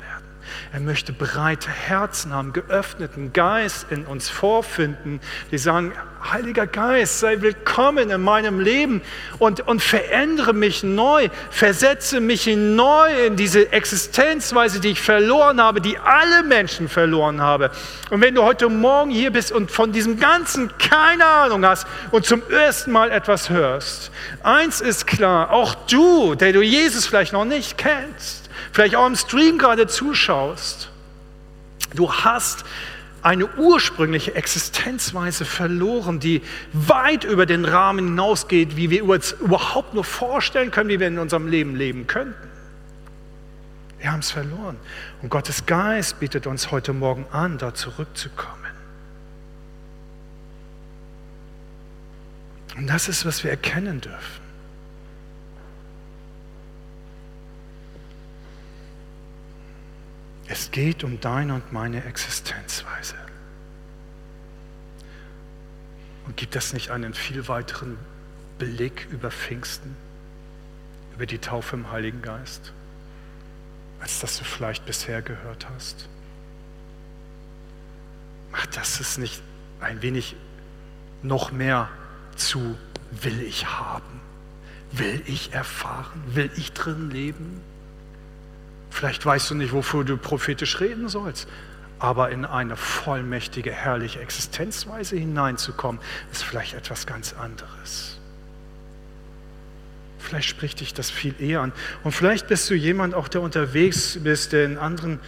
Er 0.72 0.80
möchte 0.80 1.12
breite 1.12 1.70
Herzen 1.70 2.32
haben, 2.32 2.52
geöffneten 2.52 3.32
Geist 3.32 3.86
in 3.90 4.04
uns 4.06 4.28
vorfinden, 4.28 5.20
die 5.50 5.58
sagen, 5.58 5.92
Heiliger 6.32 6.66
Geist, 6.66 7.20
sei 7.20 7.42
willkommen 7.42 8.08
in 8.08 8.22
meinem 8.22 8.58
Leben 8.58 9.02
und, 9.38 9.60
und 9.60 9.82
verändere 9.82 10.54
mich 10.54 10.82
neu, 10.82 11.28
versetze 11.50 12.18
mich 12.20 12.46
neu 12.46 13.26
in 13.26 13.36
diese 13.36 13.70
Existenzweise, 13.72 14.80
die 14.80 14.88
ich 14.88 15.00
verloren 15.02 15.60
habe, 15.60 15.82
die 15.82 15.98
alle 15.98 16.42
Menschen 16.42 16.88
verloren 16.88 17.42
haben. 17.42 17.68
Und 18.10 18.22
wenn 18.22 18.34
du 18.34 18.42
heute 18.42 18.70
Morgen 18.70 19.10
hier 19.10 19.32
bist 19.32 19.52
und 19.52 19.70
von 19.70 19.92
diesem 19.92 20.18
Ganzen 20.18 20.72
keine 20.78 21.26
Ahnung 21.26 21.66
hast 21.66 21.86
und 22.10 22.24
zum 22.24 22.42
ersten 22.50 22.90
Mal 22.90 23.10
etwas 23.10 23.50
hörst, 23.50 24.10
eins 24.42 24.80
ist 24.80 25.06
klar, 25.06 25.50
auch 25.50 25.74
du, 25.86 26.34
der 26.34 26.54
du 26.54 26.62
Jesus 26.62 27.06
vielleicht 27.06 27.34
noch 27.34 27.44
nicht 27.44 27.76
kennst, 27.76 28.43
vielleicht 28.74 28.96
auch 28.96 29.06
im 29.06 29.14
Stream 29.14 29.56
gerade 29.56 29.86
zuschaust, 29.86 30.90
du 31.94 32.12
hast 32.12 32.64
eine 33.22 33.46
ursprüngliche 33.56 34.34
Existenzweise 34.34 35.44
verloren, 35.44 36.20
die 36.20 36.42
weit 36.72 37.24
über 37.24 37.46
den 37.46 37.64
Rahmen 37.64 38.08
hinausgeht, 38.08 38.76
wie 38.76 38.90
wir 38.90 39.04
uns 39.04 39.32
überhaupt 39.32 39.94
nur 39.94 40.04
vorstellen 40.04 40.70
können, 40.70 40.90
wie 40.90 41.00
wir 41.00 41.06
in 41.06 41.18
unserem 41.18 41.46
Leben 41.46 41.76
leben 41.76 42.06
könnten. 42.06 42.34
Wir 43.98 44.12
haben 44.12 44.20
es 44.20 44.32
verloren. 44.32 44.76
Und 45.22 45.30
Gottes 45.30 45.64
Geist 45.64 46.20
bietet 46.20 46.46
uns 46.46 46.70
heute 46.70 46.92
Morgen 46.92 47.24
an, 47.30 47.56
da 47.56 47.72
zurückzukommen. 47.72 48.52
Und 52.76 52.88
das 52.88 53.08
ist, 53.08 53.24
was 53.24 53.44
wir 53.44 53.52
erkennen 53.52 54.00
dürfen. 54.00 54.43
Es 60.54 60.70
geht 60.70 61.02
um 61.02 61.20
deine 61.20 61.52
und 61.52 61.72
meine 61.72 62.04
Existenzweise. 62.04 63.16
Und 66.26 66.36
gibt 66.36 66.54
es 66.54 66.72
nicht 66.72 66.92
einen 66.92 67.12
viel 67.12 67.48
weiteren 67.48 67.98
Blick 68.60 69.08
über 69.10 69.32
Pfingsten, 69.32 69.96
über 71.16 71.26
die 71.26 71.38
Taufe 71.38 71.74
im 71.74 71.90
Heiligen 71.90 72.22
Geist, 72.22 72.72
als 73.98 74.20
das 74.20 74.38
du 74.38 74.44
vielleicht 74.44 74.86
bisher 74.86 75.22
gehört 75.22 75.66
hast? 75.74 76.08
Macht 78.52 78.76
das 78.76 79.00
es 79.00 79.18
nicht 79.18 79.42
ein 79.80 80.02
wenig 80.02 80.36
noch 81.24 81.50
mehr 81.50 81.88
zu 82.36 82.78
will 83.10 83.42
ich 83.42 83.66
haben, 83.66 84.20
will 84.92 85.20
ich 85.26 85.52
erfahren, 85.52 86.22
will 86.28 86.52
ich 86.54 86.72
drin 86.72 87.10
leben? 87.10 87.73
Vielleicht 88.94 89.26
weißt 89.26 89.50
du 89.50 89.56
nicht, 89.56 89.72
wofür 89.72 90.04
du 90.04 90.16
prophetisch 90.16 90.78
reden 90.78 91.08
sollst. 91.08 91.48
Aber 91.98 92.30
in 92.30 92.44
eine 92.44 92.76
vollmächtige, 92.76 93.72
herrliche 93.72 94.20
Existenzweise 94.20 95.16
hineinzukommen, 95.16 96.00
ist 96.30 96.44
vielleicht 96.44 96.74
etwas 96.74 97.04
ganz 97.04 97.32
anderes. 97.32 98.18
Vielleicht 100.20 100.48
spricht 100.48 100.78
dich 100.78 100.94
das 100.94 101.10
viel 101.10 101.34
eher 101.40 101.62
an. 101.62 101.72
Und 102.04 102.12
vielleicht 102.12 102.46
bist 102.46 102.70
du 102.70 102.74
jemand 102.74 103.16
auch, 103.16 103.26
der 103.26 103.40
unterwegs 103.40 104.16
bist, 104.22 104.52
der 104.52 104.64
in 104.64 104.78
anderen 104.78 105.18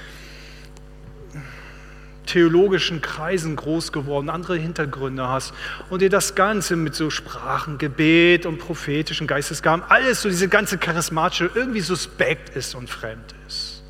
theologischen 2.27 3.01
Kreisen 3.01 3.57
groß 3.57 3.93
geworden, 3.93 4.29
andere 4.29 4.57
Hintergründe 4.57 5.29
hast 5.29 5.55
und 5.91 6.03
dir 6.03 6.11
das 6.11 6.35
Ganze 6.35 6.77
mit 6.77 6.95
so 6.95 7.11
Sprachengebet 7.11 8.47
und 8.47 8.59
prophetischen 8.59 9.27
Geistesgaben, 9.27 9.85
alles 9.89 10.23
so 10.23 10.29
diese 10.29 10.49
ganze 10.49 10.79
charismatische 10.79 11.51
irgendwie 11.55 11.81
suspekt 11.81 12.55
ist 12.57 12.75
und 12.75 12.91
fremd 12.91 13.35
ist. 13.47 13.83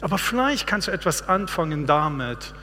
Aber 0.00 0.18
vielleicht 0.18 0.66
kannst 0.66 0.88
du 0.88 0.92
etwas 0.92 1.28
anfangen 1.28 1.86
damit, 1.86 2.54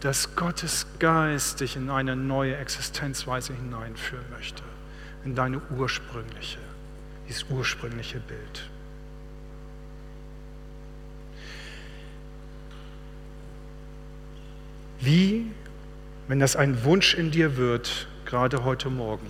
dass 0.00 0.36
Gottes 0.36 0.86
Geist 0.98 1.60
dich 1.60 1.76
in 1.76 1.88
eine 1.88 2.14
neue 2.14 2.56
Existenzweise 2.56 3.54
hineinführen 3.54 4.24
möchte, 4.30 4.62
in 5.24 5.34
deine 5.34 5.60
ursprüngliche, 5.76 6.58
dieses 7.28 7.46
ursprüngliche 7.48 8.20
Bild. 8.20 8.70
Wie, 15.00 15.46
wenn 16.28 16.40
das 16.40 16.56
ein 16.56 16.84
Wunsch 16.84 17.14
in 17.14 17.30
dir 17.30 17.56
wird, 17.56 18.08
gerade 18.24 18.64
heute 18.64 18.90
Morgen, 18.90 19.26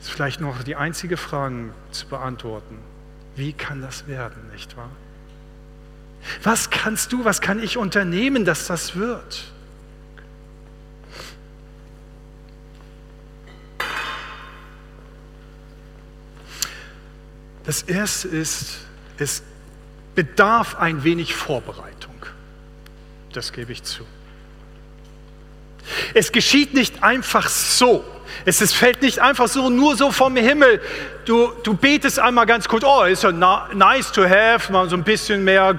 ist 0.00 0.10
vielleicht 0.10 0.40
noch 0.40 0.62
die 0.62 0.76
einzige 0.76 1.16
Frage 1.16 1.72
zu 1.92 2.06
beantworten. 2.08 2.78
Wie 3.36 3.52
kann 3.52 3.80
das 3.80 4.06
werden, 4.08 4.50
nicht 4.52 4.76
wahr? 4.76 4.90
Was 6.42 6.70
kannst 6.70 7.12
du, 7.12 7.24
was 7.24 7.40
kann 7.40 7.62
ich 7.62 7.76
unternehmen, 7.76 8.44
dass 8.44 8.66
das 8.66 8.96
wird? 8.96 9.44
Das 17.64 17.82
Erste 17.82 18.28
ist, 18.28 18.80
es 19.18 19.42
bedarf 20.14 20.76
ein 20.76 21.04
wenig 21.04 21.34
Vorbereitung 21.34 22.11
das 23.32 23.52
gebe 23.52 23.72
ich 23.72 23.82
zu. 23.82 24.06
Es 26.14 26.32
geschieht 26.32 26.74
nicht 26.74 27.02
einfach 27.02 27.48
so. 27.48 28.04
Es 28.44 28.60
ist, 28.60 28.74
fällt 28.74 29.02
nicht 29.02 29.18
einfach 29.18 29.48
so, 29.48 29.70
nur 29.70 29.96
so 29.96 30.10
vom 30.10 30.36
Himmel. 30.36 30.80
Du, 31.24 31.52
du 31.62 31.74
betest 31.74 32.18
einmal 32.18 32.46
ganz 32.46 32.68
kurz, 32.68 32.84
oh, 32.84 33.04
ist 33.04 33.22
ja 33.22 33.32
nice 33.32 34.10
to 34.12 34.22
have, 34.22 34.72
mal 34.72 34.88
so 34.88 34.96
ein 34.96 35.04
bisschen 35.04 35.44
mehr 35.44 35.78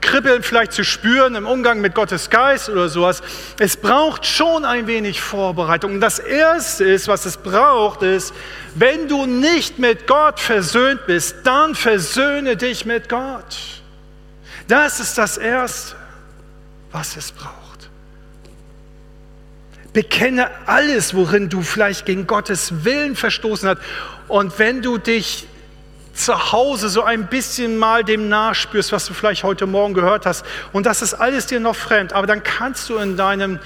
Kribbeln 0.00 0.42
vielleicht 0.42 0.72
zu 0.72 0.82
spüren 0.82 1.34
im 1.34 1.46
Umgang 1.46 1.80
mit 1.82 1.94
Gottes 1.94 2.30
Geist 2.30 2.70
oder 2.70 2.88
sowas. 2.88 3.22
Es 3.58 3.76
braucht 3.76 4.24
schon 4.24 4.64
ein 4.64 4.86
wenig 4.86 5.20
Vorbereitung. 5.20 5.94
Und 5.94 6.00
das 6.00 6.18
Erste 6.18 6.84
ist, 6.84 7.06
was 7.06 7.26
es 7.26 7.36
braucht, 7.36 8.02
ist, 8.02 8.32
wenn 8.74 9.08
du 9.08 9.26
nicht 9.26 9.78
mit 9.78 10.06
Gott 10.06 10.40
versöhnt 10.40 11.06
bist, 11.06 11.36
dann 11.44 11.74
versöhne 11.74 12.56
dich 12.56 12.86
mit 12.86 13.10
Gott. 13.10 13.56
Das 14.68 15.00
ist 15.00 15.18
das 15.18 15.36
Erste 15.36 15.99
was 16.92 17.16
es 17.16 17.32
braucht. 17.32 17.90
Bekenne 19.92 20.50
alles, 20.66 21.14
worin 21.14 21.48
du 21.48 21.62
vielleicht 21.62 22.06
gegen 22.06 22.26
Gottes 22.26 22.84
Willen 22.84 23.16
verstoßen 23.16 23.68
hast. 23.70 23.80
Und 24.28 24.58
wenn 24.58 24.82
du 24.82 24.98
dich 24.98 25.48
zu 26.14 26.52
Hause 26.52 26.88
so 26.88 27.02
ein 27.02 27.26
bisschen 27.26 27.78
mal 27.78 28.04
dem 28.04 28.28
nachspürst, 28.28 28.92
was 28.92 29.06
du 29.06 29.14
vielleicht 29.14 29.42
heute 29.42 29.66
Morgen 29.66 29.94
gehört 29.94 30.26
hast, 30.26 30.44
und 30.72 30.86
das 30.86 31.02
ist 31.02 31.14
alles 31.14 31.46
dir 31.46 31.60
noch 31.60 31.74
fremd, 31.74 32.12
aber 32.12 32.26
dann 32.26 32.42
kannst 32.42 32.88
du 32.88 32.98
in 32.98 33.16
deinem, 33.16 33.58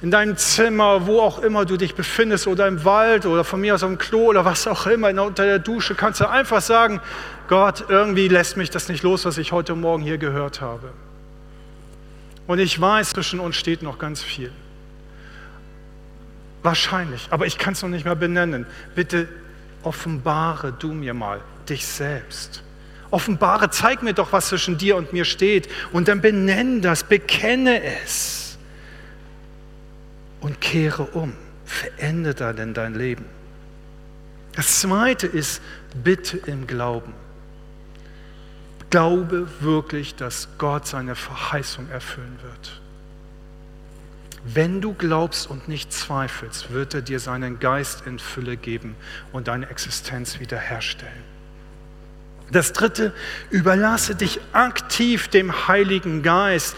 in 0.00 0.12
deinem 0.12 0.36
Zimmer, 0.36 1.06
wo 1.06 1.20
auch 1.20 1.40
immer 1.40 1.64
du 1.64 1.76
dich 1.76 1.94
befindest, 1.94 2.46
oder 2.46 2.68
im 2.68 2.84
Wald 2.84 3.26
oder 3.26 3.42
von 3.42 3.60
mir 3.60 3.74
aus 3.74 3.82
am 3.82 3.98
Klo 3.98 4.26
oder 4.26 4.44
was 4.44 4.66
auch 4.68 4.86
immer, 4.86 5.08
unter 5.22 5.44
der 5.44 5.58
Dusche, 5.58 5.96
kannst 5.96 6.20
du 6.20 6.28
einfach 6.28 6.60
sagen, 6.60 7.00
Gott, 7.48 7.84
irgendwie 7.88 8.28
lässt 8.28 8.56
mich 8.56 8.70
das 8.70 8.88
nicht 8.88 9.02
los, 9.02 9.24
was 9.24 9.38
ich 9.38 9.50
heute 9.50 9.74
Morgen 9.74 10.02
hier 10.02 10.18
gehört 10.18 10.60
habe. 10.60 10.92
Und 12.48 12.58
ich 12.58 12.80
weiß, 12.80 13.10
zwischen 13.10 13.40
uns 13.40 13.56
steht 13.56 13.82
noch 13.82 13.98
ganz 13.98 14.22
viel. 14.22 14.50
Wahrscheinlich, 16.62 17.28
aber 17.30 17.46
ich 17.46 17.58
kann 17.58 17.74
es 17.74 17.82
noch 17.82 17.90
nicht 17.90 18.06
mehr 18.06 18.16
benennen. 18.16 18.66
Bitte 18.94 19.28
offenbare 19.82 20.72
du 20.72 20.92
mir 20.92 21.12
mal 21.12 21.42
dich 21.68 21.86
selbst. 21.86 22.64
Offenbare, 23.10 23.70
zeig 23.70 24.02
mir 24.02 24.14
doch, 24.14 24.32
was 24.32 24.48
zwischen 24.48 24.78
dir 24.78 24.96
und 24.96 25.12
mir 25.12 25.26
steht. 25.26 25.68
Und 25.92 26.08
dann 26.08 26.22
benenne 26.22 26.80
das, 26.80 27.04
bekenne 27.04 27.82
es. 27.82 28.56
Und 30.40 30.60
kehre 30.60 31.04
um. 31.04 31.34
Verändere 31.66 32.54
dann 32.54 32.72
dein 32.72 32.94
Leben. 32.94 33.26
Das 34.54 34.80
zweite 34.80 35.26
ist, 35.26 35.60
bitte 36.02 36.38
im 36.46 36.66
Glauben. 36.66 37.12
Glaube 38.90 39.48
wirklich, 39.60 40.14
dass 40.14 40.48
Gott 40.56 40.86
seine 40.86 41.14
Verheißung 41.14 41.88
erfüllen 41.90 42.38
wird. 42.42 42.80
Wenn 44.44 44.80
du 44.80 44.94
glaubst 44.94 45.50
und 45.50 45.68
nicht 45.68 45.92
zweifelst, 45.92 46.72
wird 46.72 46.94
er 46.94 47.02
dir 47.02 47.20
seinen 47.20 47.58
Geist 47.58 48.06
in 48.06 48.18
Fülle 48.18 48.56
geben 48.56 48.96
und 49.32 49.48
deine 49.48 49.68
Existenz 49.68 50.40
wiederherstellen. 50.40 51.24
Das 52.50 52.72
dritte, 52.72 53.12
überlasse 53.50 54.14
dich 54.14 54.40
aktiv 54.54 55.28
dem 55.28 55.68
Heiligen 55.68 56.22
Geist. 56.22 56.76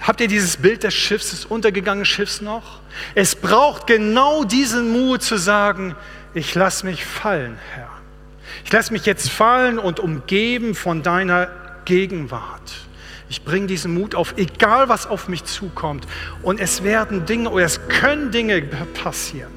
Habt 0.00 0.20
ihr 0.20 0.28
dieses 0.28 0.58
Bild 0.58 0.82
des 0.82 0.92
Schiffs, 0.92 1.30
des 1.30 1.46
untergegangenen 1.46 2.04
Schiffs 2.04 2.42
noch? 2.42 2.80
Es 3.14 3.34
braucht 3.34 3.86
genau 3.86 4.44
diesen 4.44 4.92
Mut 4.92 5.22
zu 5.22 5.38
sagen, 5.38 5.96
ich 6.34 6.54
lasse 6.54 6.84
mich 6.84 7.06
fallen, 7.06 7.56
Herr. 7.72 7.95
Ich 8.66 8.72
lasse 8.72 8.92
mich 8.92 9.06
jetzt 9.06 9.30
fallen 9.30 9.78
und 9.78 10.00
umgeben 10.00 10.74
von 10.74 11.04
deiner 11.04 11.48
Gegenwart. 11.84 12.72
Ich 13.28 13.44
bringe 13.44 13.68
diesen 13.68 13.94
Mut 13.94 14.16
auf, 14.16 14.34
egal 14.38 14.88
was 14.88 15.06
auf 15.06 15.28
mich 15.28 15.44
zukommt. 15.44 16.04
Und 16.42 16.58
es 16.58 16.82
werden 16.82 17.26
Dinge 17.26 17.50
oder 17.50 17.64
es 17.64 17.86
können 17.86 18.32
Dinge 18.32 18.60
passieren. 18.62 19.52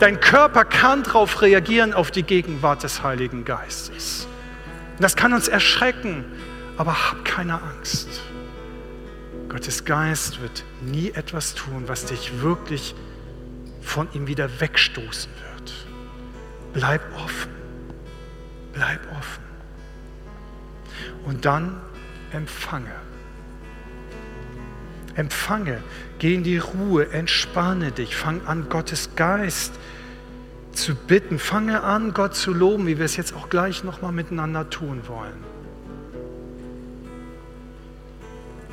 Dein 0.00 0.20
Körper 0.20 0.66
kann 0.66 1.02
darauf 1.02 1.40
reagieren, 1.40 1.94
auf 1.94 2.10
die 2.10 2.24
Gegenwart 2.24 2.82
des 2.82 3.02
Heiligen 3.02 3.46
Geistes. 3.46 4.28
Und 4.98 5.02
das 5.02 5.16
kann 5.16 5.32
uns 5.32 5.48
erschrecken. 5.48 6.26
Aber 6.76 7.10
hab 7.10 7.24
keine 7.24 7.54
Angst. 7.54 8.20
Gottes 9.48 9.86
Geist 9.86 10.42
wird 10.42 10.62
nie 10.82 11.10
etwas 11.12 11.54
tun, 11.54 11.84
was 11.86 12.04
dich 12.04 12.42
wirklich 12.42 12.94
von 13.80 14.08
ihm 14.12 14.26
wieder 14.26 14.60
wegstoßen 14.60 15.32
wird. 15.32 15.72
Bleib 16.74 17.00
offen. 17.24 17.55
Bleib 18.76 19.00
offen. 19.18 19.42
Und 21.24 21.46
dann 21.46 21.80
empfange. 22.30 22.92
Empfange, 25.14 25.82
geh 26.18 26.34
in 26.34 26.44
die 26.44 26.58
Ruhe, 26.58 27.10
entspanne 27.10 27.90
dich, 27.90 28.14
fang 28.14 28.46
an, 28.46 28.68
Gottes 28.68 29.16
Geist 29.16 29.72
zu 30.72 30.94
bitten, 30.94 31.38
fange 31.38 31.82
an, 31.82 32.12
Gott 32.12 32.34
zu 32.34 32.52
loben, 32.52 32.86
wie 32.86 32.98
wir 32.98 33.06
es 33.06 33.16
jetzt 33.16 33.34
auch 33.34 33.48
gleich 33.48 33.82
nochmal 33.82 34.12
miteinander 34.12 34.68
tun 34.68 35.08
wollen. 35.08 35.42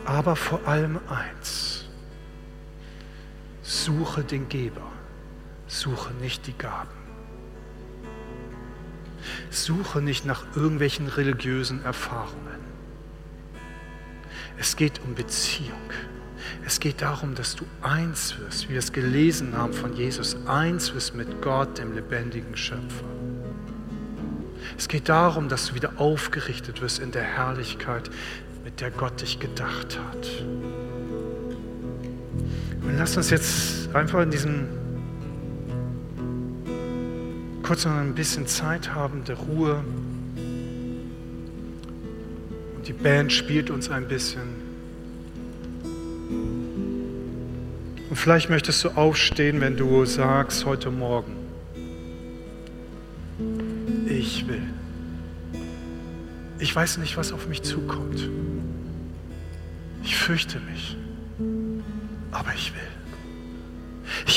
Aber 0.03 0.35
vor 0.35 0.67
allem 0.67 0.99
eins, 1.07 1.85
suche 3.61 4.25
den 4.25 4.49
Geber, 4.49 4.91
suche 5.67 6.13
nicht 6.15 6.45
die 6.45 6.57
Gaben. 6.57 7.02
Suche 9.49 10.01
nicht 10.01 10.25
nach 10.25 10.43
irgendwelchen 10.55 11.07
religiösen 11.07 11.83
Erfahrungen. 11.83 12.63
Es 14.57 14.75
geht 14.75 15.01
um 15.05 15.15
Beziehung. 15.15 15.91
Es 16.65 16.79
geht 16.79 17.01
darum, 17.01 17.35
dass 17.35 17.55
du 17.55 17.65
eins 17.81 18.37
wirst, 18.39 18.65
wie 18.65 18.73
wir 18.73 18.79
es 18.79 18.91
gelesen 18.91 19.57
haben 19.57 19.73
von 19.73 19.93
Jesus, 19.93 20.37
eins 20.45 20.93
wirst 20.93 21.15
mit 21.15 21.41
Gott, 21.41 21.77
dem 21.77 21.93
lebendigen 21.93 22.55
Schöpfer. 22.55 23.05
Es 24.77 24.87
geht 24.87 25.09
darum, 25.09 25.49
dass 25.49 25.67
du 25.67 25.75
wieder 25.75 25.93
aufgerichtet 25.97 26.81
wirst 26.81 26.99
in 26.99 27.11
der 27.11 27.23
Herrlichkeit, 27.23 28.09
mit 28.63 28.79
der 28.79 28.91
Gott 28.91 29.21
dich 29.21 29.39
gedacht 29.39 29.99
hat. 29.99 30.27
Und 32.81 32.97
lass 32.97 33.17
uns 33.17 33.29
jetzt 33.29 33.93
einfach 33.93 34.21
in 34.21 34.31
diesem 34.31 34.82
kurz 37.63 37.85
noch 37.85 37.93
ein 37.93 38.13
bisschen 38.13 38.45
Zeit 38.45 38.93
haben 38.93 39.23
der 39.23 39.37
Ruhe. 39.37 39.83
Und 42.75 42.87
die 42.87 42.93
Band 42.93 43.31
spielt 43.31 43.69
uns 43.69 43.89
ein 43.89 44.07
bisschen. 44.07 44.61
Und 48.09 48.17
vielleicht 48.17 48.49
möchtest 48.49 48.83
du 48.83 48.89
aufstehen, 48.89 49.61
wenn 49.61 49.77
du 49.77 50.05
sagst 50.05 50.65
heute 50.65 50.91
Morgen, 50.91 51.35
ich 54.07 54.45
will. 54.47 54.61
Ich 56.59 56.75
weiß 56.75 56.97
nicht, 56.97 57.17
was 57.17 57.31
auf 57.31 57.47
mich 57.47 57.63
zukommt. 57.63 58.29
Ich 60.03 60.15
fürchte 60.15 60.59
mich, 60.59 60.97
aber 62.31 62.53
ich 62.55 62.73
will. 62.73 62.92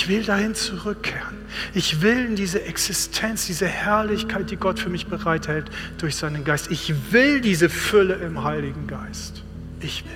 Ich 0.07 0.13
will 0.13 0.23
dahin 0.23 0.55
zurückkehren. 0.55 1.35
Ich 1.75 2.01
will 2.01 2.27
in 2.27 2.37
diese 2.37 2.63
Existenz, 2.63 3.49
diese 3.49 3.67
Herrlichkeit, 3.67 4.53
die 4.53 4.57
Gott 4.57 4.79
für 4.79 4.89
mich 4.89 5.09
bereithält 5.09 5.69
durch 5.99 6.15
seinen 6.15 6.45
Geist. 6.45 6.71
Ich 6.71 7.11
will 7.11 7.41
diese 7.41 7.69
Fülle 7.69 8.15
im 8.15 8.45
Heiligen 8.45 8.87
Geist. 8.87 9.43
Ich 9.81 10.05
will. 10.05 10.13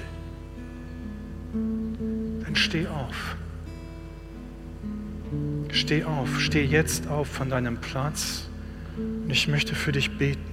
Dann 2.44 2.54
steh 2.54 2.86
auf. 2.86 3.34
Steh 5.72 6.04
auf, 6.04 6.40
steh 6.40 6.62
jetzt 6.62 7.08
auf 7.08 7.26
von 7.26 7.50
deinem 7.50 7.78
Platz 7.78 8.48
und 8.96 9.30
ich 9.30 9.48
möchte 9.48 9.74
für 9.74 9.90
dich 9.90 10.16
beten, 10.18 10.44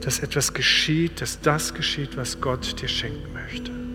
dass 0.00 0.20
etwas 0.20 0.54
geschieht, 0.54 1.20
dass 1.20 1.42
das 1.42 1.74
geschieht, 1.74 2.16
was 2.16 2.40
Gott 2.40 2.80
dir 2.80 2.88
schenken 2.88 3.30
möchte. 3.34 3.89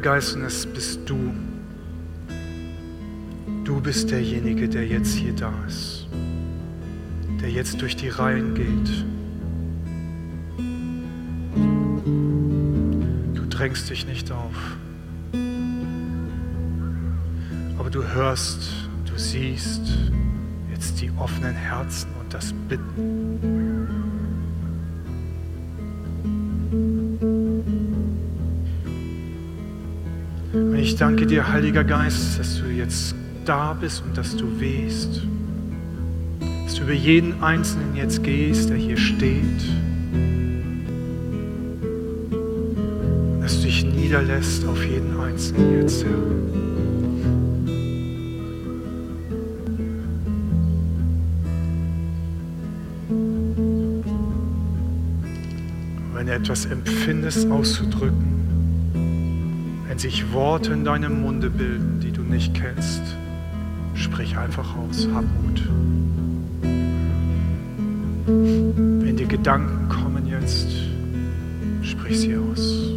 Heiliger 0.00 0.14
Geist, 0.14 0.34
und 0.34 0.44
es 0.44 0.66
bist 0.66 1.00
du. 1.04 1.32
Du 3.64 3.80
bist 3.80 4.10
derjenige, 4.10 4.66
der 4.68 4.86
jetzt 4.86 5.14
hier 5.14 5.34
da 5.34 5.52
ist, 5.66 6.06
der 7.40 7.50
jetzt 7.50 7.82
durch 7.82 7.96
die 7.96 8.08
Reihen 8.08 8.54
geht. 8.54 9.04
Du 13.34 13.46
drängst 13.48 13.90
dich 13.90 14.06
nicht 14.06 14.32
auf, 14.32 14.56
aber 17.78 17.90
du 17.90 18.02
hörst, 18.02 18.72
du 19.04 19.18
siehst 19.18 19.82
jetzt 20.70 21.00
die 21.00 21.10
offenen 21.18 21.54
Herzen 21.54 22.08
und 22.20 22.32
das 22.32 22.54
Bitten. 22.68 23.19
Ich 30.76 30.96
danke 30.96 31.26
dir, 31.26 31.52
Heiliger 31.52 31.84
Geist, 31.84 32.38
dass 32.38 32.58
du 32.60 32.66
jetzt 32.66 33.14
da 33.44 33.72
bist 33.72 34.02
und 34.02 34.16
dass 34.16 34.36
du 34.36 34.60
wehst. 34.60 35.22
Dass 36.64 36.74
du 36.74 36.82
über 36.82 36.92
jeden 36.92 37.42
Einzelnen 37.42 37.94
jetzt 37.94 38.22
gehst, 38.24 38.70
der 38.70 38.76
hier 38.76 38.96
steht. 38.96 39.62
Dass 43.40 43.56
du 43.60 43.66
dich 43.66 43.84
niederlässt 43.84 44.66
auf 44.66 44.84
jeden 44.84 45.18
Einzelnen 45.20 45.82
jetzt, 45.82 46.04
Herr. 46.04 46.10
Wenn 56.14 56.26
du 56.26 56.32
etwas 56.32 56.66
empfindest, 56.66 57.50
auszudrücken, 57.50 58.39
sich 60.00 60.32
Worte 60.32 60.72
in 60.72 60.82
deinem 60.82 61.20
Munde 61.20 61.50
bilden, 61.50 62.00
die 62.00 62.10
du 62.10 62.22
nicht 62.22 62.54
kennst, 62.54 63.02
sprich 63.92 64.34
einfach 64.38 64.74
aus, 64.74 65.06
hab 65.12 65.24
Mut. 65.42 65.62
Wenn 68.24 69.16
dir 69.18 69.26
Gedanken 69.26 69.90
kommen 69.90 70.26
jetzt, 70.26 70.68
sprich 71.82 72.20
sie 72.20 72.34
aus. 72.34 72.89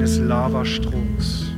Eines, 0.00 0.18
Lavastroms. 0.18 1.52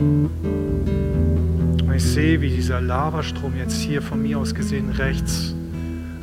Und 0.00 1.92
ich 1.94 2.02
sehe, 2.02 2.40
wie 2.40 2.48
dieser 2.48 2.80
Lavastrom 2.80 3.54
jetzt 3.56 3.80
hier 3.80 4.02
von 4.02 4.22
mir 4.22 4.40
aus 4.40 4.52
gesehen 4.52 4.90
rechts 4.90 5.54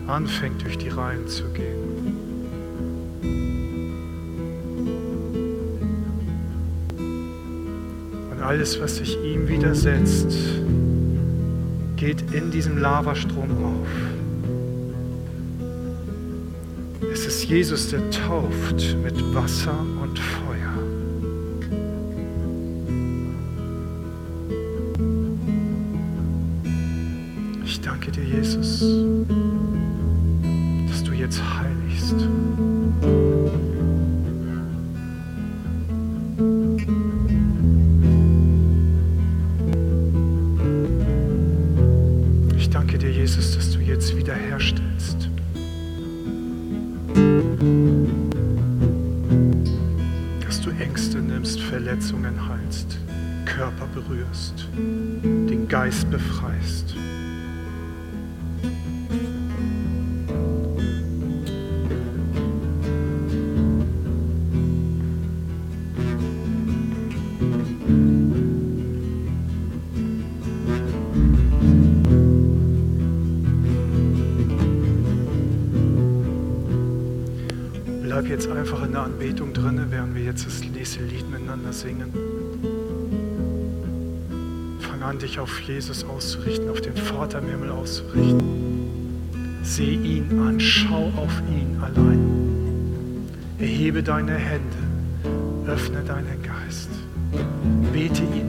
anfängt, 0.06 0.62
durch 0.62 0.78
die 0.78 0.90
Reihen 0.90 1.26
zu 1.28 1.46
gehen. 1.54 2.18
Und 8.32 8.42
alles, 8.42 8.82
was 8.82 8.98
sich 8.98 9.18
ihm 9.24 9.48
widersetzt, 9.48 10.36
geht 11.96 12.22
in 12.34 12.52
diesem 12.52 12.78
Lavastrom 12.78 13.52
auf. 13.64 14.13
Jesus, 17.42 17.90
der 17.90 18.10
tauft 18.12 18.96
mit 19.04 19.34
Wasser 19.34 19.80
und 20.02 20.20
Feuer. 20.20 20.43
Jetzt 78.34 78.50
einfach 78.50 78.84
in 78.84 78.94
der 78.94 79.02
Anbetung 79.02 79.54
drin, 79.54 79.80
während 79.92 80.16
wir 80.16 80.24
jetzt 80.24 80.48
das 80.48 80.60
nächste 80.64 81.04
Lied 81.04 81.30
miteinander 81.30 81.72
singen. 81.72 82.12
Fang 84.80 85.04
an, 85.04 85.20
dich 85.20 85.38
auf 85.38 85.60
Jesus 85.60 86.04
auszurichten, 86.04 86.68
auf 86.68 86.82
den 86.82 86.98
Vater 86.98 87.38
im 87.38 87.50
Himmel 87.50 87.70
auszurichten. 87.70 88.42
Seh 89.62 89.94
ihn 89.94 90.40
an, 90.40 90.60
schau 90.60 91.12
auf 91.16 91.44
ihn 91.48 91.78
allein. 91.80 93.28
Erhebe 93.60 94.02
deine 94.02 94.34
Hände, 94.34 94.78
öffne 95.68 96.02
deinen 96.02 96.42
Geist, 96.42 96.90
bete 97.94 98.24
ihn 98.24 98.43